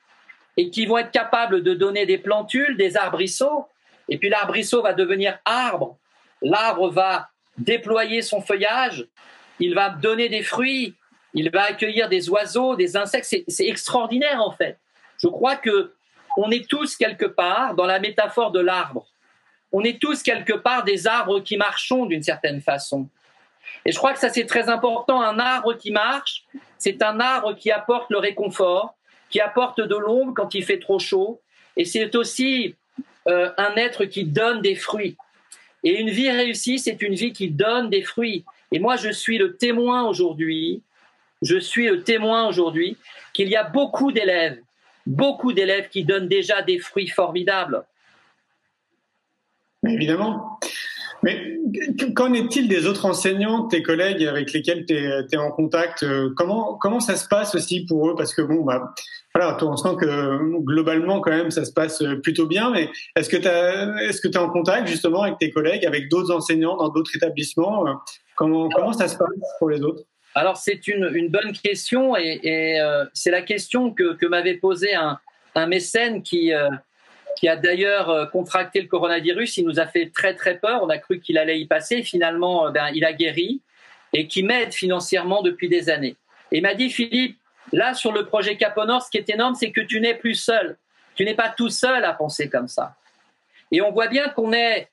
et 0.57 0.69
qui 0.69 0.85
vont 0.85 0.97
être 0.97 1.11
capables 1.11 1.63
de 1.63 1.73
donner 1.73 2.05
des 2.05 2.17
plantules, 2.17 2.77
des 2.77 2.97
arbrisseaux. 2.97 3.67
Et 4.09 4.17
puis 4.17 4.29
l'arbrisseau 4.29 4.81
va 4.81 4.93
devenir 4.93 5.37
arbre. 5.45 5.97
L'arbre 6.41 6.89
va 6.89 7.29
déployer 7.57 8.21
son 8.21 8.41
feuillage, 8.41 9.07
il 9.59 9.75
va 9.75 9.89
donner 9.89 10.27
des 10.29 10.43
fruits, 10.43 10.93
il 11.35 11.51
va 11.51 11.63
accueillir 11.63 12.09
des 12.09 12.29
oiseaux, 12.29 12.75
des 12.75 12.97
insectes. 12.97 13.43
C'est 13.47 13.67
extraordinaire 13.67 14.41
en 14.41 14.51
fait. 14.51 14.79
Je 15.19 15.27
crois 15.27 15.57
que 15.57 15.93
on 16.37 16.49
est 16.49 16.67
tous 16.67 16.97
quelque 16.97 17.25
part 17.25 17.75
dans 17.75 17.85
la 17.85 17.99
métaphore 17.99 18.51
de 18.51 18.59
l'arbre. 18.59 19.05
On 19.71 19.83
est 19.83 20.01
tous 20.01 20.23
quelque 20.23 20.53
part 20.53 20.83
des 20.83 21.07
arbres 21.07 21.41
qui 21.41 21.57
marchons 21.57 22.05
d'une 22.05 22.23
certaine 22.23 22.61
façon. 22.61 23.07
Et 23.85 23.91
je 23.91 23.97
crois 23.97 24.13
que 24.13 24.19
ça 24.19 24.29
c'est 24.29 24.45
très 24.45 24.69
important. 24.69 25.21
Un 25.21 25.37
arbre 25.37 25.73
qui 25.73 25.91
marche, 25.91 26.45
c'est 26.77 27.03
un 27.03 27.19
arbre 27.19 27.53
qui 27.55 27.71
apporte 27.71 28.09
le 28.09 28.17
réconfort, 28.17 28.95
qui 29.29 29.41
apporte 29.41 29.81
de 29.81 29.95
l'ombre 29.95 30.33
quand 30.33 30.55
il 30.55 30.63
fait 30.63 30.79
trop 30.79 30.99
chaud. 30.99 31.41
Et 31.77 31.83
c'est 31.83 32.15
aussi 32.15 32.75
euh, 33.27 33.51
un 33.57 33.75
être 33.75 34.05
qui 34.05 34.23
donne 34.23 34.61
des 34.61 34.75
fruits. 34.75 35.17
Et 35.83 35.99
une 35.99 36.09
vie 36.09 36.31
réussie, 36.31 36.79
c'est 36.79 37.01
une 37.01 37.13
vie 37.13 37.33
qui 37.33 37.49
donne 37.49 37.89
des 37.89 38.01
fruits. 38.01 38.45
Et 38.71 38.79
moi, 38.79 38.95
je 38.95 39.09
suis 39.09 39.37
le 39.37 39.57
témoin 39.57 40.07
aujourd'hui, 40.07 40.81
je 41.45 41.57
suis 41.57 41.87
le 41.87 42.03
témoin 42.03 42.47
aujourd'hui 42.47 42.97
qu'il 43.33 43.49
y 43.49 43.55
a 43.55 43.63
beaucoup 43.63 44.11
d'élèves, 44.11 44.59
beaucoup 45.05 45.53
d'élèves 45.53 45.89
qui 45.89 46.03
donnent 46.03 46.27
déjà 46.27 46.61
des 46.61 46.79
fruits 46.79 47.07
formidables. 47.07 47.83
Évidemment. 49.87 50.59
Mais 51.23 51.59
qu'en 52.15 52.33
est-il 52.33 52.67
des 52.67 52.85
autres 52.85 53.05
enseignants, 53.05 53.67
tes 53.67 53.81
collègues 53.81 54.23
avec 54.25 54.53
lesquels 54.53 54.85
tu 54.85 54.93
es, 54.95 55.37
en 55.37 55.51
contact 55.51 56.03
euh, 56.03 56.29
comment, 56.35 56.75
comment 56.75 56.99
ça 56.99 57.15
se 57.15 57.27
passe 57.27 57.55
aussi 57.55 57.85
pour 57.85 58.09
eux? 58.09 58.15
Parce 58.15 58.33
que 58.33 58.43
bon, 58.43 58.63
bah, 58.63 58.93
voilà, 59.33 59.57
on 59.63 59.75
sent 59.75 59.95
que 59.99 60.59
globalement, 60.61 61.21
quand 61.21 61.31
même, 61.31 61.51
ça 61.51 61.65
se 61.65 61.73
passe 61.73 62.03
plutôt 62.21 62.45
bien. 62.45 62.69
Mais 62.71 62.89
est-ce 63.15 63.29
que 63.29 63.37
tu 64.27 64.37
es 64.37 64.37
en 64.37 64.49
contact 64.49 64.87
justement 64.87 65.23
avec 65.23 65.39
tes 65.39 65.49
collègues, 65.49 65.85
avec 65.85 66.09
d'autres 66.09 66.33
enseignants 66.33 66.77
dans 66.77 66.89
d'autres 66.89 67.15
établissements 67.15 67.85
comment, 68.35 68.69
comment 68.69 68.93
ça 68.93 69.07
se 69.07 69.17
passe 69.17 69.29
pour 69.59 69.69
les 69.69 69.81
autres? 69.81 70.03
Alors 70.35 70.57
c'est 70.57 70.87
une, 70.89 71.29
bonne 71.29 71.53
question 71.53 72.15
et, 72.17 72.79
euh, 72.79 73.05
c'est 73.13 73.31
la 73.31 73.41
question 73.41 73.91
que, 73.91 74.25
m'avait 74.25 74.55
posée 74.55 74.93
un, 74.93 75.17
mécène 75.67 76.21
qui, 76.21 76.53
euh, 76.53 76.69
a 77.47 77.55
d'ailleurs 77.55 78.09
euh, 78.09 78.25
contracté 78.25 78.81
le 78.81 78.87
coronavirus. 78.87 79.57
Il 79.57 79.65
nous 79.65 79.79
a 79.79 79.85
fait 79.85 80.11
très 80.13 80.35
très 80.35 80.57
peur. 80.57 80.83
On 80.83 80.89
a 80.89 80.97
cru 80.97 81.21
qu'il 81.21 81.37
allait 81.37 81.59
y 81.59 81.65
passer. 81.65 82.03
Finalement, 82.03 82.69
ben, 82.69 82.89
il 82.93 83.05
a 83.05 83.13
guéri 83.13 83.61
et 84.11 84.27
qui 84.27 84.43
m'aide 84.43 84.73
financièrement 84.73 85.41
depuis 85.41 85.69
des 85.69 85.89
années. 85.89 86.17
Et 86.51 86.57
il 86.57 86.61
m'a 86.61 86.73
dit, 86.73 86.89
Philippe, 86.89 87.37
là 87.71 87.93
sur 87.93 88.11
le 88.11 88.25
projet 88.25 88.57
Caponor, 88.57 89.03
ce 89.03 89.09
qui 89.09 89.17
est 89.17 89.29
énorme, 89.29 89.55
c'est 89.55 89.71
que 89.71 89.81
tu 89.81 90.01
n'es 90.01 90.15
plus 90.15 90.35
seul. 90.35 90.77
Tu 91.15 91.23
n'es 91.23 91.35
pas 91.35 91.49
tout 91.49 91.69
seul 91.69 92.03
à 92.03 92.11
penser 92.11 92.49
comme 92.49 92.67
ça. 92.67 92.95
Et 93.71 93.79
on 93.79 93.91
voit 93.93 94.07
bien 94.07 94.27
qu'on 94.29 94.51
est, 94.51 94.89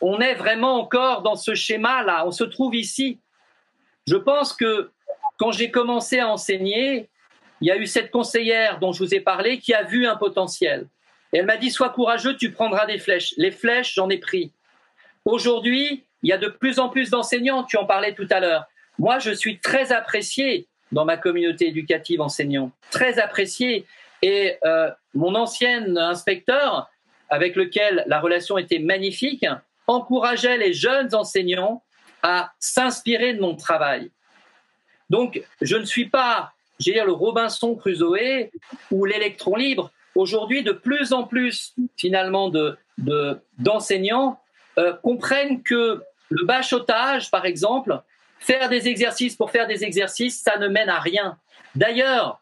on 0.00 0.18
est 0.20 0.34
vraiment 0.34 0.80
encore 0.80 1.20
dans 1.20 1.36
ce 1.36 1.54
schéma-là. 1.54 2.26
On 2.26 2.30
se 2.30 2.44
trouve 2.44 2.74
ici. 2.74 3.18
Je 4.06 4.16
pense 4.16 4.52
que 4.52 4.90
quand 5.38 5.52
j'ai 5.52 5.70
commencé 5.70 6.18
à 6.18 6.28
enseigner, 6.28 7.08
il 7.60 7.68
y 7.68 7.70
a 7.70 7.76
eu 7.76 7.86
cette 7.86 8.10
conseillère 8.10 8.78
dont 8.78 8.92
je 8.92 9.02
vous 9.02 9.14
ai 9.14 9.20
parlé 9.20 9.58
qui 9.58 9.74
a 9.74 9.82
vu 9.82 10.06
un 10.06 10.16
potentiel. 10.16 10.86
Elle 11.32 11.46
m'a 11.46 11.56
dit, 11.56 11.70
sois 11.70 11.90
courageux, 11.90 12.36
tu 12.36 12.52
prendras 12.52 12.86
des 12.86 12.98
flèches. 12.98 13.34
Les 13.36 13.50
flèches, 13.50 13.94
j'en 13.94 14.08
ai 14.08 14.18
pris. 14.18 14.52
Aujourd'hui, 15.24 16.04
il 16.22 16.30
y 16.30 16.32
a 16.32 16.38
de 16.38 16.48
plus 16.48 16.78
en 16.78 16.88
plus 16.88 17.10
d'enseignants, 17.10 17.64
tu 17.64 17.76
en 17.76 17.84
parlais 17.84 18.14
tout 18.14 18.28
à 18.30 18.40
l'heure. 18.40 18.64
Moi, 18.98 19.18
je 19.18 19.32
suis 19.32 19.58
très 19.58 19.92
apprécié 19.92 20.66
dans 20.92 21.04
ma 21.04 21.16
communauté 21.16 21.68
éducative 21.68 22.20
enseignant, 22.20 22.70
très 22.90 23.18
apprécié. 23.18 23.86
Et 24.22 24.56
euh, 24.64 24.90
mon 25.14 25.34
ancien 25.34 25.96
inspecteur, 25.96 26.88
avec 27.28 27.56
lequel 27.56 28.04
la 28.06 28.20
relation 28.20 28.56
était 28.56 28.78
magnifique, 28.78 29.44
encourageait 29.88 30.58
les 30.58 30.72
jeunes 30.72 31.14
enseignants 31.14 31.82
à 32.28 32.50
s'inspirer 32.58 33.34
de 33.34 33.40
mon 33.40 33.54
travail. 33.54 34.10
Donc, 35.10 35.40
je 35.60 35.76
ne 35.76 35.84
suis 35.84 36.08
pas, 36.08 36.52
j'ai 36.80 36.92
dire, 36.92 37.06
le 37.06 37.12
Robinson 37.12 37.76
Crusoe 37.76 38.50
ou 38.90 39.04
l'électron 39.04 39.54
libre. 39.54 39.92
Aujourd'hui, 40.16 40.64
de 40.64 40.72
plus 40.72 41.12
en 41.12 41.22
plus, 41.22 41.72
finalement, 41.96 42.48
de, 42.48 42.76
d'enseignants 43.58 44.40
euh, 44.76 44.92
comprennent 44.92 45.62
que 45.62 46.02
le 46.30 46.44
bachotage, 46.44 47.30
par 47.30 47.46
exemple, 47.46 48.02
faire 48.40 48.68
des 48.68 48.88
exercices 48.88 49.36
pour 49.36 49.52
faire 49.52 49.68
des 49.68 49.84
exercices, 49.84 50.42
ça 50.42 50.58
ne 50.58 50.66
mène 50.66 50.88
à 50.88 50.98
rien. 50.98 51.38
D'ailleurs, 51.76 52.40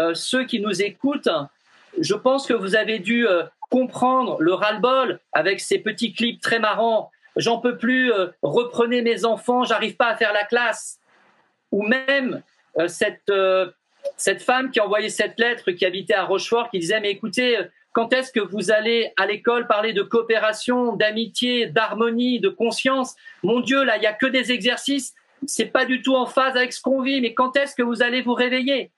euh, 0.00 0.14
ceux 0.14 0.44
qui 0.44 0.58
nous 0.58 0.80
écoutent, 0.80 1.28
je 2.00 2.14
pense 2.14 2.46
que 2.46 2.54
vous 2.54 2.76
avez 2.76 2.98
dû 2.98 3.28
euh, 3.28 3.42
comprendre 3.68 4.40
le 4.40 4.54
ras-le-bol 4.54 5.20
avec 5.32 5.60
ces 5.60 5.80
petits 5.80 6.14
clips 6.14 6.40
très 6.40 6.60
marrants. 6.60 7.10
J'en 7.38 7.58
peux 7.58 7.78
plus, 7.78 8.12
reprenez 8.42 9.00
mes 9.00 9.24
enfants, 9.24 9.64
j'arrive 9.64 9.96
pas 9.96 10.08
à 10.08 10.16
faire 10.16 10.34
la 10.34 10.44
classe. 10.44 10.98
Ou 11.72 11.82
même 11.82 12.42
cette 12.86 13.32
cette 14.16 14.42
femme 14.42 14.70
qui 14.70 14.80
a 14.80 14.84
envoyé 14.84 15.08
cette 15.08 15.38
lettre, 15.38 15.70
qui 15.72 15.84
habitait 15.84 16.14
à 16.14 16.24
Rochefort, 16.24 16.70
qui 16.70 16.78
disait, 16.78 17.00
mais 17.00 17.10
écoutez, 17.10 17.58
quand 17.92 18.12
est-ce 18.12 18.32
que 18.32 18.40
vous 18.40 18.70
allez 18.70 19.12
à 19.16 19.26
l'école 19.26 19.66
parler 19.66 19.92
de 19.92 20.02
coopération, 20.02 20.94
d'amitié, 20.94 21.66
d'harmonie, 21.66 22.40
de 22.40 22.48
conscience? 22.48 23.16
Mon 23.42 23.60
Dieu, 23.60 23.82
là, 23.82 23.96
il 23.96 24.00
n'y 24.00 24.06
a 24.06 24.12
que 24.12 24.26
des 24.26 24.52
exercices. 24.52 25.14
C'est 25.46 25.66
pas 25.66 25.84
du 25.84 26.02
tout 26.02 26.16
en 26.16 26.26
phase 26.26 26.56
avec 26.56 26.72
ce 26.72 26.80
qu'on 26.80 27.02
vit, 27.02 27.20
mais 27.20 27.34
quand 27.34 27.56
est-ce 27.56 27.74
que 27.74 27.82
vous 27.82 28.02
allez 28.02 28.22
vous 28.22 28.34
réveiller? 28.34 28.90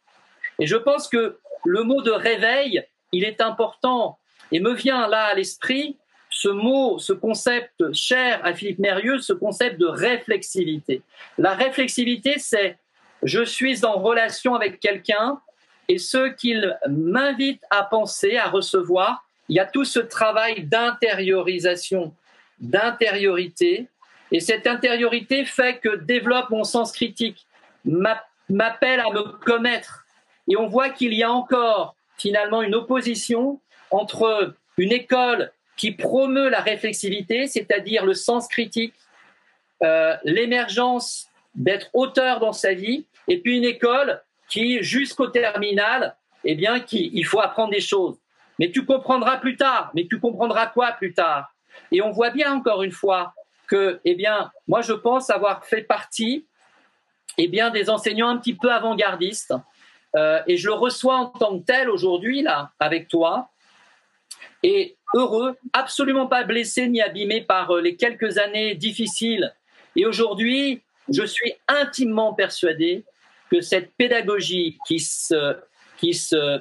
Et 0.58 0.66
je 0.66 0.76
pense 0.76 1.08
que 1.08 1.38
le 1.64 1.82
mot 1.82 2.02
de 2.02 2.10
réveil, 2.10 2.84
il 3.12 3.24
est 3.24 3.40
important. 3.40 4.18
Et 4.52 4.60
me 4.60 4.72
vient 4.72 5.06
là 5.06 5.26
à 5.26 5.34
l'esprit 5.34 5.96
ce 6.40 6.48
mot, 6.48 6.98
ce 6.98 7.12
concept 7.12 7.92
cher 7.92 8.40
à 8.42 8.54
Philippe 8.54 8.78
Mérieux, 8.78 9.18
ce 9.18 9.34
concept 9.34 9.78
de 9.78 9.84
réflexivité. 9.84 11.02
La 11.36 11.52
réflexivité, 11.52 12.38
c'est 12.38 12.78
je 13.22 13.44
suis 13.44 13.84
en 13.84 13.98
relation 13.98 14.54
avec 14.54 14.80
quelqu'un 14.80 15.38
et 15.88 15.98
ce 15.98 16.30
qu'il 16.30 16.78
m'invite 16.88 17.62
à 17.68 17.82
penser, 17.82 18.38
à 18.38 18.48
recevoir, 18.48 19.22
il 19.50 19.56
y 19.56 19.60
a 19.60 19.66
tout 19.66 19.84
ce 19.84 20.00
travail 20.00 20.64
d'intériorisation, 20.64 22.14
d'intériorité. 22.58 23.88
Et 24.32 24.40
cette 24.40 24.66
intériorité 24.66 25.44
fait 25.44 25.78
que 25.78 25.94
développe 25.94 26.48
mon 26.48 26.64
sens 26.64 26.90
critique, 26.90 27.46
m'appelle 27.84 29.00
à 29.00 29.10
me 29.10 29.24
connaître. 29.44 30.06
Et 30.48 30.56
on 30.56 30.68
voit 30.68 30.88
qu'il 30.88 31.12
y 31.12 31.22
a 31.22 31.30
encore 31.30 31.96
finalement 32.16 32.62
une 32.62 32.74
opposition 32.74 33.60
entre 33.90 34.54
une 34.78 34.92
école 34.92 35.52
qui 35.80 35.92
promeut 35.92 36.50
la 36.50 36.60
réflexivité, 36.60 37.46
c'est-à-dire 37.46 38.04
le 38.04 38.12
sens 38.12 38.48
critique, 38.48 38.92
euh, 39.82 40.14
l'émergence 40.24 41.28
d'être 41.54 41.88
auteur 41.94 42.38
dans 42.38 42.52
sa 42.52 42.74
vie, 42.74 43.06
et 43.28 43.40
puis 43.40 43.56
une 43.56 43.64
école 43.64 44.20
qui, 44.46 44.82
jusqu'au 44.82 45.28
terminal, 45.28 46.14
eh 46.44 46.54
bien, 46.54 46.80
qui, 46.80 47.10
il 47.14 47.24
faut 47.24 47.40
apprendre 47.40 47.70
des 47.70 47.80
choses. 47.80 48.18
Mais 48.58 48.70
tu 48.70 48.84
comprendras 48.84 49.38
plus 49.38 49.56
tard. 49.56 49.90
Mais 49.94 50.06
tu 50.06 50.20
comprendras 50.20 50.66
quoi 50.66 50.92
plus 50.92 51.14
tard? 51.14 51.50
Et 51.90 52.02
on 52.02 52.10
voit 52.10 52.28
bien 52.28 52.52
encore 52.52 52.82
une 52.82 52.92
fois 52.92 53.32
que, 53.66 54.00
eh 54.04 54.14
bien, 54.14 54.52
moi 54.68 54.82
je 54.82 54.92
pense 54.92 55.30
avoir 55.30 55.64
fait 55.64 55.84
partie, 55.84 56.44
eh 57.38 57.48
bien, 57.48 57.70
des 57.70 57.88
enseignants 57.88 58.28
un 58.28 58.36
petit 58.36 58.54
peu 58.54 58.70
avant-gardistes. 58.70 59.54
Euh, 60.14 60.42
et 60.46 60.58
je 60.58 60.66
le 60.66 60.74
reçois 60.74 61.16
en 61.16 61.26
tant 61.26 61.58
que 61.58 61.64
tel 61.64 61.88
aujourd'hui 61.88 62.42
là 62.42 62.70
avec 62.78 63.08
toi. 63.08 63.48
Et 64.62 64.98
heureux, 65.14 65.56
absolument 65.72 66.26
pas 66.26 66.44
blessé 66.44 66.88
ni 66.88 67.00
abîmé 67.00 67.40
par 67.40 67.70
euh, 67.70 67.80
les 67.80 67.96
quelques 67.96 68.38
années 68.38 68.74
difficiles. 68.74 69.54
Et 69.96 70.06
aujourd'hui, 70.06 70.82
je 71.08 71.24
suis 71.24 71.54
intimement 71.68 72.34
persuadé 72.34 73.04
que 73.50 73.60
cette 73.60 73.92
pédagogie 73.96 74.78
qui 74.86 75.00
se, 75.00 75.56
qui 75.96 76.14
se, 76.14 76.60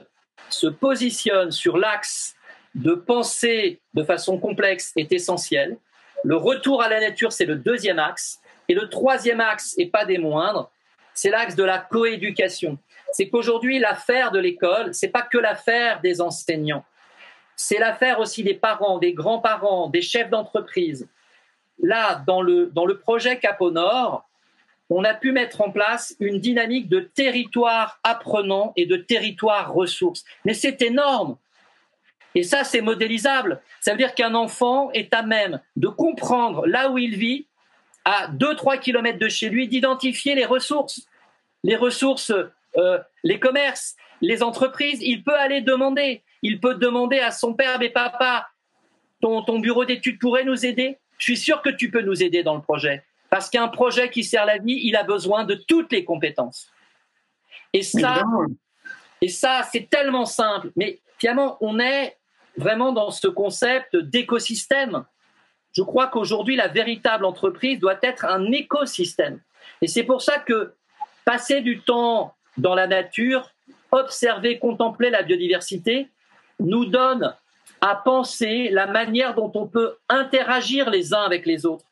se 0.50 0.68
positionne 0.68 1.52
sur 1.52 1.78
l'axe 1.78 2.36
de 2.76 2.94
penser 2.94 3.80
de 3.94 4.04
façon 4.04 4.38
complexe 4.38 4.92
est 4.96 5.12
essentielle. 5.12 5.78
Le 6.24 6.36
retour 6.36 6.82
à 6.82 6.90
la 6.90 7.00
nature, 7.00 7.32
c'est 7.32 7.46
le 7.46 7.56
deuxième 7.56 8.00
axe. 8.00 8.40
Et 8.68 8.74
le 8.74 8.88
troisième 8.90 9.40
axe, 9.40 9.74
et 9.78 9.88
pas 9.88 10.06
des 10.06 10.18
moindres, 10.18 10.72
c'est 11.14 11.30
l'axe 11.30 11.56
de 11.56 11.64
la 11.64 11.80
coéducation. 11.80 12.78
C'est 13.12 13.30
qu'aujourd'hui, 13.30 13.80
l'affaire 13.80 14.32
de 14.32 14.40
l'école, 14.40 14.94
c'est 14.94 15.10
pas 15.10 15.24
que 15.24 15.38
l'affaire 15.38 16.02
des 16.02 16.22
enseignants. 16.22 16.86
C'est 17.62 17.78
l'affaire 17.78 18.22
aussi 18.22 18.42
des 18.42 18.54
parents, 18.54 19.00
des 19.00 19.12
grands-parents, 19.12 19.90
des 19.90 20.02
chefs 20.02 20.30
d'entreprise. 20.30 21.10
Là, 21.84 22.24
dans 22.26 22.42
le, 22.42 22.72
projet 22.98 23.38
Cap 23.38 23.60
au 23.60 23.70
Nord, 23.70 24.26
on 24.90 25.04
a 25.04 25.14
pu 25.14 25.34
mettre 25.34 25.60
en 25.60 25.70
place 25.70 26.16
une 26.22 26.40
dynamique 26.40 26.88
de 26.88 27.02
territoire 27.02 28.00
apprenant 28.06 28.72
et 28.78 28.86
de 28.86 28.96
territoire 28.96 29.74
ressources. 29.74 30.24
Mais 30.46 30.54
c'est 30.54 30.82
énorme. 30.82 31.36
Et 32.34 32.44
ça, 32.44 32.64
c'est 32.64 32.80
modélisable. 32.80 33.60
Ça 33.82 33.92
veut 33.92 33.98
dire 33.98 34.16
qu'un 34.16 34.36
enfant 34.36 34.90
est 34.92 35.14
à 35.14 35.22
même 35.22 35.60
de 35.76 35.90
comprendre 35.90 36.66
là 36.66 36.90
où 36.90 36.98
il 36.98 37.18
vit, 37.18 37.46
à 38.06 38.30
2-3 38.30 38.80
kilomètres 38.80 39.20
de 39.20 39.28
chez 39.28 39.50
lui, 39.50 39.68
d'identifier 39.68 40.34
les 40.34 40.46
ressources. 40.46 41.10
Les 41.66 41.76
ressources, 41.76 42.32
euh, 42.78 43.00
les 43.26 43.38
commerces, 43.38 43.98
les 44.22 44.44
entreprises. 44.44 45.02
Il 45.02 45.26
peut 45.26 45.36
aller 45.36 45.60
demander. 45.60 46.24
Il 46.42 46.60
peut 46.60 46.76
demander 46.76 47.20
à 47.20 47.32
son 47.32 47.54
père, 47.54 47.80
mais 47.80 47.90
papa, 47.90 48.48
ton, 49.22 49.44
ton 49.44 49.60
bureau 49.60 49.86
d'études 49.86 50.20
pourrait 50.20 50.46
nous 50.46 50.66
aider? 50.66 50.98
Je 51.18 51.24
suis 51.24 51.38
sûr 51.38 51.62
que 51.62 51.70
tu 51.70 51.92
peux 51.92 52.02
nous 52.02 52.24
aider 52.24 52.44
dans 52.44 52.56
le 52.56 52.62
projet. 52.62 53.04
Parce 53.30 53.50
qu'un 53.50 53.68
projet 53.68 54.10
qui 54.10 54.24
sert 54.24 54.46
la 54.46 54.58
vie, 54.58 54.80
il 54.84 54.96
a 54.96 55.04
besoin 55.04 55.44
de 55.44 55.56
toutes 55.56 55.92
les 55.92 56.04
compétences. 56.04 56.72
Et 57.74 57.84
ça, 57.84 58.24
et 59.22 59.28
ça 59.28 59.62
c'est 59.72 59.90
tellement 59.90 60.26
simple. 60.26 60.72
Mais 60.76 61.00
finalement, 61.20 61.58
on 61.62 61.80
est 61.80 62.18
vraiment 62.58 62.92
dans 62.92 63.12
ce 63.12 63.28
concept 63.28 63.96
d'écosystème. 63.96 65.04
Je 65.74 65.84
crois 65.84 66.08
qu'aujourd'hui, 66.08 66.56
la 66.56 66.68
véritable 66.68 67.26
entreprise 67.26 67.80
doit 67.80 68.00
être 68.02 68.26
un 68.26 68.52
écosystème. 68.52 69.40
Et 69.82 69.88
c'est 69.88 70.04
pour 70.04 70.22
ça 70.22 70.40
que 70.40 70.74
passer 71.26 71.62
du 71.62 71.82
temps 71.82 72.34
dans 72.58 72.74
la 72.74 72.88
nature, 72.88 73.52
observer, 73.92 74.58
contempler 74.58 75.12
la 75.12 75.22
biodiversité, 75.22 76.10
nous 76.60 76.86
donne 76.86 77.36
à 77.82 77.96
penser 77.96 78.70
la 78.72 78.88
manière 78.88 79.36
dont 79.36 79.52
on 79.56 79.68
peut 79.68 79.98
interagir 80.10 80.90
les 80.90 81.14
uns 81.14 81.22
avec 81.22 81.46
les 81.46 81.66
autres. 81.66 81.86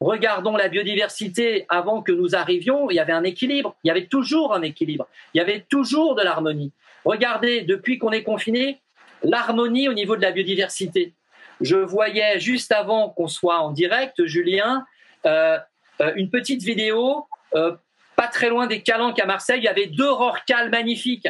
Regardons 0.00 0.56
la 0.56 0.68
biodiversité 0.68 1.66
avant 1.68 2.02
que 2.02 2.10
nous 2.10 2.34
arrivions, 2.34 2.90
il 2.90 2.94
y 2.94 3.00
avait 3.00 3.12
un 3.12 3.24
équilibre, 3.24 3.76
il 3.84 3.88
y 3.88 3.90
avait 3.90 4.06
toujours 4.06 4.54
un 4.54 4.62
équilibre, 4.62 5.06
il 5.34 5.38
y 5.38 5.40
avait 5.40 5.66
toujours 5.68 6.14
de 6.14 6.22
l'harmonie. 6.22 6.72
Regardez, 7.04 7.62
depuis 7.62 7.98
qu'on 7.98 8.10
est 8.10 8.22
confiné, 8.22 8.80
l'harmonie 9.22 9.88
au 9.88 9.92
niveau 9.92 10.16
de 10.16 10.22
la 10.22 10.32
biodiversité. 10.32 11.14
Je 11.60 11.76
voyais 11.76 12.40
juste 12.40 12.72
avant 12.72 13.10
qu'on 13.10 13.28
soit 13.28 13.58
en 13.58 13.72
direct, 13.72 14.24
Julien, 14.24 14.86
euh, 15.26 15.58
euh, 16.00 16.12
une 16.16 16.30
petite 16.30 16.62
vidéo, 16.62 17.26
euh, 17.54 17.76
pas 18.16 18.28
très 18.28 18.48
loin 18.48 18.66
des 18.66 18.82
Calanques 18.82 19.18
à 19.18 19.26
Marseille, 19.26 19.60
il 19.60 19.64
y 19.64 19.68
avait 19.68 19.86
deux 19.86 20.10
rorquals 20.10 20.70
magnifiques. 20.70 21.28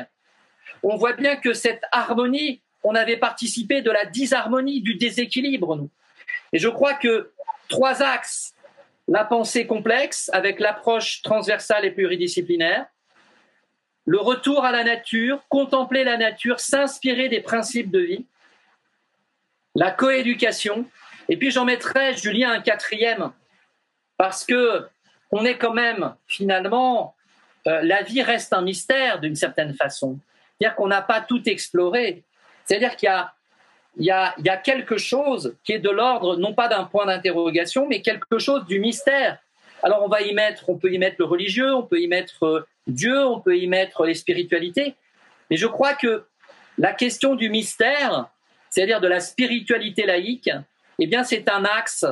On 0.84 0.96
voit 0.96 1.14
bien 1.14 1.36
que 1.36 1.52
cette 1.52 1.82
harmonie, 1.90 2.62
on 2.82 2.94
avait 2.94 3.16
participé 3.16 3.82
de 3.82 3.90
la 3.90 4.04
disharmonie, 4.04 4.80
du 4.80 4.94
déséquilibre, 4.94 5.76
nous. 5.76 5.90
Et 6.52 6.58
je 6.58 6.68
crois 6.68 6.94
que 6.94 7.30
trois 7.68 8.02
axes, 8.02 8.54
la 9.08 9.24
pensée 9.24 9.66
complexe 9.66 10.30
avec 10.32 10.60
l'approche 10.60 11.22
transversale 11.22 11.84
et 11.84 11.90
pluridisciplinaire, 11.90 12.86
le 14.06 14.18
retour 14.18 14.64
à 14.64 14.72
la 14.72 14.82
nature, 14.82 15.42
contempler 15.48 16.04
la 16.04 16.16
nature, 16.16 16.58
s'inspirer 16.58 17.28
des 17.28 17.40
principes 17.40 17.90
de 17.90 18.00
vie, 18.00 18.26
la 19.74 19.90
coéducation, 19.90 20.86
et 21.28 21.36
puis 21.36 21.50
j'en 21.50 21.64
mettrai, 21.64 22.16
Julien, 22.16 22.50
un 22.50 22.60
quatrième, 22.60 23.30
parce 24.16 24.44
que 24.44 24.86
on 25.30 25.44
est 25.44 25.58
quand 25.58 25.72
même 25.72 26.14
finalement, 26.26 27.14
euh, 27.66 27.82
la 27.82 28.02
vie 28.02 28.22
reste 28.22 28.52
un 28.52 28.62
mystère 28.62 29.20
d'une 29.20 29.36
certaine 29.36 29.74
façon. 29.74 30.18
C'est-à-dire 30.58 30.76
qu'on 30.76 30.88
n'a 30.88 31.02
pas 31.02 31.20
tout 31.20 31.48
exploré. 31.48 32.24
C'est-à-dire 32.64 32.96
qu'il 32.96 33.08
y 33.98 34.10
a, 34.10 34.56
quelque 34.64 34.98
chose 34.98 35.56
qui 35.64 35.72
est 35.72 35.78
de 35.78 35.90
l'ordre, 35.90 36.36
non 36.36 36.54
pas 36.54 36.68
d'un 36.68 36.84
point 36.84 37.06
d'interrogation, 37.06 37.86
mais 37.88 38.02
quelque 38.02 38.38
chose 38.38 38.64
du 38.66 38.80
mystère. 38.80 39.38
Alors 39.82 40.02
on 40.04 40.08
va 40.08 40.20
y 40.22 40.34
mettre, 40.34 40.68
on 40.68 40.76
peut 40.76 40.92
y 40.92 40.98
mettre 40.98 41.16
le 41.18 41.24
religieux, 41.24 41.74
on 41.74 41.82
peut 41.82 42.00
y 42.00 42.06
mettre 42.06 42.44
euh, 42.44 42.66
Dieu, 42.86 43.26
on 43.26 43.40
peut 43.40 43.56
y 43.56 43.66
mettre 43.66 44.04
les 44.04 44.14
spiritualités. 44.14 44.94
Mais 45.48 45.56
je 45.56 45.66
crois 45.66 45.94
que 45.94 46.24
la 46.76 46.92
question 46.92 47.34
du 47.34 47.48
mystère, 47.48 48.28
c'est-à-dire 48.68 49.00
de 49.00 49.08
la 49.08 49.20
spiritualité 49.20 50.04
laïque, 50.04 50.50
eh 50.98 51.06
bien, 51.06 51.24
c'est 51.24 51.48
un 51.50 51.64
axe 51.64 52.04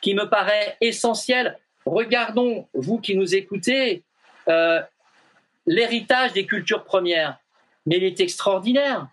qui 0.00 0.14
me 0.14 0.28
paraît 0.28 0.76
essentiel. 0.80 1.58
Regardons, 1.84 2.68
vous 2.74 2.98
qui 2.98 3.16
nous 3.16 3.34
écoutez, 3.34 4.04
euh, 4.48 4.80
l'héritage 5.66 6.32
des 6.32 6.46
cultures 6.46 6.84
premières. 6.84 7.38
Mais 7.86 7.96
il 7.96 8.04
est 8.04 8.20
extraordinaire. 8.20 9.08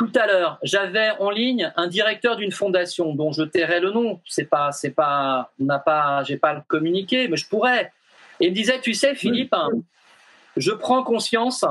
Tout 0.00 0.12
à 0.14 0.26
l'heure, 0.26 0.58
j'avais 0.62 1.10
en 1.18 1.28
ligne 1.28 1.74
un 1.76 1.86
directeur 1.86 2.36
d'une 2.36 2.52
fondation 2.52 3.14
dont 3.14 3.32
je 3.32 3.42
tairai 3.42 3.80
le 3.80 3.90
nom. 3.90 4.18
C'est 4.26 4.46
pas, 4.46 4.72
c'est 4.72 4.92
pas, 4.92 5.52
on 5.60 5.64
n'a 5.64 5.78
pas, 5.78 6.24
j'ai 6.24 6.38
pas 6.38 6.54
le 6.54 6.62
communiqué, 6.66 7.28
mais 7.28 7.36
je 7.36 7.46
pourrais. 7.46 7.92
Et 8.40 8.46
il 8.46 8.50
me 8.52 8.54
disait, 8.54 8.80
tu 8.80 8.94
sais, 8.94 9.14
Philippe, 9.14 9.54
je 10.56 10.70
prends 10.70 11.02
conscience 11.02 11.66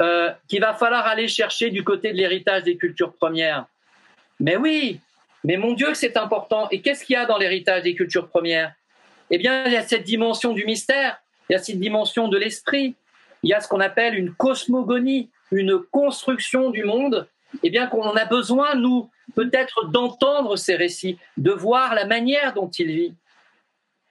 euh, 0.00 0.30
qu'il 0.48 0.62
va 0.62 0.72
falloir 0.72 1.06
aller 1.06 1.28
chercher 1.28 1.68
du 1.68 1.84
côté 1.84 2.12
de 2.12 2.16
l'héritage 2.16 2.62
des 2.62 2.78
cultures 2.78 3.12
premières. 3.12 3.66
Mais 4.38 4.56
oui, 4.56 4.98
mais 5.44 5.58
mon 5.58 5.74
Dieu, 5.74 5.92
c'est 5.92 6.16
important. 6.16 6.66
Et 6.70 6.80
qu'est-ce 6.80 7.04
qu'il 7.04 7.12
y 7.12 7.18
a 7.18 7.26
dans 7.26 7.36
l'héritage 7.36 7.82
des 7.82 7.94
cultures 7.94 8.28
premières? 8.28 8.72
Eh 9.28 9.36
bien, 9.36 9.66
il 9.66 9.72
y 9.74 9.76
a 9.76 9.82
cette 9.82 10.04
dimension 10.04 10.54
du 10.54 10.64
mystère, 10.64 11.20
il 11.50 11.52
y 11.52 11.56
a 11.56 11.58
cette 11.58 11.78
dimension 11.78 12.28
de 12.28 12.38
l'esprit, 12.38 12.94
il 13.42 13.50
y 13.50 13.52
a 13.52 13.60
ce 13.60 13.68
qu'on 13.68 13.80
appelle 13.80 14.14
une 14.14 14.32
cosmogonie, 14.32 15.28
une 15.52 15.78
construction 15.78 16.70
du 16.70 16.84
monde. 16.84 17.28
Eh 17.62 17.70
bien, 17.70 17.86
qu'on 17.86 18.14
a 18.14 18.24
besoin, 18.24 18.74
nous, 18.74 19.10
peut-être 19.34 19.86
d'entendre 19.86 20.56
ces 20.56 20.76
récits, 20.76 21.18
de 21.36 21.50
voir 21.50 21.94
la 21.94 22.06
manière 22.06 22.54
dont 22.54 22.68
il 22.68 22.86
vit. 22.86 23.14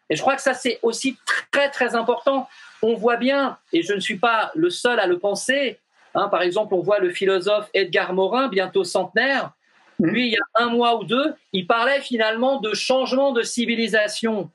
Et 0.10 0.16
je 0.16 0.22
crois 0.22 0.36
que 0.36 0.42
ça, 0.42 0.54
c'est 0.54 0.80
aussi 0.82 1.18
très, 1.52 1.70
très 1.70 1.96
important 1.96 2.48
on 2.82 2.96
voit 2.96 3.18
bien, 3.18 3.58
et 3.74 3.82
je 3.82 3.94
ne 3.94 4.00
suis 4.00 4.18
pas 4.18 4.52
le 4.56 4.70
seul 4.70 5.00
à 5.00 5.08
le 5.08 5.20
penser, 5.20 5.80
hein, 6.16 6.28
par 6.30 6.42
exemple, 6.42 6.74
on 6.74 6.82
voit 6.82 7.00
le 7.00 7.10
philosophe 7.10 7.70
Edgar 7.74 8.14
Morin, 8.14 8.48
bientôt 8.48 8.84
centenaire, 8.84 9.52
mmh. 10.00 10.08
lui, 10.08 10.28
il 10.28 10.34
y 10.34 10.38
a 10.38 10.64
un 10.64 10.70
mois 10.70 10.98
ou 10.98 11.04
deux, 11.04 11.34
il 11.54 11.68
parlait 11.68 12.02
finalement 12.02 12.60
de 12.60 12.74
changement 12.74 13.32
de 13.32 13.42
civilisation. 13.42 14.50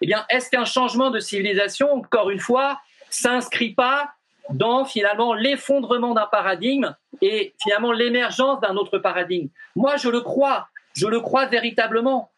Eh 0.00 0.06
bien, 0.06 0.24
est-ce 0.28 0.50
qu'un 0.50 0.64
changement 0.64 1.10
de 1.10 1.20
civilisation, 1.20 1.92
encore 1.92 2.30
une 2.30 2.40
fois, 2.40 2.80
s'inscrit 3.10 3.74
pas 3.74 4.12
dans 4.50 4.84
finalement 4.84 5.34
l'effondrement 5.34 6.14
d'un 6.14 6.26
paradigme 6.26 6.94
et 7.20 7.54
finalement 7.62 7.92
l'émergence 7.92 8.60
d'un 8.60 8.76
autre 8.76 8.98
paradigme 8.98 9.48
Moi, 9.76 9.96
je 9.96 10.08
le 10.08 10.20
crois, 10.20 10.68
je 10.94 11.06
le 11.06 11.20
crois 11.20 11.46
véritablement. 11.46 12.30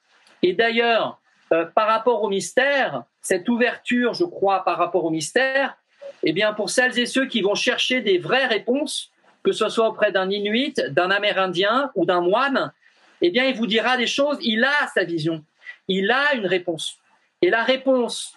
Et 0.43 0.53
d'ailleurs, 0.53 1.21
euh, 1.53 1.65
par 1.65 1.87
rapport 1.87 2.23
au 2.23 2.29
mystère, 2.29 3.05
cette 3.23 3.49
ouverture, 3.49 4.15
je 4.15 4.25
crois, 4.25 4.65
par 4.65 4.79
rapport 4.79 5.05
au 5.05 5.11
mystère, 5.11 5.77
eh 6.23 6.33
bien, 6.33 6.53
pour 6.53 6.71
celles 6.71 6.99
et 6.99 7.07
ceux 7.07 7.27
qui 7.27 7.43
vont 7.43 7.55
chercher 7.55 8.01
des 8.01 8.19
vraies 8.19 8.47
réponses, 8.47 9.11
que 9.43 9.53
ce 9.53 9.69
soit 9.69 9.89
auprès 9.89 10.11
d'un 10.11 10.31
Inuit, 10.31 10.81
d'un 10.91 11.11
Amérindien 11.11 11.91
ou 11.95 12.07
d'un 12.07 12.21
moine, 12.21 12.73
eh 13.21 13.31
bien, 13.31 13.45
il 13.45 13.55
vous 13.55 13.67
dira 13.67 13.97
des 13.97 14.07
choses, 14.07 14.39
il 14.41 14.65
a 14.65 14.87
sa 14.95 15.05
vision, 15.05 15.45
il 15.89 16.11
a 16.11 16.35
une 16.35 16.47
réponse. 16.47 16.99
Et 17.43 17.51
la 17.51 17.63
réponse, 17.63 18.35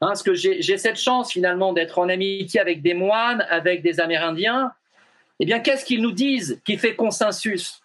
hein, 0.00 0.08
parce 0.08 0.22
que 0.22 0.34
j'ai 0.34 0.78
cette 0.78 0.98
chance 0.98 1.32
finalement 1.32 1.72
d'être 1.72 1.98
en 1.98 2.08
amitié 2.08 2.60
avec 2.60 2.80
des 2.80 2.94
moines, 2.94 3.44
avec 3.50 3.82
des 3.82 4.00
Amérindiens, 4.00 4.72
eh 5.40 5.44
bien, 5.44 5.60
qu'est-ce 5.60 5.84
qu'ils 5.84 6.02
nous 6.02 6.12
disent 6.12 6.60
qui 6.64 6.78
fait 6.78 6.96
consensus? 6.96 7.82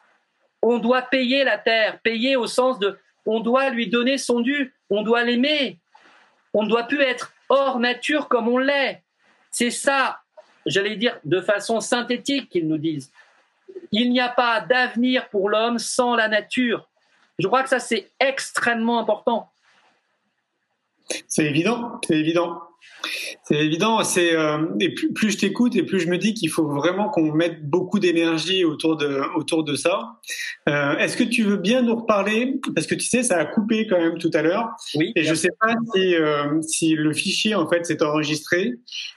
On 0.62 0.78
doit 0.78 1.02
payer 1.02 1.43
la 1.43 1.58
terre, 1.58 1.99
payer 2.02 2.36
au 2.36 2.47
sens 2.47 2.80
de 2.80 2.97
on 3.26 3.39
doit 3.39 3.70
lui 3.70 3.88
donner 3.88 4.18
son 4.18 4.39
dû, 4.39 4.74
on 4.89 5.04
doit 5.04 5.24
l'aimer. 5.24 5.80
On 6.54 6.64
ne 6.64 6.70
doit 6.70 6.84
plus 6.84 7.02
être 7.02 7.34
hors 7.49 7.80
nature 7.80 8.28
comme 8.28 8.47
on 8.47 8.58
l'est. 8.58 9.04
C'est 9.52 9.70
ça, 9.70 10.20
j'allais 10.66 10.95
dire 10.95 11.20
de 11.24 11.41
façon 11.41 11.80
synthétique 11.82 12.49
qu'ils 12.49 12.68
nous 12.68 12.78
disent. 12.78 13.12
Il 13.91 14.12
n'y 14.12 14.20
a 14.20 14.30
pas 14.30 14.62
d'avenir 14.62 15.30
pour 15.30 15.49
l'homme 15.49 15.80
sans 15.80 16.16
la 16.16 16.28
nature. 16.28 16.88
Je 17.39 17.47
crois 17.47 17.64
que 17.64 17.70
ça, 17.70 17.80
c'est 17.80 18.10
extrêmement 18.20 18.99
important. 18.99 19.49
C'est 21.28 21.45
évident, 21.45 21.99
c'est 22.06 22.18
évident. 22.18 22.62
C'est 23.43 23.56
évident. 23.56 24.04
C'est 24.04 24.36
euh, 24.36 24.66
et 24.80 24.93
plus, 24.93 25.32
je 25.32 25.38
t'écoute 25.38 25.76
et 25.76 25.84
plus 25.84 25.99
je 25.99 26.08
me 26.08 26.18
dis 26.18 26.34
qu'il 26.34 26.49
faut 26.49 26.68
vraiment 26.68 27.10
qu'on 27.10 27.34
mette 27.34 27.68
beaucoup 27.68 27.99
d'énergie 27.99 28.64
autour 28.64 28.97
de 28.97 29.22
autour 29.36 29.64
de 29.64 29.76
ça. 29.76 30.14
Euh, 30.70 30.97
Est-ce 30.97 31.18
que 31.18 31.24
tu 31.24 31.43
veux 31.43 31.58
bien 31.58 31.82
nous 31.82 31.95
reparler? 31.95 32.60
Parce 32.76 32.88
que 32.88 32.95
tu 32.95 33.06
sais 33.06 33.24
ça 33.24 33.38
a 33.38 33.45
coupé 33.45 33.88
quand 33.88 33.99
même 33.99 34.18
tout 34.18 34.32
à 34.34 34.41
l'heure. 34.41 34.70
Oui. 34.95 35.12
Et 35.16 35.24
je 35.24 35.34
sais 35.34 35.52
pas 35.60 35.74
si 35.93 36.16
euh, 36.16 36.62
si 36.62 36.95
le 36.95 37.14
fichier 37.14 37.56
en 37.56 37.68
fait 37.68 37.86
s'est 37.86 38.04
enregistré. 38.04 38.74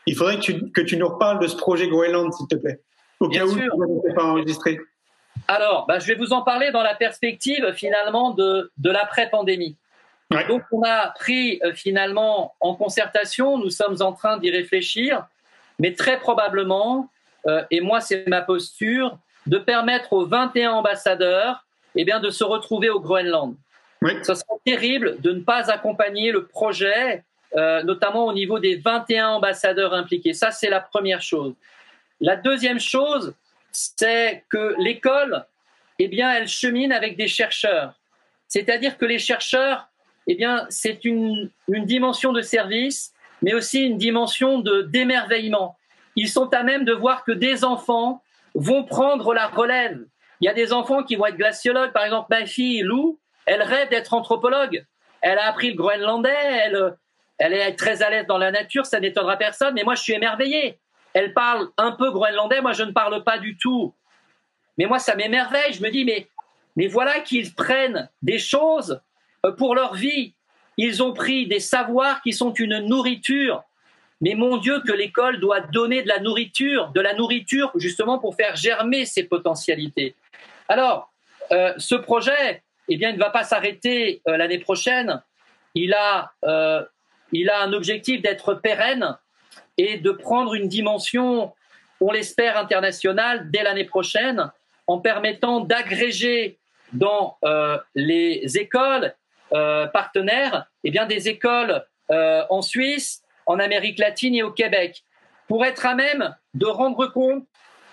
Il 0.06 0.16
faudrait 0.16 0.36
que 0.36 0.42
tu 0.42 0.70
que 0.72 0.80
tu 0.80 0.96
nous 0.96 1.08
reparles 1.08 1.40
de 1.40 1.46
ce 1.46 1.56
projet 1.56 1.88
Groenland 1.88 2.32
s'il 2.32 2.48
te 2.48 2.56
plaît. 2.56 2.80
Au 3.20 3.28
bien 3.28 3.46
cas 3.46 3.52
sûr. 3.52 3.74
où 3.76 4.02
tu 4.06 4.14
pas 4.14 4.24
enregistré. 4.24 4.78
Alors, 5.48 5.84
bah, 5.86 5.98
je 5.98 6.06
vais 6.06 6.14
vous 6.14 6.32
en 6.32 6.42
parler 6.42 6.70
dans 6.70 6.82
la 6.82 6.94
perspective 6.94 7.72
finalement 7.74 8.32
de 8.32 8.70
de 8.78 8.90
l'après 8.90 9.28
pandémie. 9.30 9.76
Donc 10.30 10.62
on 10.72 10.82
a 10.82 11.08
pris 11.10 11.60
euh, 11.64 11.72
finalement 11.74 12.54
en 12.60 12.74
concertation, 12.74 13.58
nous 13.58 13.70
sommes 13.70 13.96
en 14.00 14.12
train 14.12 14.38
d'y 14.38 14.50
réfléchir, 14.50 15.26
mais 15.78 15.92
très 15.92 16.18
probablement, 16.18 17.08
euh, 17.46 17.62
et 17.70 17.80
moi 17.80 18.00
c'est 18.00 18.26
ma 18.26 18.40
posture, 18.40 19.18
de 19.46 19.58
permettre 19.58 20.12
aux 20.12 20.26
21 20.26 20.72
ambassadeurs 20.72 21.64
eh 21.94 22.04
bien, 22.04 22.20
de 22.20 22.30
se 22.30 22.44
retrouver 22.44 22.90
au 22.90 23.00
Groenland. 23.00 23.54
Oui. 24.02 24.12
Ce 24.22 24.34
serait 24.34 24.58
terrible 24.64 25.20
de 25.20 25.32
ne 25.32 25.40
pas 25.40 25.70
accompagner 25.70 26.32
le 26.32 26.46
projet, 26.46 27.22
euh, 27.56 27.82
notamment 27.82 28.26
au 28.26 28.32
niveau 28.32 28.58
des 28.58 28.76
21 28.76 29.28
ambassadeurs 29.28 29.94
impliqués. 29.94 30.34
Ça, 30.34 30.50
c'est 30.50 30.68
la 30.68 30.80
première 30.80 31.22
chose. 31.22 31.54
La 32.20 32.36
deuxième 32.36 32.80
chose, 32.80 33.34
c'est 33.70 34.44
que 34.48 34.74
l'école, 34.78 35.44
eh 35.98 36.08
bien, 36.08 36.32
elle 36.32 36.48
chemine 36.48 36.92
avec 36.92 37.16
des 37.16 37.28
chercheurs. 37.28 37.94
C'est-à-dire 38.48 38.98
que 38.98 39.04
les 39.04 39.18
chercheurs, 39.18 39.88
eh 40.26 40.34
bien, 40.34 40.66
c'est 40.70 41.04
une, 41.04 41.50
une 41.68 41.84
dimension 41.84 42.32
de 42.32 42.40
service, 42.40 43.12
mais 43.42 43.54
aussi 43.54 43.82
une 43.84 43.98
dimension 43.98 44.58
de 44.58 44.82
d'émerveillement. 44.82 45.76
Ils 46.16 46.28
sont 46.28 46.52
à 46.54 46.62
même 46.62 46.84
de 46.84 46.92
voir 46.92 47.24
que 47.24 47.32
des 47.32 47.64
enfants 47.64 48.22
vont 48.54 48.84
prendre 48.84 49.34
la 49.34 49.48
relève. 49.48 50.00
Il 50.40 50.46
y 50.46 50.48
a 50.48 50.54
des 50.54 50.72
enfants 50.72 51.02
qui 51.02 51.16
vont 51.16 51.26
être 51.26 51.36
glaciologues. 51.36 51.92
Par 51.92 52.04
exemple, 52.04 52.28
ma 52.30 52.46
fille 52.46 52.82
Lou, 52.82 53.18
elle 53.46 53.62
rêve 53.62 53.88
d'être 53.90 54.14
anthropologue. 54.14 54.84
Elle 55.20 55.38
a 55.38 55.46
appris 55.46 55.70
le 55.70 55.76
groenlandais, 55.76 56.36
elle, 56.64 56.94
elle 57.38 57.54
est 57.54 57.74
très 57.76 58.02
à 58.02 58.10
l'aise 58.10 58.26
dans 58.26 58.38
la 58.38 58.50
nature, 58.50 58.86
ça 58.86 59.00
n'étonnera 59.00 59.36
personne, 59.36 59.74
mais 59.74 59.82
moi 59.82 59.94
je 59.94 60.02
suis 60.02 60.12
émerveillé. 60.12 60.78
Elle 61.14 61.32
parle 61.32 61.68
un 61.78 61.92
peu 61.92 62.10
groenlandais, 62.10 62.60
moi 62.60 62.72
je 62.72 62.82
ne 62.82 62.92
parle 62.92 63.24
pas 63.24 63.38
du 63.38 63.56
tout. 63.56 63.94
Mais 64.76 64.86
moi 64.86 64.98
ça 64.98 65.16
m'émerveille, 65.16 65.72
je 65.72 65.82
me 65.82 65.90
dis, 65.90 66.04
mais, 66.04 66.28
mais 66.76 66.88
voilà 66.88 67.20
qu'ils 67.20 67.54
prennent 67.54 68.10
des 68.20 68.38
choses 68.38 69.00
pour 69.52 69.74
leur 69.74 69.94
vie. 69.94 70.34
Ils 70.76 71.02
ont 71.02 71.12
pris 71.12 71.46
des 71.46 71.60
savoirs 71.60 72.22
qui 72.22 72.32
sont 72.32 72.52
une 72.52 72.78
nourriture. 72.80 73.62
Mais 74.20 74.34
mon 74.34 74.56
Dieu, 74.56 74.80
que 74.86 74.92
l'école 74.92 75.40
doit 75.40 75.60
donner 75.60 76.02
de 76.02 76.08
la 76.08 76.20
nourriture, 76.20 76.88
de 76.94 77.00
la 77.00 77.14
nourriture 77.14 77.70
justement 77.76 78.18
pour 78.18 78.34
faire 78.34 78.56
germer 78.56 79.04
ces 79.04 79.24
potentialités. 79.24 80.14
Alors, 80.68 81.12
euh, 81.52 81.74
ce 81.76 81.94
projet, 81.94 82.62
eh 82.88 82.96
bien, 82.96 83.10
il 83.10 83.16
ne 83.16 83.20
va 83.20 83.30
pas 83.30 83.44
s'arrêter 83.44 84.22
euh, 84.28 84.36
l'année 84.36 84.58
prochaine. 84.58 85.22
Il 85.74 85.92
a, 85.92 86.32
euh, 86.44 86.82
il 87.32 87.50
a 87.50 87.62
un 87.62 87.72
objectif 87.72 88.22
d'être 88.22 88.54
pérenne 88.54 89.16
et 89.76 89.98
de 89.98 90.10
prendre 90.10 90.54
une 90.54 90.68
dimension, 90.68 91.52
on 92.00 92.12
l'espère, 92.12 92.56
internationale 92.56 93.50
dès 93.50 93.62
l'année 93.62 93.84
prochaine, 93.84 94.50
en 94.86 95.00
permettant 95.00 95.60
d'agréger 95.60 96.58
dans 96.92 97.38
les 97.94 98.56
écoles 98.56 99.14
partenaires, 99.92 100.66
eh 100.82 100.90
bien, 100.90 101.06
des 101.06 101.28
écoles 101.28 101.84
en 102.08 102.60
Suisse, 102.62 103.22
en 103.46 103.58
Amérique 103.58 103.98
latine 103.98 104.34
et 104.34 104.42
au 104.42 104.50
Québec, 104.50 105.04
pour 105.48 105.64
être 105.64 105.86
à 105.86 105.94
même 105.94 106.34
de 106.54 106.66
rendre 106.66 107.06
compte 107.06 107.44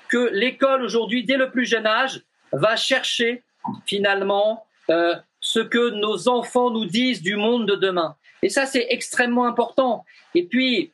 que 0.09 0.30
l'école 0.34 0.84
aujourd'hui, 0.84 1.24
dès 1.24 1.38
le 1.38 1.51
plus 1.51 1.66
jeune 1.66 1.88
âge, 1.88 2.22
va 2.51 2.76
chercher 2.76 3.43
finalement 3.86 4.66
euh, 4.89 5.16
ce 5.39 5.59
que 5.59 5.91
nos 5.91 6.28
enfants 6.28 6.70
nous 6.70 6.86
disent 6.86 7.22
du 7.22 7.36
monde 7.36 7.68
de 7.68 7.76
demain. 7.76 8.16
Et 8.41 8.49
ça, 8.49 8.66
c'est 8.66 8.88
extrêmement 8.89 9.45
important. 9.45 10.03
Et 10.36 10.43
puis, 10.43 10.91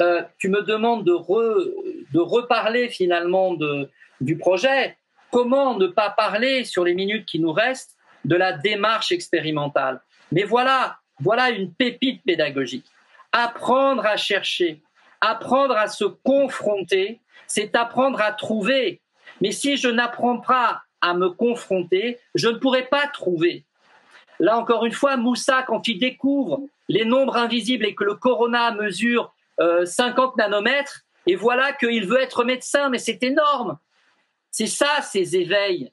euh, 0.00 0.22
tu 0.38 0.48
me 0.48 0.62
demandes 0.62 1.04
de, 1.04 1.12
de 1.12 2.18
reparler 2.18 2.88
finalement 2.88 3.56
du 4.20 4.36
projet. 4.36 4.96
Comment 5.30 5.76
ne 5.76 5.86
pas 5.86 6.10
parler 6.10 6.64
sur 6.64 6.84
les 6.84 6.94
minutes 6.94 7.26
qui 7.26 7.38
nous 7.38 7.52
restent 7.52 7.96
de 8.24 8.36
la 8.36 8.52
démarche 8.52 9.12
expérimentale? 9.12 10.00
Mais 10.32 10.44
voilà, 10.44 10.98
voilà 11.20 11.50
une 11.50 11.72
pépite 11.72 12.22
pédagogique 12.24 12.86
apprendre 13.36 14.06
à 14.06 14.16
chercher, 14.16 14.82
apprendre 15.20 15.76
à 15.76 15.88
se 15.88 16.04
confronter, 16.04 17.20
c'est 17.46 17.76
apprendre 17.76 18.20
à 18.20 18.32
trouver. 18.32 19.02
Mais 19.42 19.52
si 19.52 19.76
je 19.76 19.88
n'apprends 19.88 20.38
pas 20.38 20.82
à 21.02 21.12
me 21.12 21.28
confronter, 21.28 22.18
je 22.34 22.48
ne 22.48 22.56
pourrai 22.56 22.86
pas 22.86 23.06
trouver. 23.08 23.64
Là 24.40 24.56
encore 24.56 24.86
une 24.86 24.92
fois, 24.92 25.18
Moussa, 25.18 25.62
quand 25.64 25.86
il 25.86 25.98
découvre 25.98 26.62
les 26.88 27.04
nombres 27.04 27.36
invisibles 27.36 27.84
et 27.84 27.94
que 27.94 28.04
le 28.04 28.14
corona 28.14 28.72
mesure 28.72 29.34
50 29.58 29.60
euh, 29.60 30.42
nanomètres, 30.42 31.02
et 31.26 31.34
voilà 31.34 31.72
qu'il 31.72 32.06
veut 32.06 32.20
être 32.20 32.44
médecin, 32.44 32.88
mais 32.88 32.98
c'est 32.98 33.22
énorme. 33.22 33.78
C'est 34.50 34.66
ça, 34.66 35.02
ces 35.02 35.36
éveils. 35.36 35.92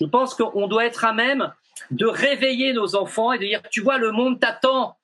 Je 0.00 0.06
pense 0.06 0.34
qu'on 0.34 0.66
doit 0.66 0.86
être 0.86 1.04
à 1.04 1.12
même 1.12 1.52
de 1.90 2.06
réveiller 2.06 2.72
nos 2.72 2.96
enfants 2.96 3.32
et 3.32 3.38
de 3.38 3.44
dire, 3.44 3.62
tu 3.70 3.80
vois, 3.80 3.98
le 3.98 4.12
monde 4.12 4.40
t'attend. 4.40 4.96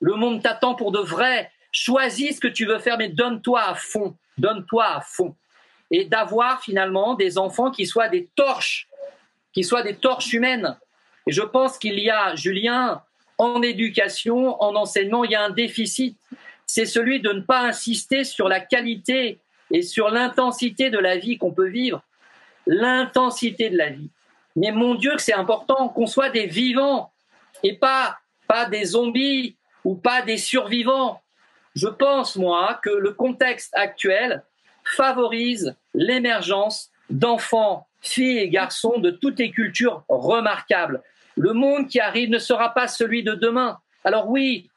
Le 0.00 0.14
monde 0.14 0.42
t'attend 0.42 0.74
pour 0.74 0.92
de 0.92 0.98
vrai. 0.98 1.50
Choisis 1.72 2.36
ce 2.36 2.40
que 2.40 2.48
tu 2.48 2.66
veux 2.66 2.78
faire, 2.78 2.98
mais 2.98 3.08
donne-toi 3.08 3.62
à 3.62 3.74
fond. 3.74 4.16
Donne-toi 4.38 4.84
à 4.84 5.00
fond. 5.00 5.34
Et 5.90 6.04
d'avoir 6.04 6.62
finalement 6.62 7.14
des 7.14 7.38
enfants 7.38 7.70
qui 7.70 7.86
soient 7.86 8.08
des 8.08 8.28
torches, 8.36 8.88
qui 9.52 9.64
soient 9.64 9.82
des 9.82 9.96
torches 9.96 10.32
humaines. 10.32 10.76
Et 11.26 11.32
je 11.32 11.42
pense 11.42 11.78
qu'il 11.78 11.98
y 11.98 12.10
a, 12.10 12.34
Julien, 12.34 13.02
en 13.38 13.62
éducation, 13.62 14.62
en 14.62 14.74
enseignement, 14.76 15.24
il 15.24 15.32
y 15.32 15.34
a 15.34 15.42
un 15.42 15.50
déficit. 15.50 16.16
C'est 16.66 16.86
celui 16.86 17.20
de 17.20 17.32
ne 17.32 17.40
pas 17.40 17.62
insister 17.62 18.24
sur 18.24 18.48
la 18.48 18.60
qualité 18.60 19.38
et 19.70 19.82
sur 19.82 20.10
l'intensité 20.10 20.90
de 20.90 20.98
la 20.98 21.16
vie 21.16 21.38
qu'on 21.38 21.52
peut 21.52 21.68
vivre. 21.68 22.02
L'intensité 22.66 23.70
de 23.70 23.76
la 23.76 23.90
vie. 23.90 24.10
Mais 24.60 24.72
mon 24.72 24.94
Dieu, 24.94 25.16
que 25.16 25.22
c'est 25.22 25.32
important 25.32 25.88
qu'on 25.88 26.06
soit 26.06 26.28
des 26.28 26.44
vivants 26.44 27.14
et 27.62 27.78
pas, 27.78 28.18
pas 28.46 28.66
des 28.66 28.84
zombies 28.84 29.56
ou 29.84 29.94
pas 29.94 30.20
des 30.20 30.36
survivants. 30.36 31.22
Je 31.74 31.88
pense, 31.88 32.36
moi, 32.36 32.78
que 32.82 32.90
le 32.90 33.12
contexte 33.12 33.72
actuel 33.74 34.44
favorise 34.84 35.74
l'émergence 35.94 36.90
d'enfants, 37.08 37.86
filles 38.02 38.36
et 38.36 38.50
garçons 38.50 38.98
de 38.98 39.10
toutes 39.10 39.38
les 39.38 39.50
cultures 39.50 40.04
remarquables. 40.10 41.02
Le 41.38 41.54
monde 41.54 41.88
qui 41.88 41.98
arrive 41.98 42.28
ne 42.28 42.38
sera 42.38 42.74
pas 42.74 42.86
celui 42.86 43.22
de 43.22 43.32
demain. 43.32 43.78
Alors 44.04 44.28
oui, 44.28 44.68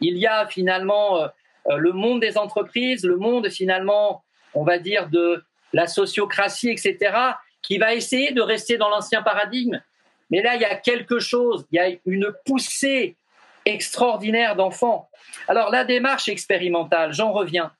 il 0.00 0.16
y 0.16 0.26
a 0.26 0.46
finalement 0.46 1.20
euh, 1.20 1.28
euh, 1.68 1.76
le 1.76 1.92
monde 1.92 2.22
des 2.22 2.38
entreprises, 2.38 3.04
le 3.04 3.16
monde 3.16 3.50
finalement, 3.50 4.24
on 4.54 4.64
va 4.64 4.78
dire, 4.78 5.10
de 5.10 5.44
la 5.74 5.86
sociocratie, 5.86 6.70
etc., 6.70 7.34
qui 7.66 7.78
va 7.78 7.94
essayer 7.94 8.32
de 8.32 8.40
rester 8.40 8.78
dans 8.78 8.88
l'ancien 8.88 9.22
paradigme. 9.22 9.82
Mais 10.30 10.40
là, 10.40 10.54
il 10.54 10.60
y 10.60 10.64
a 10.64 10.76
quelque 10.76 11.18
chose, 11.18 11.66
il 11.72 11.76
y 11.76 11.78
a 11.80 11.90
une 12.06 12.32
poussée 12.44 13.16
extraordinaire 13.64 14.54
d'enfants. 14.54 15.10
Alors 15.48 15.70
la 15.70 15.84
démarche 15.84 16.28
expérimentale, 16.28 17.12
j'en 17.12 17.32
reviens, 17.32 17.72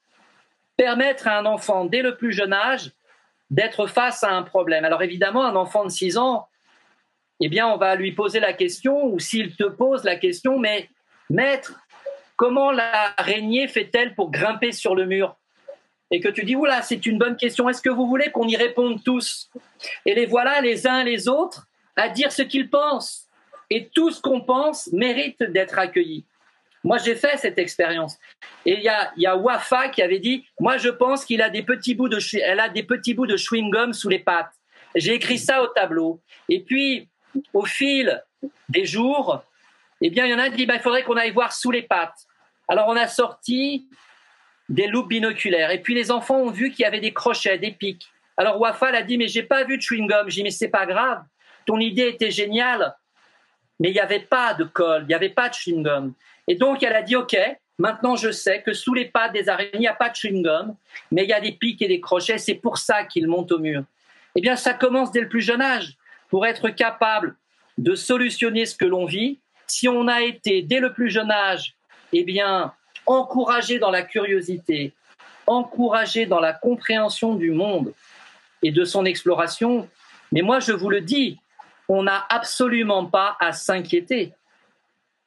permettre 0.76 1.28
à 1.28 1.38
un 1.38 1.46
enfant 1.46 1.84
dès 1.84 2.02
le 2.02 2.16
plus 2.16 2.32
jeune 2.32 2.52
âge 2.52 2.90
d'être 3.50 3.86
face 3.86 4.24
à 4.24 4.32
un 4.32 4.42
problème. 4.42 4.84
Alors 4.84 5.02
évidemment, 5.02 5.44
un 5.44 5.54
enfant 5.54 5.84
de 5.84 5.90
6 5.90 6.18
ans, 6.18 6.48
eh 7.38 7.48
bien, 7.48 7.68
on 7.68 7.76
va 7.76 7.94
lui 7.94 8.12
poser 8.12 8.40
la 8.40 8.52
question, 8.52 9.04
ou 9.04 9.20
s'il 9.20 9.54
te 9.54 9.64
pose 9.64 10.02
la 10.02 10.16
question, 10.16 10.58
mais 10.58 10.88
maître, 11.30 11.78
comment 12.34 12.72
l'araignée 12.72 13.68
fait-elle 13.68 14.14
pour 14.14 14.32
grimper 14.32 14.72
sur 14.72 14.96
le 14.96 15.06
mur? 15.06 15.36
Et 16.10 16.20
que 16.20 16.28
tu 16.28 16.44
dis, 16.44 16.54
oula, 16.54 16.82
c'est 16.82 17.04
une 17.06 17.18
bonne 17.18 17.36
question, 17.36 17.68
est-ce 17.68 17.82
que 17.82 17.90
vous 17.90 18.06
voulez 18.06 18.30
qu'on 18.30 18.46
y 18.46 18.56
réponde 18.56 19.02
tous 19.02 19.50
Et 20.04 20.14
les 20.14 20.26
voilà 20.26 20.60
les 20.60 20.86
uns 20.86 21.02
les 21.02 21.28
autres 21.28 21.66
à 21.96 22.08
dire 22.08 22.30
ce 22.30 22.42
qu'ils 22.42 22.70
pensent. 22.70 23.26
Et 23.70 23.88
tout 23.88 24.10
ce 24.10 24.20
qu'on 24.20 24.42
pense 24.42 24.92
mérite 24.92 25.42
d'être 25.42 25.78
accueilli. 25.78 26.24
Moi, 26.84 26.98
j'ai 26.98 27.16
fait 27.16 27.36
cette 27.36 27.58
expérience. 27.58 28.16
Et 28.64 28.74
il 28.74 28.82
y 28.82 28.88
a, 28.88 29.12
y 29.16 29.26
a 29.26 29.36
Wafa 29.36 29.88
qui 29.88 30.02
avait 30.02 30.20
dit, 30.20 30.46
moi, 30.60 30.76
je 30.76 30.88
pense 30.88 31.24
qu'il 31.24 31.42
a 31.42 31.50
des 31.50 31.64
petits 31.64 31.96
bouts 31.96 32.08
de, 32.08 32.20
elle 32.40 32.60
a 32.60 32.68
des 32.68 32.84
petits 32.84 33.12
bouts 33.12 33.26
de 33.26 33.36
chewing 33.36 33.70
gum 33.70 33.92
sous 33.92 34.08
les 34.08 34.20
pattes. 34.20 34.52
J'ai 34.94 35.14
écrit 35.14 35.38
ça 35.38 35.62
au 35.64 35.66
tableau. 35.66 36.20
Et 36.48 36.62
puis, 36.62 37.08
au 37.52 37.64
fil 37.64 38.22
des 38.68 38.84
jours, 38.84 39.42
eh 40.00 40.10
bien, 40.10 40.26
il 40.26 40.30
y 40.30 40.34
en 40.34 40.38
a 40.38 40.48
qui 40.48 40.56
dit, 40.56 40.66
bah, 40.66 40.76
il 40.76 40.80
faudrait 40.80 41.02
qu'on 41.02 41.16
aille 41.16 41.32
voir 41.32 41.52
sous 41.52 41.72
les 41.72 41.82
pattes. 41.82 42.26
Alors, 42.68 42.86
on 42.86 42.96
a 42.96 43.08
sorti 43.08 43.88
des 44.68 44.86
loupes 44.86 45.08
binoculaires. 45.08 45.70
Et 45.70 45.80
puis, 45.80 45.94
les 45.94 46.10
enfants 46.10 46.40
ont 46.40 46.50
vu 46.50 46.70
qu'il 46.70 46.82
y 46.82 46.86
avait 46.86 47.00
des 47.00 47.12
crochets, 47.12 47.58
des 47.58 47.72
pics. 47.72 48.06
Alors, 48.36 48.60
Wafa 48.60 48.86
a 48.88 49.02
dit, 49.02 49.18
mais 49.18 49.28
j'ai 49.28 49.42
pas 49.42 49.64
vu 49.64 49.76
de 49.76 49.82
chewing 49.82 50.06
gum. 50.06 50.28
J'ai 50.28 50.36
dit, 50.36 50.42
mais 50.44 50.50
c'est 50.50 50.68
pas 50.68 50.86
grave. 50.86 51.22
Ton 51.64 51.78
idée 51.78 52.08
était 52.08 52.30
géniale 52.30 52.94
mais 53.78 53.90
il 53.90 53.92
n'y 53.92 54.00
avait 54.00 54.20
pas 54.20 54.54
de 54.54 54.64
colle, 54.64 55.02
il 55.02 55.08
n'y 55.08 55.14
avait 55.14 55.30
pas 55.30 55.48
de 55.48 55.54
chewing-gum. 55.54 56.12
Et 56.48 56.54
donc, 56.54 56.82
elle 56.82 56.94
a 56.94 57.02
dit, 57.02 57.16
OK, 57.16 57.36
maintenant 57.78 58.16
je 58.16 58.30
sais 58.30 58.62
que 58.62 58.72
sous 58.72 58.94
les 58.94 59.06
pattes 59.06 59.32
des 59.32 59.48
araignées, 59.48 59.70
il 59.74 59.80
n'y 59.80 59.88
a 59.88 59.94
pas 59.94 60.08
de 60.08 60.14
chewing-gum, 60.14 60.74
mais 61.12 61.24
il 61.24 61.28
y 61.28 61.32
a 61.32 61.40
des 61.40 61.52
pics 61.52 61.80
et 61.82 61.88
des 61.88 62.00
crochets, 62.00 62.38
c'est 62.38 62.54
pour 62.54 62.78
ça 62.78 63.04
qu'ils 63.04 63.28
montent 63.28 63.52
au 63.52 63.58
mur. 63.58 63.82
Eh 64.34 64.40
bien, 64.40 64.56
ça 64.56 64.74
commence 64.74 65.12
dès 65.12 65.20
le 65.20 65.28
plus 65.28 65.42
jeune 65.42 65.62
âge, 65.62 65.96
pour 66.28 66.46
être 66.46 66.68
capable 66.70 67.36
de 67.78 67.94
solutionner 67.94 68.66
ce 68.66 68.74
que 68.74 68.84
l'on 68.84 69.04
vit. 69.04 69.38
Si 69.66 69.88
on 69.88 70.08
a 70.08 70.22
été 70.22 70.62
dès 70.62 70.80
le 70.80 70.92
plus 70.92 71.10
jeune 71.10 71.30
âge, 71.30 71.74
eh 72.12 72.24
bien, 72.24 72.72
encouragé 73.06 73.78
dans 73.78 73.90
la 73.90 74.02
curiosité, 74.02 74.92
encouragé 75.46 76.26
dans 76.26 76.40
la 76.40 76.52
compréhension 76.52 77.34
du 77.34 77.50
monde 77.50 77.92
et 78.62 78.72
de 78.72 78.84
son 78.84 79.04
exploration, 79.04 79.88
mais 80.32 80.42
moi 80.42 80.60
je 80.60 80.72
vous 80.72 80.90
le 80.90 81.00
dis, 81.00 81.38
on 81.88 82.02
n'a 82.02 82.26
absolument 82.28 83.06
pas 83.06 83.36
à 83.40 83.52
s'inquiéter. 83.52 84.32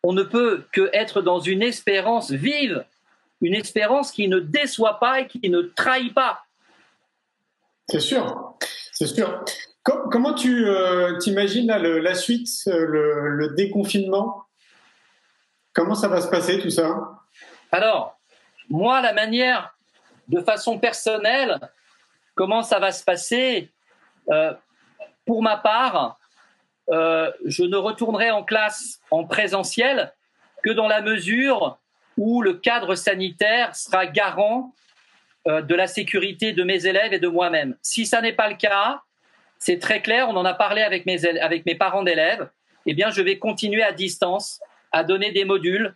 on 0.03 0.13
ne 0.13 0.23
peut 0.23 0.65
que 0.71 0.89
être 0.93 1.21
dans 1.21 1.39
une 1.39 1.61
espérance 1.61 2.31
vive, 2.31 2.85
une 3.41 3.53
espérance 3.53 4.11
qui 4.11 4.27
ne 4.27 4.39
déçoit 4.39 4.99
pas 4.99 5.21
et 5.21 5.27
qui 5.27 5.49
ne 5.49 5.61
trahit 5.61 6.13
pas. 6.13 6.45
C'est 7.89 7.99
sûr, 7.99 8.55
c'est 8.93 9.07
sûr. 9.07 9.43
comment 9.83 10.33
tu 10.33 10.67
euh, 10.67 11.17
t'imagines 11.17 11.67
la 11.67 12.13
suite, 12.15 12.47
euh, 12.67 12.85
le, 12.85 13.53
déconfinement? 13.55 14.43
Comment 15.73 15.95
ça 15.95 16.07
va 16.07 16.21
se 16.21 16.27
passer 16.27 16.59
tout 16.59 16.69
ça? 16.69 17.18
Alors, 17.71 18.19
moi, 18.69 19.01
la 19.01 19.13
manière, 19.13 19.75
de 20.27 20.41
façon 20.41 20.79
personnelle, 20.79 21.59
comment 22.35 22.61
ça 22.61 22.79
va 22.79 22.91
se 22.91 23.03
passer 23.03 23.71
euh, 24.31 24.53
Pour 25.25 25.41
ma 25.41 25.57
part, 25.57 26.17
je 26.87 27.63
ne 27.63 27.77
retournerai 27.77 28.31
en 28.31 28.43
classe 28.43 28.99
en 29.11 29.23
présentiel 29.23 30.11
que 30.63 30.71
dans 30.71 30.87
la 30.87 31.01
mesure 31.01 31.77
où 32.17 32.41
le 32.41 32.53
cadre 32.53 32.95
sanitaire 32.95 33.75
sera 33.75 34.05
garant 34.05 34.73
euh, 35.47 35.61
de 35.61 35.73
la 35.73 35.87
sécurité 35.87 36.51
de 36.51 36.63
mes 36.63 36.85
élèves 36.85 37.13
et 37.13 37.19
de 37.19 37.29
moi-même. 37.29 37.77
Si 37.81 38.05
ça 38.05 38.21
n'est 38.21 38.33
pas 38.33 38.49
le 38.49 38.55
cas, 38.55 39.01
c'est 39.57 39.79
très 39.79 40.01
clair, 40.01 40.27
on 40.27 40.35
en 40.35 40.43
a 40.43 40.53
parlé 40.53 40.81
avec 40.81 41.05
mes, 41.05 41.25
avec 41.39 41.65
mes 41.65 41.75
parents 41.75 42.03
d'élèves, 42.03 42.49
eh 42.85 42.93
bien, 42.93 43.09
je 43.09 43.21
vais 43.21 43.39
continuer 43.39 43.83
à 43.83 43.93
distance 43.93 44.59
à 44.91 45.05
donner 45.05 45.31
des 45.31 45.45
modules. 45.45 45.95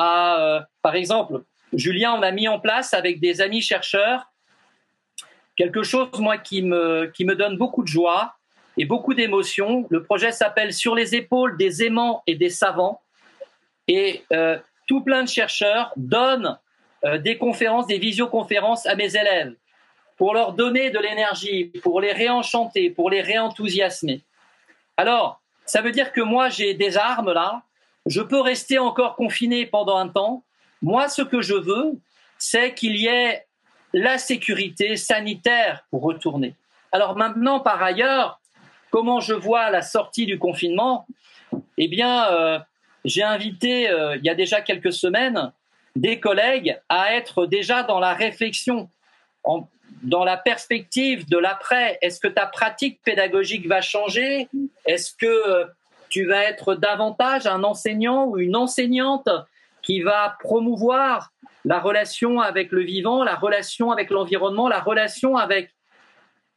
Euh, 0.00 0.60
par 0.82 0.94
exemple, 0.94 1.42
Julien, 1.72 2.14
on 2.14 2.22
a 2.22 2.30
mis 2.30 2.48
en 2.48 2.58
place 2.58 2.94
avec 2.94 3.20
des 3.20 3.40
amis 3.40 3.60
chercheurs 3.60 4.30
quelque 5.60 5.82
chose, 5.82 6.18
moi, 6.18 6.38
qui 6.38 6.62
me, 6.62 7.10
qui 7.14 7.26
me 7.26 7.34
donne 7.34 7.58
beaucoup 7.58 7.82
de 7.82 7.88
joie 7.88 8.34
et 8.78 8.86
beaucoup 8.86 9.12
d'émotion. 9.12 9.86
Le 9.90 10.02
projet 10.02 10.32
s'appelle 10.32 10.72
Sur 10.72 10.94
les 10.94 11.14
épaules 11.14 11.58
des 11.58 11.84
aimants 11.84 12.22
et 12.26 12.34
des 12.34 12.48
savants. 12.48 13.02
Et 13.86 14.24
euh, 14.32 14.58
tout 14.86 15.02
plein 15.02 15.22
de 15.22 15.28
chercheurs 15.28 15.92
donnent 15.96 16.58
euh, 17.04 17.18
des 17.18 17.36
conférences, 17.36 17.86
des 17.86 17.98
visioconférences 17.98 18.86
à 18.86 18.94
mes 18.94 19.16
élèves 19.16 19.54
pour 20.16 20.32
leur 20.32 20.54
donner 20.54 20.90
de 20.90 20.98
l'énergie, 20.98 21.66
pour 21.82 22.00
les 22.00 22.12
réenchanter, 22.12 22.88
pour 22.88 23.10
les 23.10 23.20
réenthousiasmer. 23.20 24.22
Alors, 24.96 25.42
ça 25.66 25.82
veut 25.82 25.92
dire 25.92 26.12
que 26.12 26.22
moi, 26.22 26.48
j'ai 26.48 26.72
des 26.72 26.96
armes 26.96 27.32
là, 27.32 27.62
je 28.10 28.20
peux 28.20 28.40
rester 28.40 28.78
encore 28.78 29.14
confiné 29.14 29.66
pendant 29.66 29.96
un 29.96 30.08
temps. 30.08 30.42
Moi, 30.82 31.08
ce 31.08 31.22
que 31.22 31.42
je 31.42 31.54
veux, 31.54 31.92
c'est 32.38 32.74
qu'il 32.74 32.96
y 32.96 33.06
ait 33.06 33.46
la 33.92 34.18
sécurité 34.18 34.96
sanitaire 34.96 35.84
pour 35.90 36.02
retourner. 36.02 36.56
Alors 36.90 37.16
maintenant, 37.16 37.60
par 37.60 37.80
ailleurs, 37.80 38.40
comment 38.90 39.20
je 39.20 39.32
vois 39.32 39.70
la 39.70 39.82
sortie 39.82 40.26
du 40.26 40.40
confinement? 40.40 41.06
Eh 41.78 41.86
bien, 41.86 42.26
euh, 42.32 42.58
j'ai 43.04 43.22
invité, 43.22 43.88
euh, 43.88 44.16
il 44.16 44.24
y 44.24 44.28
a 44.28 44.34
déjà 44.34 44.60
quelques 44.60 44.92
semaines, 44.92 45.52
des 45.94 46.18
collègues 46.18 46.80
à 46.88 47.14
être 47.14 47.46
déjà 47.46 47.84
dans 47.84 48.00
la 48.00 48.14
réflexion, 48.14 48.88
dans 50.02 50.24
la 50.24 50.36
perspective 50.36 51.28
de 51.28 51.38
l'après. 51.38 51.96
Est-ce 52.02 52.18
que 52.18 52.28
ta 52.28 52.46
pratique 52.46 53.00
pédagogique 53.04 53.68
va 53.68 53.80
changer? 53.80 54.48
Est-ce 54.84 55.14
que 55.14 55.70
tu 56.10 56.26
vas 56.26 56.44
être 56.44 56.74
davantage 56.74 57.46
un 57.46 57.64
enseignant 57.64 58.26
ou 58.26 58.38
une 58.38 58.56
enseignante 58.56 59.28
qui 59.82 60.02
va 60.02 60.36
promouvoir 60.40 61.30
la 61.64 61.80
relation 61.80 62.40
avec 62.40 62.72
le 62.72 62.82
vivant, 62.82 63.24
la 63.24 63.36
relation 63.36 63.90
avec 63.90 64.10
l'environnement, 64.10 64.68
la 64.68 64.80
relation 64.80 65.36
avec 65.36 65.74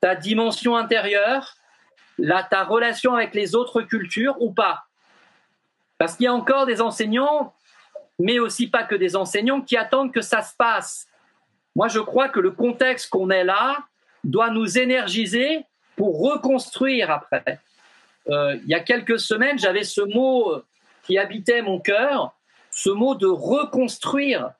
ta 0.01 0.15
dimension 0.15 0.75
intérieure, 0.75 1.55
ta 2.19 2.63
relation 2.63 3.15
avec 3.15 3.33
les 3.33 3.55
autres 3.55 3.81
cultures 3.81 4.35
ou 4.41 4.51
pas 4.51 4.83
Parce 5.97 6.15
qu'il 6.15 6.25
y 6.25 6.27
a 6.27 6.33
encore 6.33 6.65
des 6.65 6.81
enseignants 6.81 7.53
mais 8.19 8.39
aussi 8.39 8.67
pas 8.67 8.83
que 8.83 8.95
des 8.95 9.15
enseignants 9.15 9.61
qui 9.61 9.77
attendent 9.77 10.13
que 10.13 10.21
ça 10.21 10.41
se 10.41 10.55
passe. 10.55 11.07
Moi, 11.75 11.87
je 11.87 11.99
crois 11.99 12.29
que 12.29 12.39
le 12.39 12.51
contexte 12.51 13.09
qu'on 13.09 13.29
est 13.29 13.43
là 13.43 13.79
doit 14.23 14.49
nous 14.49 14.77
énergiser 14.77 15.65
pour 15.95 16.21
reconstruire 16.21 17.11
après. 17.11 17.59
Euh, 18.29 18.57
il 18.63 18.69
y 18.69 18.73
a 18.73 18.79
quelques 18.79 19.19
semaines, 19.19 19.59
j'avais 19.59 19.83
ce 19.83 20.01
mot 20.01 20.61
qui 21.03 21.17
habitait 21.17 21.61
mon 21.61 21.79
cœur, 21.79 22.33
ce 22.71 22.89
mot 22.89 23.15
de 23.15 23.27
reconstruire. 23.27 24.51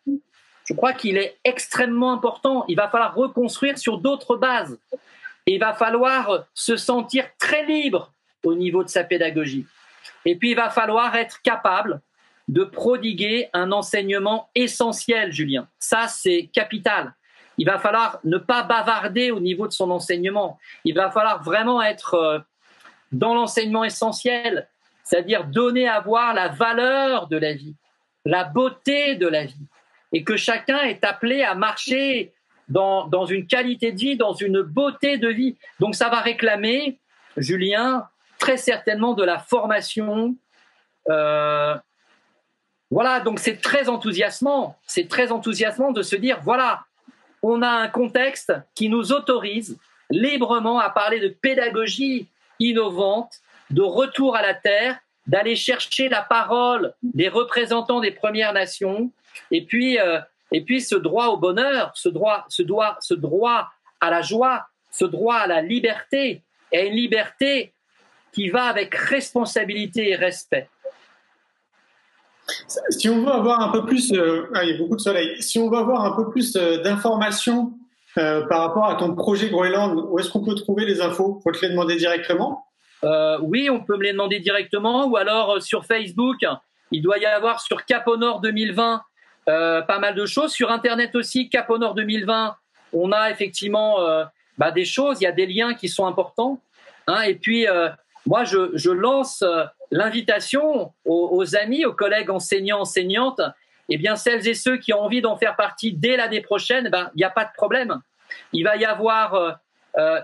Je 0.66 0.74
crois 0.74 0.94
qu'il 0.94 1.18
est 1.18 1.38
extrêmement 1.44 2.14
important. 2.14 2.66
Il 2.68 2.76
va 2.76 2.88
falloir 2.88 3.16
reconstruire 3.16 3.78
sur 3.78 3.98
d'autres 3.98 4.38
bases. 4.38 4.78
Il 5.46 5.60
va 5.60 5.74
falloir 5.74 6.46
se 6.54 6.78
sentir 6.78 7.26
très 7.38 7.66
libre 7.66 8.14
au 8.44 8.56
niveau 8.56 8.84
de 8.84 8.90
sa 8.90 9.04
pédagogie. 9.04 9.66
Et 10.26 10.36
puis, 10.36 10.52
il 10.52 10.56
va 10.56 10.70
falloir 10.70 11.16
être 11.16 11.42
capable 11.42 12.02
de 12.48 12.64
prodiguer 12.64 13.50
un 13.54 13.72
enseignement 13.72 14.50
essentiel, 14.56 15.32
Julien. 15.32 15.68
Ça, 15.80 16.08
c'est 16.08 16.50
capital. 16.54 17.14
Il 17.58 17.66
va 17.66 17.78
falloir 17.78 18.20
ne 18.24 18.38
pas 18.38 18.64
bavarder 18.64 19.32
au 19.32 19.40
niveau 19.40 19.68
de 19.68 19.74
son 19.74 19.92
enseignement. 19.92 20.60
Il 20.86 20.96
va 20.96 21.12
falloir 21.12 21.44
vraiment 21.44 21.82
être 21.82 22.16
euh, 22.16 22.40
dans 23.14 23.34
l'enseignement 23.34 23.84
essentiel, 23.84 24.68
c'est-à-dire 25.04 25.46
donner 25.46 25.88
à 25.88 26.00
voir 26.02 26.34
la 26.34 26.50
valeur 26.50 27.28
de 27.28 27.38
la 27.38 27.54
vie, 27.54 27.76
la 28.26 28.44
beauté 28.44 29.16
de 29.16 29.28
la 29.28 29.46
vie, 29.46 29.68
et 30.12 30.24
que 30.24 30.36
chacun 30.36 30.82
est 30.82 31.04
appelé 31.04 31.44
à 31.44 31.56
marcher 31.56 32.34
dans, 32.70 33.26
une 33.26 33.48
qualité 33.48 33.92
de 33.92 33.98
vie, 33.98 34.18
dans 34.18 34.34
une 34.34 34.62
beauté 34.62 35.18
de 35.18 35.28
vie. 35.28 35.58
Donc 35.80 35.96
ça 35.96 36.10
va 36.10 36.20
réclamer, 36.20 37.00
Julien, 37.38 38.08
très 38.40 38.58
certainement 38.58 39.14
de 39.14 39.24
la 39.24 39.40
formation, 39.40 40.36
euh, 41.10 41.76
voilà, 42.94 43.22
donc 43.22 43.40
c'est 43.40 43.60
très 43.60 43.90
enthousiasmant. 43.90 44.78
C'est 44.86 45.08
très 45.08 45.32
enthousiasmant 45.32 45.92
de 45.92 46.04
se 46.04 46.16
dire, 46.16 46.40
voilà, 46.44 46.86
on 47.42 47.64
a 47.64 47.68
un 47.68 47.88
contexte 47.88 48.54
qui 48.76 48.88
nous 48.88 49.12
autorise 49.12 49.80
librement 50.12 50.80
à 50.80 50.92
parler 50.92 51.20
de 51.20 51.30
pédagogie 51.30 52.28
innovante, 52.60 53.34
de 53.70 53.82
retour 53.82 54.36
à 54.36 54.42
la 54.42 54.54
terre, 54.54 55.00
d'aller 55.28 55.56
chercher 55.56 56.10
la 56.10 56.22
parole 56.22 56.94
des 57.02 57.30
représentants 57.30 58.02
des 58.02 58.12
Premières 58.12 58.54
Nations, 58.54 59.12
et 59.52 59.66
puis, 59.66 60.00
euh, 60.00 60.20
et 60.52 60.62
puis 60.62 60.82
ce 60.82 60.96
droit 60.96 61.28
au 61.28 61.38
bonheur, 61.38 61.92
ce 61.96 62.10
droit, 62.10 62.46
ce, 62.50 62.62
droit, 62.62 62.98
ce 63.00 63.14
droit 63.14 63.70
à 64.02 64.10
la 64.10 64.22
joie, 64.22 64.68
ce 64.92 65.06
droit 65.06 65.36
à 65.36 65.48
la 65.48 65.62
liberté, 65.62 66.44
et 66.72 66.88
une 66.88 66.94
liberté 66.94 67.74
qui 68.34 68.50
va 68.50 68.66
avec 68.66 68.96
responsabilité 68.96 70.10
et 70.10 70.16
respect. 70.16 70.68
Si 72.90 73.10
on 73.10 73.24
veut 73.24 73.32
avoir 73.32 73.62
un 73.62 73.72
peu 73.72 73.86
plus, 73.86 74.12
euh, 74.12 74.50
ah, 74.54 74.64
il 74.64 74.72
y 74.72 74.74
a 74.74 74.78
beaucoup 74.78 74.96
de 74.96 75.02
soleil. 75.02 75.42
Si 75.42 75.60
on 75.60 75.70
veut 75.70 75.78
avoir 75.78 76.04
un 76.04 76.16
peu 76.16 76.30
plus 76.30 76.56
euh, 76.56 76.82
d'informations 76.82 77.74
euh, 78.18 78.46
par 78.48 78.62
rapport 78.62 78.86
à 78.86 78.96
ton 78.96 79.16
projet 79.16 79.50
Groenland, 79.50 80.00
où 80.10 80.20
est-ce 80.20 80.30
qu'on 80.30 80.44
peut 80.44 80.56
trouver 80.56 80.86
les 80.86 81.02
infos? 81.02 81.40
Faut 81.44 81.52
te 81.52 81.62
les 81.62 81.70
demander 81.70 81.96
directement? 81.96 82.66
Oui, 83.42 83.70
on 83.70 83.82
peut 83.82 83.98
me 83.98 84.04
les 84.04 84.14
demander 84.14 84.40
directement, 84.40 85.08
ou 85.08 85.18
alors 85.18 85.62
sur 85.62 85.84
Facebook. 85.86 86.46
Il 86.92 87.02
doit 87.02 87.18
y 87.18 87.26
avoir 87.26 87.60
sur 87.60 87.84
Cap 87.86 88.08
au 88.08 88.16
Nord 88.16 88.40
2020 88.40 89.02
pas 89.46 90.00
mal 90.00 90.16
de 90.16 90.26
choses. 90.26 90.54
Sur 90.54 90.72
Internet 90.72 91.14
aussi, 91.16 91.50
Cap 91.50 91.70
Nord 91.70 91.96
2020, 91.96 92.56
on 92.94 93.12
a 93.12 93.30
effectivement 93.30 93.98
bah, 94.58 94.72
des 94.72 94.86
choses. 94.86 95.20
Il 95.20 95.26
y 95.26 95.28
a 95.28 95.34
des 95.34 95.46
liens 95.46 95.74
qui 95.74 95.90
sont 95.90 96.08
importants. 96.08 96.62
Hein, 97.08 97.24
et 97.24 97.36
puis 97.36 97.66
moi, 98.26 98.46
je 98.46 98.90
lance 98.90 99.44
l'invitation 99.94 100.92
aux, 101.06 101.56
amis, 101.56 101.86
aux 101.86 101.94
collègues 101.94 102.30
enseignants, 102.30 102.82
enseignantes, 102.82 103.42
eh 103.90 103.98
bien, 103.98 104.16
celles 104.16 104.48
et 104.48 104.54
ceux 104.54 104.78
qui 104.78 104.94
ont 104.94 105.02
envie 105.02 105.22
d'en 105.22 105.38
faire 105.38 105.56
partie 105.56 105.94
dès 105.94 106.18
l'année 106.18 106.42
prochaine, 106.42 106.90
ben, 106.90 107.10
il 107.16 107.20
n'y 107.20 107.24
a 107.24 107.30
pas 107.30 107.46
de 107.46 107.52
problème. 107.56 108.00
Il 108.52 108.64
va 108.64 108.78
y 108.78 108.86
avoir, 108.86 109.34
euh, 109.36 109.52
euh, 109.98 110.22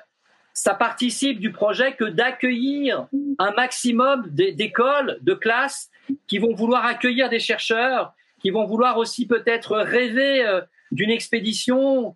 ça 0.53 0.73
participe 0.73 1.39
du 1.39 1.51
projet 1.51 1.93
que 1.93 2.05
d'accueillir 2.05 3.07
un 3.37 3.51
maximum 3.51 4.25
d'écoles, 4.29 5.17
de 5.21 5.33
classes 5.33 5.89
qui 6.27 6.37
vont 6.37 6.53
vouloir 6.53 6.85
accueillir 6.85 7.29
des 7.29 7.39
chercheurs, 7.39 8.13
qui 8.41 8.49
vont 8.49 8.65
vouloir 8.65 8.97
aussi 8.97 9.27
peut-être 9.27 9.77
rêver 9.77 10.45
euh, 10.45 10.61
d'une 10.91 11.11
expédition, 11.11 12.15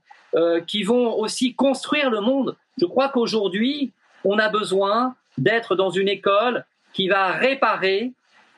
qui 0.65 0.81
vont 0.81 1.13
aussi 1.19 1.53
construire 1.53 2.09
le 2.09 2.19
monde. 2.19 2.57
Je 2.81 2.87
crois 2.87 3.09
qu'aujourd'hui, 3.09 3.91
on 4.23 4.39
a 4.39 4.49
besoin 4.49 5.15
d'être 5.37 5.75
dans 5.75 5.91
une 5.91 6.07
école 6.07 6.65
qui 6.91 7.07
va 7.07 7.33
réparer, 7.33 8.13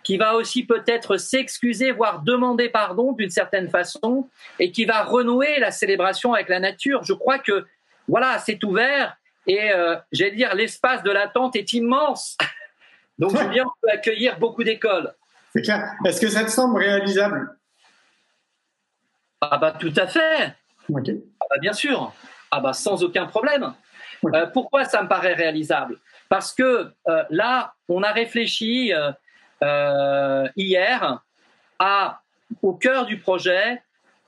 qui 0.05 0.17
va 0.17 0.35
aussi 0.35 0.63
peut-être 0.63 1.17
s'excuser, 1.17 1.91
voire 1.91 2.21
demander 2.21 2.69
pardon 2.69 3.11
d'une 3.11 3.31
certaine 3.31 3.69
façon, 3.69 4.29
et 4.59 4.71
qui 4.71 4.85
va 4.85 5.03
renouer 5.03 5.59
la 5.59 5.71
célébration 5.71 6.33
avec 6.33 6.47
la 6.47 6.59
nature. 6.59 7.03
Je 7.03 7.13
crois 7.13 7.39
que 7.39 7.65
voilà, 8.07 8.37
c'est 8.39 8.63
ouvert 8.63 9.17
et 9.47 9.71
euh, 9.71 9.95
j'allais 10.11 10.35
dire 10.35 10.53
l'espace 10.55 11.01
de 11.03 11.11
l'attente 11.11 11.55
est 11.55 11.73
immense. 11.73 12.37
Donc 13.19 13.35
Julien, 13.35 13.63
on 13.65 13.71
peut 13.81 13.91
accueillir 13.91 14.37
beaucoup 14.37 14.63
d'écoles. 14.63 15.13
C'est 15.53 15.63
clair. 15.63 15.91
Est-ce 16.05 16.21
que 16.21 16.29
ça 16.29 16.43
te 16.43 16.51
semble 16.51 16.77
réalisable? 16.77 17.57
Ah 19.41 19.57
bah 19.57 19.71
tout 19.71 19.93
à 19.97 20.05
fait. 20.07 20.53
Ah 20.93 21.45
bah, 21.49 21.57
bien 21.59 21.73
sûr. 21.73 22.13
Ah 22.51 22.59
bah 22.59 22.73
sans 22.73 23.03
aucun 23.03 23.25
problème. 23.25 23.73
Euh, 24.33 24.45
pourquoi 24.47 24.85
ça 24.85 25.01
me 25.01 25.07
paraît 25.07 25.33
réalisable? 25.33 25.97
Parce 26.29 26.53
que 26.53 26.91
euh, 27.07 27.23
là, 27.29 27.73
on 27.87 28.03
a 28.03 28.11
réfléchi, 28.11 28.93
euh, 28.93 29.11
hier 29.61 31.19
a 31.79 32.21
au 32.61 32.73
cœur 32.73 33.05
du 33.05 33.17
projet 33.17 33.81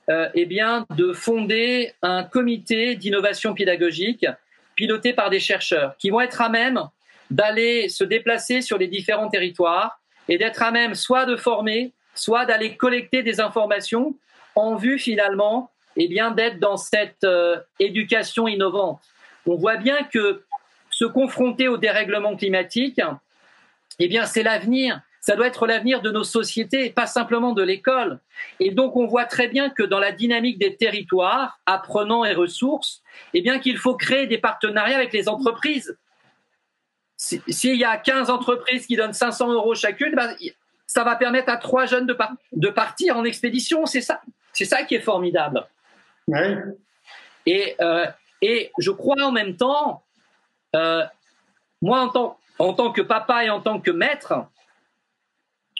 eh 0.08 0.46
bien, 0.46 0.86
de 0.96 1.12
fonder 1.12 1.92
un 2.02 2.24
comité 2.24 2.94
d'innovation 2.96 3.54
pédagogique 3.54 4.26
piloté 4.74 5.12
par 5.12 5.28
des 5.28 5.40
chercheurs 5.40 5.96
qui 5.98 6.10
vont 6.10 6.20
être 6.20 6.40
à 6.40 6.48
même 6.48 6.80
d'aller 7.30 7.88
se 7.88 8.04
déplacer 8.04 8.62
sur 8.62 8.78
les 8.78 8.86
différents 8.86 9.28
territoires 9.28 10.00
et 10.28 10.38
d'être 10.38 10.62
à 10.62 10.70
même 10.70 10.94
soit 10.94 11.26
de 11.26 11.36
former, 11.36 11.92
soit 12.14 12.46
d'aller 12.46 12.76
collecter 12.76 13.22
des 13.22 13.40
informations 13.40 14.14
en 14.54 14.76
vue 14.76 14.98
finalement 14.98 15.70
eh 15.96 16.06
bien 16.06 16.30
d'être 16.30 16.60
dans 16.60 16.76
cette 16.76 17.24
euh, 17.24 17.56
éducation 17.80 18.46
innovante. 18.46 19.00
On 19.46 19.56
voit 19.56 19.76
bien 19.76 20.04
que 20.04 20.44
se 20.90 21.04
confronter 21.04 21.66
au 21.66 21.76
dérèglement 21.76 22.36
climatique, 22.36 23.00
eh 23.98 24.08
bien 24.08 24.24
c'est 24.24 24.44
l'avenir. 24.44 25.00
Ça 25.28 25.36
doit 25.36 25.46
être 25.46 25.66
l'avenir 25.66 26.00
de 26.00 26.10
nos 26.10 26.24
sociétés, 26.24 26.88
pas 26.88 27.04
simplement 27.04 27.52
de 27.52 27.62
l'école. 27.62 28.18
Et 28.60 28.70
donc, 28.70 28.96
on 28.96 29.04
voit 29.04 29.26
très 29.26 29.46
bien 29.46 29.68
que 29.68 29.82
dans 29.82 29.98
la 29.98 30.10
dynamique 30.10 30.58
des 30.58 30.74
territoires, 30.74 31.60
apprenants 31.66 32.24
et 32.24 32.32
ressources, 32.32 33.02
eh 33.34 33.42
bien 33.42 33.58
qu'il 33.58 33.76
faut 33.76 33.94
créer 33.94 34.26
des 34.26 34.38
partenariats 34.38 34.96
avec 34.96 35.12
les 35.12 35.28
entreprises. 35.28 35.98
S'il 37.18 37.76
y 37.76 37.84
a 37.84 37.98
15 37.98 38.30
entreprises 38.30 38.86
qui 38.86 38.96
donnent 38.96 39.12
500 39.12 39.52
euros 39.52 39.74
chacune, 39.74 40.14
ben, 40.14 40.34
ça 40.86 41.04
va 41.04 41.14
permettre 41.14 41.50
à 41.50 41.58
trois 41.58 41.84
jeunes 41.84 42.06
de, 42.06 42.16
de 42.52 42.68
partir 42.70 43.18
en 43.18 43.24
expédition. 43.24 43.84
C'est 43.84 44.00
ça, 44.00 44.22
c'est 44.54 44.64
ça 44.64 44.82
qui 44.84 44.94
est 44.94 45.00
formidable. 45.00 45.66
Et, 47.44 47.76
euh, 47.82 48.06
et 48.40 48.72
je 48.78 48.90
crois 48.90 49.22
en 49.22 49.32
même 49.32 49.56
temps, 49.56 50.04
euh, 50.74 51.04
moi 51.82 52.00
en 52.00 52.08
tant, 52.08 52.38
en 52.58 52.72
tant 52.72 52.92
que 52.92 53.02
papa 53.02 53.44
et 53.44 53.50
en 53.50 53.60
tant 53.60 53.78
que 53.78 53.90
maître, 53.90 54.46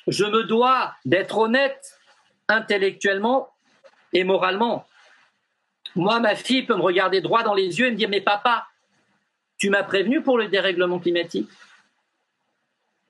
je 0.08 0.24
me 0.24 0.44
dois 0.44 0.94
d'être 1.04 1.38
honnête 1.38 1.98
intellectuellement 2.48 3.50
et 4.12 4.24
moralement. 4.24 4.86
Moi, 5.94 6.18
ma 6.20 6.34
fille 6.34 6.64
peut 6.64 6.76
me 6.76 6.82
regarder 6.82 7.20
droit 7.20 7.42
dans 7.42 7.54
les 7.54 7.78
yeux 7.78 7.86
et 7.86 7.90
me 7.90 7.96
dire, 7.96 8.08
mais 8.08 8.20
papa, 8.20 8.66
tu 9.58 9.70
m'as 9.70 9.82
prévenu 9.82 10.22
pour 10.22 10.38
le 10.38 10.48
dérèglement 10.48 10.98
climatique 10.98 11.48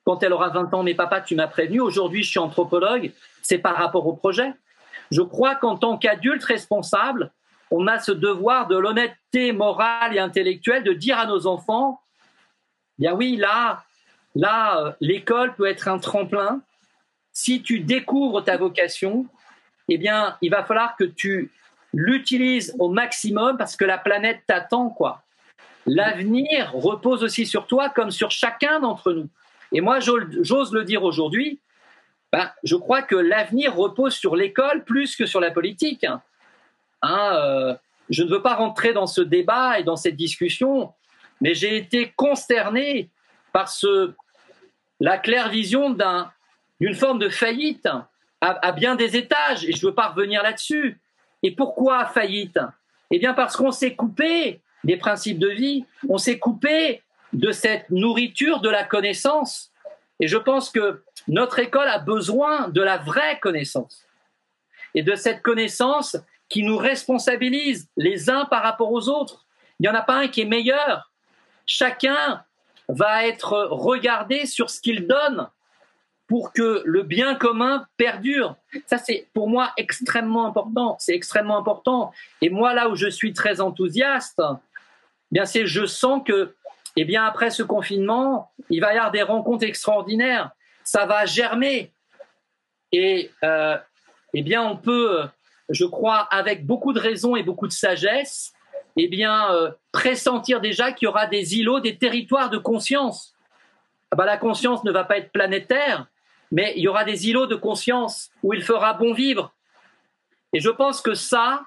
Quand 0.04 0.22
elle 0.22 0.32
aura 0.32 0.48
20 0.48 0.74
ans, 0.74 0.82
mais 0.82 0.94
papa, 0.94 1.20
tu 1.20 1.34
m'as 1.36 1.46
prévenu, 1.46 1.80
aujourd'hui 1.80 2.22
je 2.22 2.30
suis 2.30 2.38
anthropologue, 2.38 3.12
c'est 3.42 3.58
par 3.58 3.76
rapport 3.76 4.06
au 4.06 4.14
projet. 4.14 4.52
Je 5.10 5.22
crois 5.22 5.54
qu'en 5.54 5.76
tant 5.76 5.98
qu'adulte 5.98 6.44
responsable, 6.44 7.30
on 7.70 7.86
a 7.86 7.98
ce 7.98 8.12
devoir 8.12 8.66
de 8.66 8.76
l'honnêteté 8.76 9.52
morale 9.52 10.14
et 10.16 10.18
intellectuelle 10.18 10.84
de 10.84 10.92
dire 10.92 11.18
à 11.18 11.26
nos 11.26 11.46
enfants, 11.46 12.00
bien 12.98 13.14
oui, 13.14 13.36
là, 13.36 13.84
euh, 14.36 14.92
l'école 15.00 15.54
peut 15.54 15.66
être 15.66 15.88
un 15.88 15.98
tremplin 15.98 16.62
si 17.38 17.62
tu 17.62 17.78
découvres 17.78 18.42
ta 18.42 18.56
vocation, 18.56 19.24
eh 19.88 19.96
bien, 19.96 20.36
il 20.42 20.50
va 20.50 20.64
falloir 20.64 20.96
que 20.96 21.04
tu 21.04 21.52
l'utilises 21.94 22.74
au 22.80 22.88
maximum 22.88 23.56
parce 23.56 23.76
que 23.76 23.84
la 23.84 23.96
planète 23.96 24.40
t'attend, 24.48 24.90
quoi. 24.90 25.22
L'avenir 25.86 26.72
repose 26.74 27.22
aussi 27.22 27.46
sur 27.46 27.68
toi 27.68 27.90
comme 27.90 28.10
sur 28.10 28.32
chacun 28.32 28.80
d'entre 28.80 29.12
nous. 29.12 29.28
Et 29.70 29.80
moi, 29.80 30.00
j'ose 30.00 30.72
le 30.72 30.82
dire 30.82 31.04
aujourd'hui, 31.04 31.60
ben, 32.32 32.50
je 32.64 32.74
crois 32.74 33.02
que 33.02 33.14
l'avenir 33.14 33.76
repose 33.76 34.14
sur 34.14 34.34
l'école 34.34 34.82
plus 34.82 35.14
que 35.14 35.24
sur 35.24 35.38
la 35.38 35.52
politique. 35.52 36.04
Hein, 37.02 37.30
euh, 37.34 37.76
je 38.10 38.24
ne 38.24 38.30
veux 38.30 38.42
pas 38.42 38.56
rentrer 38.56 38.92
dans 38.92 39.06
ce 39.06 39.20
débat 39.20 39.78
et 39.78 39.84
dans 39.84 39.96
cette 39.96 40.16
discussion, 40.16 40.92
mais 41.40 41.54
j'ai 41.54 41.76
été 41.76 42.12
consterné 42.16 43.10
par 43.52 43.68
ce, 43.68 44.12
la 44.98 45.18
claire 45.18 45.50
vision 45.50 45.90
d'un 45.90 46.32
d'une 46.80 46.94
forme 46.94 47.18
de 47.18 47.28
faillite 47.28 47.88
à, 48.40 48.72
bien 48.72 48.94
des 48.94 49.16
étages, 49.16 49.64
et 49.64 49.72
je 49.72 49.84
ne 49.84 49.90
veux 49.90 49.94
pas 49.94 50.08
revenir 50.08 50.42
là-dessus. 50.42 51.00
Et 51.42 51.50
pourquoi 51.50 52.06
faillite? 52.06 52.58
Eh 53.10 53.18
bien 53.18 53.34
parce 53.34 53.56
qu'on 53.56 53.72
s'est 53.72 53.96
coupé 53.96 54.60
des 54.84 54.96
principes 54.96 55.38
de 55.38 55.48
vie, 55.48 55.84
on 56.08 56.18
s'est 56.18 56.38
coupé 56.38 57.02
de 57.32 57.50
cette 57.50 57.90
nourriture 57.90 58.60
de 58.60 58.70
la 58.70 58.84
connaissance. 58.84 59.72
Et 60.20 60.28
je 60.28 60.36
pense 60.36 60.70
que 60.70 61.02
notre 61.26 61.58
école 61.58 61.88
a 61.88 61.98
besoin 61.98 62.68
de 62.68 62.80
la 62.80 62.96
vraie 62.98 63.38
connaissance 63.40 64.06
et 64.94 65.02
de 65.02 65.14
cette 65.14 65.42
connaissance 65.42 66.16
qui 66.48 66.62
nous 66.62 66.76
responsabilise 66.76 67.88
les 67.96 68.30
uns 68.30 68.46
par 68.46 68.62
rapport 68.62 68.90
aux 68.90 69.08
autres. 69.08 69.46
Il 69.78 69.82
n'y 69.82 69.88
en 69.88 69.94
a 69.94 70.02
pas 70.02 70.14
un 70.14 70.28
qui 70.28 70.40
est 70.40 70.46
meilleur. 70.46 71.12
Chacun 71.66 72.42
va 72.88 73.26
être 73.26 73.68
regardé 73.70 74.46
sur 74.46 74.70
ce 74.70 74.80
qu'il 74.80 75.06
donne 75.06 75.48
pour 76.28 76.52
que 76.52 76.82
le 76.84 77.02
bien 77.02 77.34
commun 77.34 77.86
perdure. 77.96 78.54
Ça, 78.86 78.98
c'est 78.98 79.26
pour 79.32 79.48
moi 79.48 79.72
extrêmement 79.78 80.46
important. 80.46 80.96
C'est 81.00 81.14
extrêmement 81.14 81.56
important. 81.56 82.12
Et 82.42 82.50
moi, 82.50 82.74
là 82.74 82.90
où 82.90 82.94
je 82.94 83.08
suis 83.08 83.32
très 83.32 83.60
enthousiaste, 83.60 84.40
eh 84.40 85.32
bien, 85.32 85.46
c'est 85.46 85.66
je 85.66 85.86
sens 85.86 86.22
que, 86.24 86.54
eh 86.96 87.04
bien, 87.06 87.24
après 87.24 87.50
ce 87.50 87.62
confinement, 87.62 88.52
il 88.68 88.80
va 88.80 88.92
y 88.92 88.98
avoir 88.98 89.10
des 89.10 89.22
rencontres 89.22 89.64
extraordinaires. 89.64 90.50
Ça 90.84 91.06
va 91.06 91.24
germer. 91.24 91.92
Et, 92.92 93.30
euh, 93.42 93.78
eh 94.34 94.42
bien, 94.42 94.62
on 94.62 94.76
peut, 94.76 95.22
je 95.70 95.86
crois, 95.86 96.20
avec 96.30 96.66
beaucoup 96.66 96.92
de 96.92 97.00
raison 97.00 97.36
et 97.36 97.42
beaucoup 97.42 97.66
de 97.66 97.72
sagesse, 97.72 98.52
eh 98.96 99.08
bien, 99.08 99.50
euh, 99.54 99.70
pressentir 99.92 100.60
déjà 100.60 100.92
qu'il 100.92 101.06
y 101.06 101.08
aura 101.08 101.26
des 101.26 101.56
îlots, 101.56 101.80
des 101.80 101.96
territoires 101.96 102.50
de 102.50 102.58
conscience. 102.58 103.34
Ah 104.10 104.16
bah, 104.16 104.26
la 104.26 104.36
conscience 104.36 104.84
ne 104.84 104.90
va 104.90 105.04
pas 105.04 105.18
être 105.18 105.32
planétaire, 105.32 106.06
mais 106.50 106.72
il 106.76 106.82
y 106.82 106.88
aura 106.88 107.04
des 107.04 107.28
îlots 107.28 107.46
de 107.46 107.54
conscience 107.54 108.30
où 108.42 108.52
il 108.54 108.62
fera 108.62 108.94
bon 108.94 109.12
vivre. 109.12 109.54
Et 110.52 110.60
je 110.60 110.70
pense 110.70 111.00
que 111.00 111.14
ça, 111.14 111.62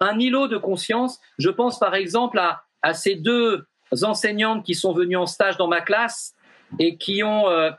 un 0.00 0.18
îlot 0.18 0.48
de 0.48 0.56
conscience, 0.56 1.20
je 1.38 1.50
pense 1.50 1.78
par 1.78 1.94
exemple 1.94 2.40
à, 2.40 2.94
ces 2.94 3.14
deux 3.14 3.66
enseignantes 4.02 4.64
qui 4.64 4.74
sont 4.74 4.92
venues 4.92 5.16
en 5.16 5.26
stage 5.26 5.56
dans 5.56 5.68
ma 5.68 5.80
classe 5.80 6.34
et 6.78 6.96
qui 6.96 7.22
ont, 7.22 7.48
euh, 7.48 7.70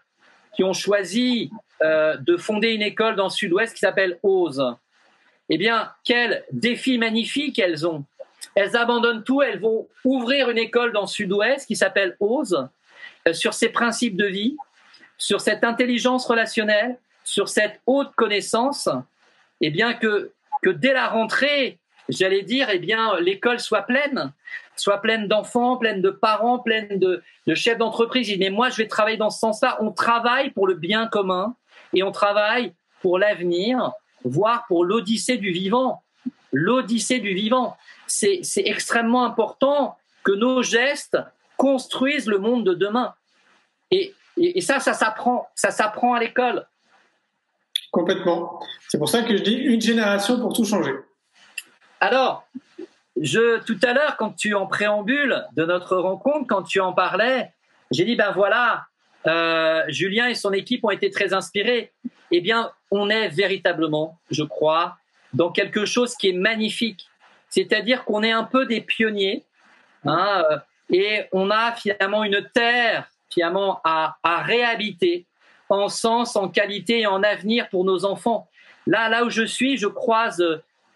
qui 0.56 0.64
ont 0.64 0.74
choisi 0.74 1.52
euh, 1.82 2.16
de 2.18 2.38
fonder 2.38 2.70
une 2.70 2.84
école 2.84 3.16
dans 3.16 3.26
le 3.26 3.30
sud-ouest 3.30 3.74
qui 3.74 3.80
s'appelle 3.80 4.20
OSE. 4.24 4.76
Eh 5.50 5.58
bien, 5.58 5.92
quel 6.06 6.46
défi 6.52 6.98
magnifique 6.98 7.60
elles 7.60 7.86
ont. 7.86 8.06
Elles 8.56 8.78
abandonnent 8.78 9.24
tout, 9.24 9.42
elles 9.42 9.60
vont 9.60 9.88
ouvrir 10.06 10.50
une 10.50 10.58
école 10.58 10.94
dans 10.94 11.02
le 11.02 11.08
sud-ouest 11.08 11.66
qui 11.68 11.76
s'appelle 11.76 12.16
OSE 12.20 12.68
euh, 13.28 13.34
sur 13.34 13.54
ses 13.54 13.70
principes 13.70 14.16
de 14.16 14.28
vie, 14.28 14.56
sur 15.18 15.42
cette 15.42 15.64
intelligence 15.64 16.26
relationnelle, 16.26 16.98
sur 17.24 17.50
cette 17.50 17.80
haute 17.86 18.14
connaissance, 18.16 18.88
et 19.62 19.68
eh 19.68 19.70
bien 19.70 19.94
que, 19.94 20.32
que 20.62 20.70
dès 20.70 20.94
la 20.94 21.08
rentrée, 21.08 21.80
j'allais 22.10 22.42
dire, 22.42 22.70
eh 22.72 22.80
bien 22.80 23.18
l'école 23.20 23.60
soit 23.60 23.84
pleine, 23.84 24.34
soit 24.76 25.02
pleine 25.02 25.28
d'enfants, 25.28 25.78
pleine 25.78 26.02
de 26.02 26.10
parents, 26.10 26.60
pleine 26.60 27.00
de, 27.00 27.24
de 27.48 27.56
chefs 27.56 27.78
d'entreprise. 27.78 28.36
Mais 28.40 28.50
moi, 28.50 28.70
je 28.70 28.78
vais 28.78 28.88
travailler 28.88 29.18
dans 29.18 29.30
ce 29.30 29.40
sens-là. 29.40 29.78
On 29.82 29.92
travaille 29.92 30.50
pour 30.50 30.68
le 30.68 30.74
bien 30.74 31.08
commun 31.08 31.56
et 31.94 32.04
on 32.04 32.12
travaille 32.12 32.74
pour 33.02 33.20
l'avenir, 33.20 33.92
voire 34.24 34.66
pour 34.68 34.84
l'odyssée 34.86 35.38
du 35.38 35.52
vivant. 35.52 36.04
L'odyssée 36.52 37.20
du 37.20 37.34
vivant. 37.34 37.78
C'est 38.08 38.42
extrêmement 38.58 39.26
important 39.26 39.98
que 40.24 40.32
nos 40.32 40.62
gestes 40.62 41.18
construisent 41.58 42.28
le 42.28 42.38
monde 42.38 42.66
de 42.66 42.74
demain. 42.74 43.14
Et 43.92 44.14
et, 44.38 44.62
ça, 44.62 44.80
ça 44.80 44.94
s'apprend, 44.94 45.48
ça 45.56 45.72
s'apprend 45.72 46.14
à 46.14 46.20
l'école. 46.20 46.66
Complètement. 47.92 48.60
C'est 48.90 48.98
pour 48.98 49.10
ça 49.10 49.22
que 49.22 49.38
je 49.38 49.44
dis 49.44 49.56
une 49.56 49.82
génération 49.82 50.40
pour 50.40 50.54
tout 50.54 50.66
changer. 50.66 50.94
Alors, 52.00 52.48
je, 53.22 53.60
tout 53.64 53.78
à 53.84 53.94
l'heure, 53.94 54.18
quand 54.18 54.32
tu 54.32 54.56
en 54.56 54.66
préambule 54.66 55.46
de 55.56 55.66
notre 55.66 55.98
rencontre, 55.98 56.48
quand 56.48 56.64
tu 56.64 56.80
en 56.80 56.94
parlais, 56.94 57.52
j'ai 57.92 58.06
dit 58.06 58.16
ben 58.16 58.32
voilà, 58.32 58.88
euh, 59.28 59.84
Julien 59.88 60.28
et 60.28 60.36
son 60.36 60.52
équipe 60.52 60.84
ont 60.84 60.90
été 60.90 61.12
très 61.12 61.34
inspirés. 61.34 61.94
Eh 62.32 62.42
bien, 62.42 62.72
on 62.90 63.10
est 63.10 63.30
véritablement, 63.30 64.20
je 64.32 64.44
crois, 64.44 64.98
dans 65.34 65.52
quelque 65.52 65.86
chose 65.86 66.16
qui 66.16 66.30
est 66.30 66.38
magnifique. 66.38 67.08
C'est-à-dire 67.50 68.04
qu'on 68.06 68.24
est 68.24 68.32
un 68.32 68.44
peu 68.44 68.66
des 68.66 68.82
pionniers, 68.82 69.46
hein, 70.06 70.44
et 70.90 71.26
on 71.32 71.52
a 71.52 71.74
finalement 71.74 72.24
une 72.24 72.48
terre 72.54 73.08
finalement 73.34 73.82
à, 73.84 74.16
réhabiter 74.24 75.26
en 75.70 75.90
sens, 75.90 76.36
en 76.36 76.50
qualité 76.50 77.02
et 77.02 77.08
en 77.08 77.24
avenir 77.24 77.70
pour 77.70 77.84
nos 77.86 78.06
enfants. 78.06 78.48
Là, 78.86 79.10
là 79.10 79.24
où 79.24 79.30
je 79.30 79.44
suis, 79.44 79.78
je 79.78 79.88
croise 79.88 80.42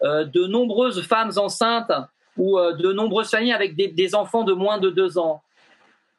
euh, 0.02 0.24
de 0.24 0.46
nombreuses 0.46 1.02
femmes 1.02 1.32
enceintes 1.36 1.92
ou 2.36 2.58
euh, 2.58 2.74
de 2.74 2.92
nombreuses 2.92 3.30
familles 3.30 3.52
avec 3.52 3.74
des, 3.74 4.14
enfants 4.14 4.44
de 4.44 4.52
moins 4.52 4.78
de 4.78 4.90
deux 4.90 5.18
ans. 5.18 5.42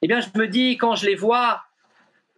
Eh 0.01 0.07
bien, 0.07 0.19
je 0.19 0.27
me 0.37 0.47
dis, 0.47 0.77
quand 0.77 0.95
je 0.95 1.05
les 1.05 1.15
vois, 1.15 1.61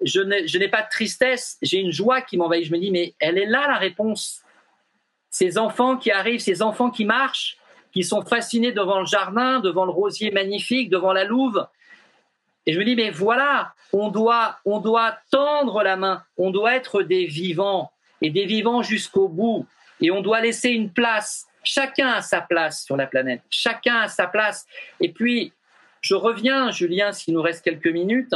je 0.03 0.21
n'ai 0.21 0.67
pas 0.67 0.82
de 0.82 0.89
tristesse, 0.89 1.57
j'ai 1.61 1.79
une 1.79 1.91
joie 1.91 2.21
qui 2.21 2.38
m'envahit. 2.38 2.65
Je 2.65 2.71
me 2.71 2.79
dis, 2.79 2.91
mais 2.91 3.13
elle 3.19 3.38
est 3.38 3.45
là 3.45 3.67
la 3.67 3.77
réponse. 3.77 4.41
Ces 5.29 5.57
enfants 5.57 5.97
qui 5.97 6.11
arrivent, 6.11 6.39
ces 6.39 6.61
enfants 6.61 6.89
qui 6.89 7.05
marchent, 7.05 7.57
qui 7.91 8.03
sont 8.03 8.21
fascinés 8.21 8.71
devant 8.71 8.99
le 8.99 9.05
jardin, 9.05 9.59
devant 9.59 9.86
le 9.86 9.91
rosier 9.91 10.32
magnifique, 10.32 10.89
devant 10.89 11.13
la 11.13 11.23
louve, 11.23 11.65
Et 12.66 12.74
je 12.74 12.80
me 12.80 12.86
dis, 12.86 12.95
mais 12.95 13.09
voilà, 13.09 13.74
on 13.91 14.09
doit, 14.09 14.57
on 14.66 14.80
doit 14.80 15.18
tendre 15.32 15.84
la 15.84 15.95
main, 15.97 16.24
on 16.38 16.51
doit 16.51 16.76
être 16.76 17.01
des 17.01 17.26
vivants, 17.26 17.91
et 18.22 18.30
des 18.30 18.45
vivants 18.45 18.84
jusqu'au 18.84 19.28
bout, 19.28 19.66
et 19.99 20.12
on 20.12 20.22
doit 20.22 20.41
laisser 20.41 20.70
une 20.70 20.91
place. 20.91 21.47
Chacun 21.64 22.09
a 22.09 22.22
sa 22.22 22.41
place 22.41 22.84
sur 22.84 22.97
la 22.97 23.07
planète, 23.07 23.41
chacun 23.49 24.01
a 24.01 24.07
sa 24.07 24.28
place. 24.28 24.66
Et 24.99 25.12
puis, 25.12 25.53
je 26.01 26.16
reviens, 26.16 26.72
Julien, 26.72 27.12
s'il 27.12 27.34
nous 27.34 27.41
reste 27.41 27.64
quelques 27.64 27.88
minutes, 27.88 28.36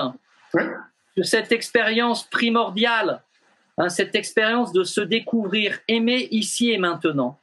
de 0.53 1.23
cette 1.23 1.51
expérience 1.51 2.23
primordiale, 2.23 3.21
hein, 3.77 3.89
cette 3.89 4.15
expérience 4.15 4.73
de 4.73 4.83
se 4.83 5.01
découvrir, 5.01 5.79
aimer 5.87 6.27
ici 6.31 6.71
et 6.71 6.77
maintenant. 6.77 7.39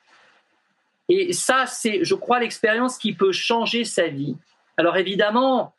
Et 1.09 1.33
ça, 1.33 1.67
c'est, 1.67 2.05
je 2.05 2.15
crois, 2.15 2.41
l'expérience 2.41 2.99
qui 2.99 3.13
peut 3.13 3.33
changer 3.33 3.85
sa 3.85 4.07
vie. 4.07 4.37
Alors 4.77 4.97
évidemment, 4.97 5.75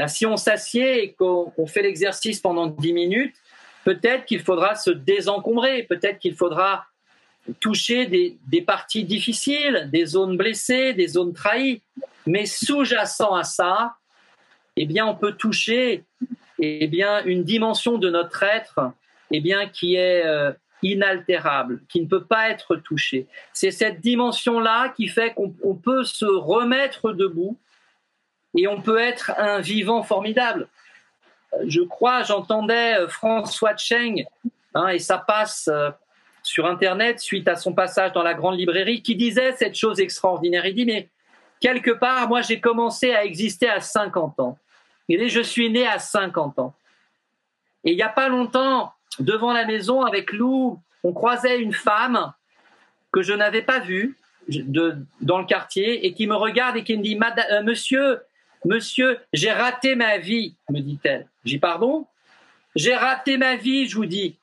ben, 0.00 0.08
si 0.08 0.24
on 0.24 0.38
s'assied 0.38 1.04
et 1.04 1.12
qu'on 1.12 1.66
fait 1.66 1.82
l'exercice 1.82 2.40
pendant 2.40 2.68
10 2.68 2.94
minutes, 2.94 3.36
peut-être 3.84 4.24
qu'il 4.24 4.40
faudra 4.40 4.74
se 4.74 4.90
désencombrer, 4.90 5.82
peut-être 5.82 6.18
qu'il 6.18 6.34
faudra 6.34 6.86
toucher 7.60 8.06
des, 8.06 8.38
des, 8.48 8.62
parties 8.62 9.04
difficiles, 9.04 9.90
des 9.92 10.06
zones 10.06 10.38
blessées, 10.38 10.94
des 10.94 11.06
zones 11.06 11.34
trahies. 11.34 11.82
Mais 12.26 12.46
sous-jacent 12.46 13.34
à 13.34 13.44
ça, 13.44 13.96
eh 14.76 14.86
bien, 14.86 15.04
on 15.04 15.14
peut 15.14 15.32
toucher 15.32 16.04
eh 16.58 16.86
bien, 16.86 17.22
une 17.24 17.44
dimension 17.44 17.98
de 17.98 18.08
notre 18.08 18.42
être 18.42 18.92
eh 19.30 19.40
bien, 19.40 19.68
qui 19.68 19.96
est 19.96 20.24
euh, 20.24 20.50
inaltérable, 20.82 21.82
qui 21.90 22.00
ne 22.00 22.06
peut 22.06 22.24
pas 22.24 22.48
être 22.48 22.76
touchée. 22.76 23.26
C'est 23.52 23.70
cette 23.70 24.00
dimension-là 24.00 24.94
qui 24.96 25.08
fait 25.08 25.34
qu'on 25.34 25.74
peut 25.74 26.04
se 26.04 26.24
remettre 26.24 27.12
debout 27.12 27.58
et 28.56 28.66
on 28.66 28.80
peut 28.80 28.98
être 28.98 29.32
un 29.38 29.60
vivant 29.60 30.02
formidable. 30.02 30.68
Je 31.66 31.80
crois, 31.80 32.22
j'entendais 32.22 32.96
euh, 32.98 33.08
François 33.08 33.76
Cheng, 33.76 34.24
hein, 34.74 34.88
et 34.88 34.98
ça 34.98 35.18
passe 35.18 35.68
euh, 35.68 35.90
sur 36.42 36.66
Internet 36.66 37.20
suite 37.20 37.48
à 37.48 37.56
son 37.56 37.72
passage 37.72 38.12
dans 38.12 38.22
la 38.22 38.34
grande 38.34 38.58
librairie, 38.58 39.02
qui 39.02 39.16
disait 39.16 39.52
cette 39.52 39.74
chose 39.74 40.00
extraordinaire. 40.00 40.66
Il 40.66 40.74
dit, 40.74 40.86
mais 40.86 41.08
quelque 41.60 41.90
part, 41.90 42.28
moi 42.28 42.40
j'ai 42.42 42.60
commencé 42.60 43.12
à 43.12 43.24
exister 43.24 43.68
à 43.68 43.80
50 43.80 44.40
ans. 44.40 44.58
Et 45.08 45.28
je 45.28 45.40
suis 45.40 45.70
né 45.70 45.86
à 45.86 45.98
50 45.98 46.60
ans. 46.60 46.74
Et 47.84 47.92
il 47.92 47.96
n'y 47.96 48.02
a 48.02 48.08
pas 48.08 48.28
longtemps, 48.28 48.92
devant 49.18 49.52
la 49.52 49.64
maison 49.64 50.02
avec 50.02 50.32
Lou, 50.32 50.80
on 51.02 51.12
croisait 51.12 51.58
une 51.58 51.72
femme 51.72 52.32
que 53.10 53.22
je 53.22 53.32
n'avais 53.32 53.62
pas 53.62 53.80
vue 53.80 54.16
dans 54.48 55.38
le 55.38 55.44
quartier 55.44 56.06
et 56.06 56.12
qui 56.12 56.26
me 56.26 56.34
regarde 56.34 56.76
et 56.76 56.84
qui 56.84 56.96
me 56.96 57.02
dit 57.02 57.18
euh, 57.50 57.62
Monsieur, 57.62 58.18
monsieur, 58.64 59.18
j'ai 59.32 59.52
raté 59.52 59.94
ma 59.94 60.18
vie, 60.18 60.54
me 60.68 60.80
dit-elle. 60.80 61.26
J'ai 61.44 61.58
pardon? 61.58 62.06
J'ai 62.76 62.94
raté 62.94 63.36
ma 63.36 63.56
vie, 63.56 63.88
je 63.88 63.96
vous 63.96 64.06
dis. 64.06 64.36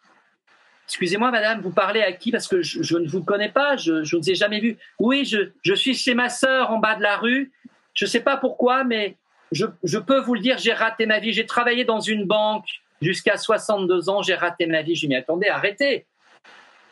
Excusez-moi, 0.87 1.31
madame, 1.31 1.61
vous 1.61 1.71
parlez 1.71 2.01
à 2.01 2.13
qui? 2.13 2.31
Parce 2.31 2.47
que 2.47 2.61
je, 2.61 2.97
ne 2.97 3.07
vous 3.07 3.23
connais 3.23 3.49
pas, 3.49 3.75
je, 3.75 3.91
ne 3.91 4.17
vous 4.19 4.29
ai 4.29 4.35
jamais 4.35 4.59
vu. 4.59 4.77
Oui, 4.99 5.25
je, 5.25 5.73
suis 5.73 5.93
chez 5.93 6.13
ma 6.13 6.29
sœur 6.29 6.71
en 6.71 6.79
bas 6.79 6.95
de 6.95 7.03
la 7.03 7.17
rue. 7.17 7.51
Je 7.93 8.05
ne 8.05 8.09
sais 8.09 8.21
pas 8.21 8.37
pourquoi, 8.37 8.83
mais 8.83 9.15
je, 9.51 9.97
peux 9.97 10.19
vous 10.19 10.33
le 10.33 10.39
dire, 10.39 10.57
j'ai 10.57 10.73
raté 10.73 11.05
ma 11.05 11.19
vie. 11.19 11.33
J'ai 11.33 11.45
travaillé 11.45 11.83
dans 11.83 11.99
une 11.99 12.25
banque 12.25 12.67
jusqu'à 13.01 13.37
62 13.37 14.09
ans, 14.09 14.21
j'ai 14.21 14.35
raté 14.35 14.65
ma 14.65 14.81
vie. 14.81 14.95
Je 14.95 15.07
dit, 15.07 15.15
attendez, 15.15 15.47
arrêtez. 15.47 16.05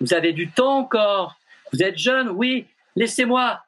Vous 0.02 0.14
avez 0.14 0.34
du 0.34 0.50
temps 0.52 0.80
encore. 0.80 1.38
Vous 1.72 1.82
êtes 1.82 1.98
jeune, 1.98 2.30
oui. 2.30 2.66
Laissez-moi. 2.98 3.62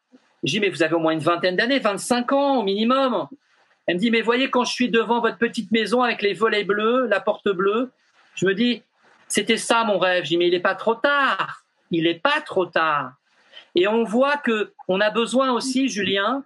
J'ai 0.43 0.59
dit, 0.59 0.65
mais 0.65 0.69
vous 0.69 0.83
avez 0.83 0.93
au 0.93 0.99
moins 0.99 1.13
une 1.13 1.19
vingtaine 1.19 1.55
d'années, 1.55 1.79
25 1.79 2.31
ans 2.33 2.57
au 2.57 2.63
minimum. 2.63 3.27
Elle 3.87 3.95
me 3.95 3.99
dit, 3.99 4.11
mais 4.11 4.21
voyez, 4.21 4.49
quand 4.49 4.65
je 4.65 4.73
suis 4.73 4.89
devant 4.89 5.21
votre 5.21 5.37
petite 5.37 5.71
maison 5.71 6.01
avec 6.01 6.21
les 6.21 6.33
volets 6.33 6.65
bleus, 6.65 7.07
la 7.07 7.21
porte 7.21 7.49
bleue, 7.49 7.91
je 8.35 8.45
me 8.45 8.53
dis, 8.53 8.83
c'était 9.27 9.57
ça 9.57 9.83
mon 9.83 9.97
rêve. 9.97 10.23
J'ai 10.25 10.29
dit, 10.29 10.37
mais 10.37 10.47
il 10.47 10.51
n'est 10.51 10.59
pas 10.59 10.75
trop 10.75 10.95
tard. 10.95 11.63
Il 11.89 12.03
n'est 12.03 12.19
pas 12.19 12.41
trop 12.41 12.65
tard. 12.65 13.13
Et 13.75 13.87
on 13.87 14.03
voit 14.03 14.37
que 14.37 14.73
on 14.87 14.99
a 14.99 15.09
besoin 15.09 15.51
aussi, 15.51 15.87
Julien, 15.87 16.43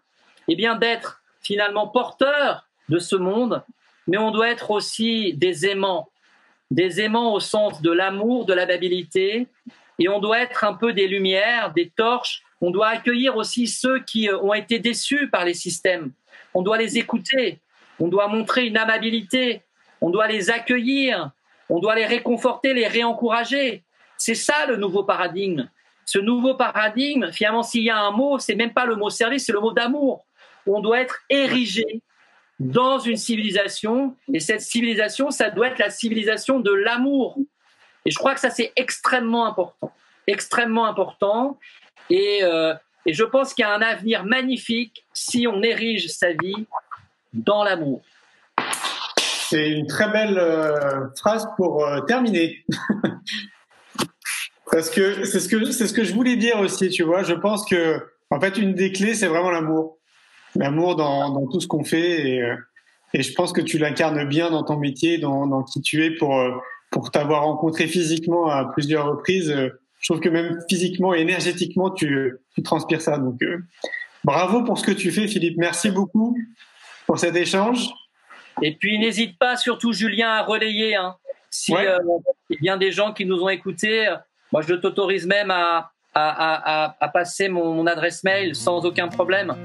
eh 0.47 0.55
bien, 0.55 0.75
d'être 0.75 1.21
finalement 1.41 1.87
porteur 1.87 2.67
de 2.89 2.99
ce 2.99 3.15
monde, 3.15 3.63
mais 4.07 4.17
on 4.17 4.31
doit 4.31 4.49
être 4.49 4.69
aussi 4.71 5.33
des 5.33 5.65
aimants, 5.65 6.09
des 6.69 7.01
aimants 7.01 7.33
au 7.33 7.39
sens 7.39 7.81
de 7.81 7.91
l'amour, 7.91 8.45
de 8.45 8.53
l'amabilité, 8.53 9.47
et 9.99 10.09
on 10.09 10.19
doit 10.19 10.39
être 10.39 10.63
un 10.63 10.73
peu 10.73 10.93
des 10.93 11.07
lumières, 11.07 11.73
des 11.73 11.89
torches. 11.89 12.43
On 12.59 12.71
doit 12.71 12.87
accueillir 12.87 13.37
aussi 13.37 13.67
ceux 13.67 13.99
qui 13.99 14.29
euh, 14.29 14.39
ont 14.39 14.53
été 14.53 14.79
déçus 14.79 15.29
par 15.29 15.45
les 15.45 15.53
systèmes. 15.53 16.11
On 16.53 16.61
doit 16.61 16.77
les 16.77 16.97
écouter, 16.97 17.59
on 17.99 18.07
doit 18.07 18.27
montrer 18.27 18.65
une 18.65 18.77
amabilité, 18.77 19.61
on 20.01 20.09
doit 20.09 20.27
les 20.27 20.49
accueillir, 20.49 21.31
on 21.69 21.79
doit 21.79 21.95
les 21.95 22.05
réconforter, 22.05 22.73
les 22.73 22.87
réencourager. 22.87 23.83
C'est 24.17 24.35
ça 24.35 24.65
le 24.65 24.75
nouveau 24.75 25.03
paradigme. 25.03 25.69
Ce 26.05 26.19
nouveau 26.19 26.55
paradigme, 26.55 27.31
finalement, 27.31 27.63
s'il 27.63 27.83
y 27.83 27.89
a 27.89 27.97
un 27.97 28.11
mot, 28.11 28.39
c'est 28.39 28.55
même 28.55 28.73
pas 28.73 28.85
le 28.85 28.95
mot 28.95 29.09
service, 29.09 29.45
c'est 29.45 29.53
le 29.53 29.59
mot 29.59 29.71
d'amour. 29.71 30.25
On 30.67 30.81
doit 30.81 30.99
être 30.99 31.19
érigé 31.29 32.01
dans 32.59 32.99
une 32.99 33.17
civilisation, 33.17 34.15
et 34.31 34.39
cette 34.39 34.61
civilisation, 34.61 35.31
ça 35.31 35.49
doit 35.49 35.67
être 35.67 35.79
la 35.79 35.89
civilisation 35.89 36.59
de 36.59 36.71
l'amour. 36.71 37.37
Et 38.05 38.11
je 38.11 38.17
crois 38.17 38.33
que 38.33 38.39
ça, 38.39 38.49
c'est 38.49 38.71
extrêmement 38.75 39.45
important, 39.45 39.91
extrêmement 40.27 40.85
important. 40.85 41.59
Et, 42.09 42.43
euh, 42.43 42.73
et 43.05 43.13
je 43.13 43.23
pense 43.23 43.53
qu'il 43.53 43.61
y 43.63 43.65
a 43.65 43.73
un 43.73 43.81
avenir 43.81 44.25
magnifique 44.25 45.05
si 45.13 45.47
on 45.47 45.61
érige 45.61 46.07
sa 46.07 46.33
vie 46.33 46.67
dans 47.33 47.63
l'amour. 47.63 48.01
C'est 49.49 49.69
une 49.69 49.87
très 49.87 50.09
belle 50.09 50.37
euh, 50.37 51.07
phrase 51.17 51.47
pour 51.57 51.85
euh, 51.85 52.01
terminer. 52.01 52.65
Parce 54.71 54.89
que 54.89 55.25
c'est 55.25 55.41
ce 55.41 55.49
que 55.49 55.71
c'est 55.71 55.87
ce 55.87 55.93
que 55.93 56.05
je 56.05 56.13
voulais 56.13 56.37
dire 56.37 56.59
aussi, 56.59 56.89
tu 56.89 57.03
vois. 57.03 57.23
Je 57.23 57.33
pense 57.33 57.65
que 57.65 58.01
en 58.29 58.39
fait 58.39 58.57
une 58.57 58.73
des 58.73 58.93
clés 58.93 59.15
c'est 59.15 59.27
vraiment 59.27 59.51
l'amour 59.51 59.97
l'amour 60.55 60.95
dans, 60.95 61.29
dans, 61.29 61.47
tout 61.47 61.59
ce 61.59 61.67
qu'on 61.67 61.83
fait. 61.83 62.29
Et, 62.29 62.41
euh, 62.41 62.55
et, 63.13 63.23
je 63.23 63.33
pense 63.33 63.53
que 63.53 63.61
tu 63.61 63.77
l'incarnes 63.77 64.27
bien 64.27 64.49
dans 64.49 64.63
ton 64.63 64.77
métier, 64.77 65.17
dans, 65.17 65.47
dans 65.47 65.63
qui 65.63 65.81
tu 65.81 66.03
es 66.05 66.11
pour, 66.11 66.37
euh, 66.37 66.51
pour 66.91 67.11
t'avoir 67.11 67.43
rencontré 67.43 67.87
physiquement 67.87 68.47
à 68.47 68.65
plusieurs 68.65 69.07
reprises. 69.07 69.53
Euh, 70.01 70.07
je 70.07 70.07
trouve 70.07 70.19
que 70.19 70.29
même 70.29 70.59
physiquement 70.69 71.13
et 71.13 71.21
énergétiquement, 71.21 71.91
tu, 71.91 72.37
tu 72.55 72.63
transpires 72.63 73.01
ça. 73.01 73.17
Donc, 73.17 73.39
bravo 74.23 74.63
pour 74.63 74.77
ce 74.77 74.83
que 74.83 74.91
tu 74.91 75.11
fais, 75.11 75.27
Philippe. 75.27 75.57
Merci 75.57 75.91
beaucoup 75.91 76.37
pour 77.05 77.19
cet 77.19 77.35
échange. 77.35 77.87
Et 78.61 78.75
puis, 78.75 78.99
n'hésite 78.99 79.37
pas, 79.37 79.57
surtout 79.57 79.93
Julien, 79.93 80.29
à 80.29 80.43
relayer. 80.43 80.95
Hein. 80.95 81.15
Si 81.49 81.73
il 81.73 81.83
y 81.83 81.87
a 81.87 81.99
bien 82.61 82.77
des 82.77 82.91
gens 82.91 83.13
qui 83.13 83.25
nous 83.25 83.41
ont 83.41 83.49
écoutés, 83.49 84.13
moi, 84.51 84.61
je 84.61 84.73
t'autorise 84.73 85.25
même 85.25 85.51
à, 85.51 85.91
à, 86.13 86.95
à, 86.99 87.07
passer 87.09 87.49
mon, 87.49 87.85
adresse 87.87 88.23
mail 88.23 88.55
sans 88.55 88.85
aucun 88.85 89.07
problème. 89.07 89.55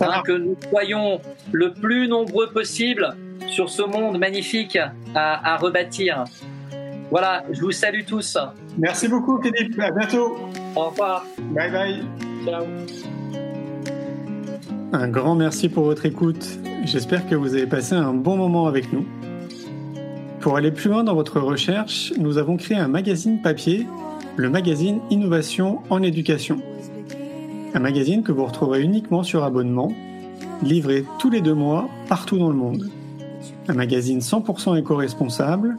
Hein, 0.00 0.22
que 0.24 0.32
nous 0.32 0.56
soyons 0.68 1.20
le 1.52 1.72
plus 1.72 2.08
nombreux 2.08 2.50
possible 2.50 3.16
sur 3.48 3.70
ce 3.70 3.82
monde 3.82 4.18
magnifique 4.18 4.76
à, 5.14 5.54
à 5.54 5.56
rebâtir. 5.56 6.24
Voilà, 7.10 7.44
je 7.50 7.60
vous 7.60 7.72
salue 7.72 8.04
tous. 8.06 8.36
Merci 8.78 9.08
beaucoup, 9.08 9.40
Philippe. 9.40 9.78
À 9.80 9.90
bientôt. 9.90 10.36
Au 10.74 10.90
revoir. 10.90 11.24
Bye 11.54 11.70
bye. 11.70 12.02
Ciao. 12.44 12.64
Un 14.92 15.08
grand 15.08 15.34
merci 15.34 15.68
pour 15.68 15.84
votre 15.84 16.06
écoute. 16.06 16.46
J'espère 16.84 17.28
que 17.28 17.34
vous 17.34 17.54
avez 17.54 17.66
passé 17.66 17.94
un 17.94 18.14
bon 18.14 18.36
moment 18.36 18.66
avec 18.66 18.92
nous. 18.92 19.06
Pour 20.40 20.56
aller 20.56 20.70
plus 20.70 20.90
loin 20.90 21.04
dans 21.04 21.14
votre 21.14 21.40
recherche, 21.40 22.12
nous 22.18 22.38
avons 22.38 22.56
créé 22.56 22.76
un 22.76 22.88
magazine 22.88 23.42
papier 23.42 23.86
le 24.36 24.50
magazine 24.50 25.00
Innovation 25.10 25.80
en 25.88 26.02
éducation. 26.02 26.60
Un 27.74 27.80
magazine 27.80 28.22
que 28.22 28.32
vous 28.32 28.44
retrouverez 28.44 28.82
uniquement 28.82 29.22
sur 29.22 29.44
abonnement, 29.44 29.92
livré 30.62 31.04
tous 31.18 31.30
les 31.30 31.40
deux 31.40 31.54
mois 31.54 31.88
partout 32.08 32.38
dans 32.38 32.50
le 32.50 32.54
monde. 32.54 32.90
Un 33.68 33.72
magazine 33.72 34.18
100% 34.18 34.78
éco-responsable, 34.78 35.78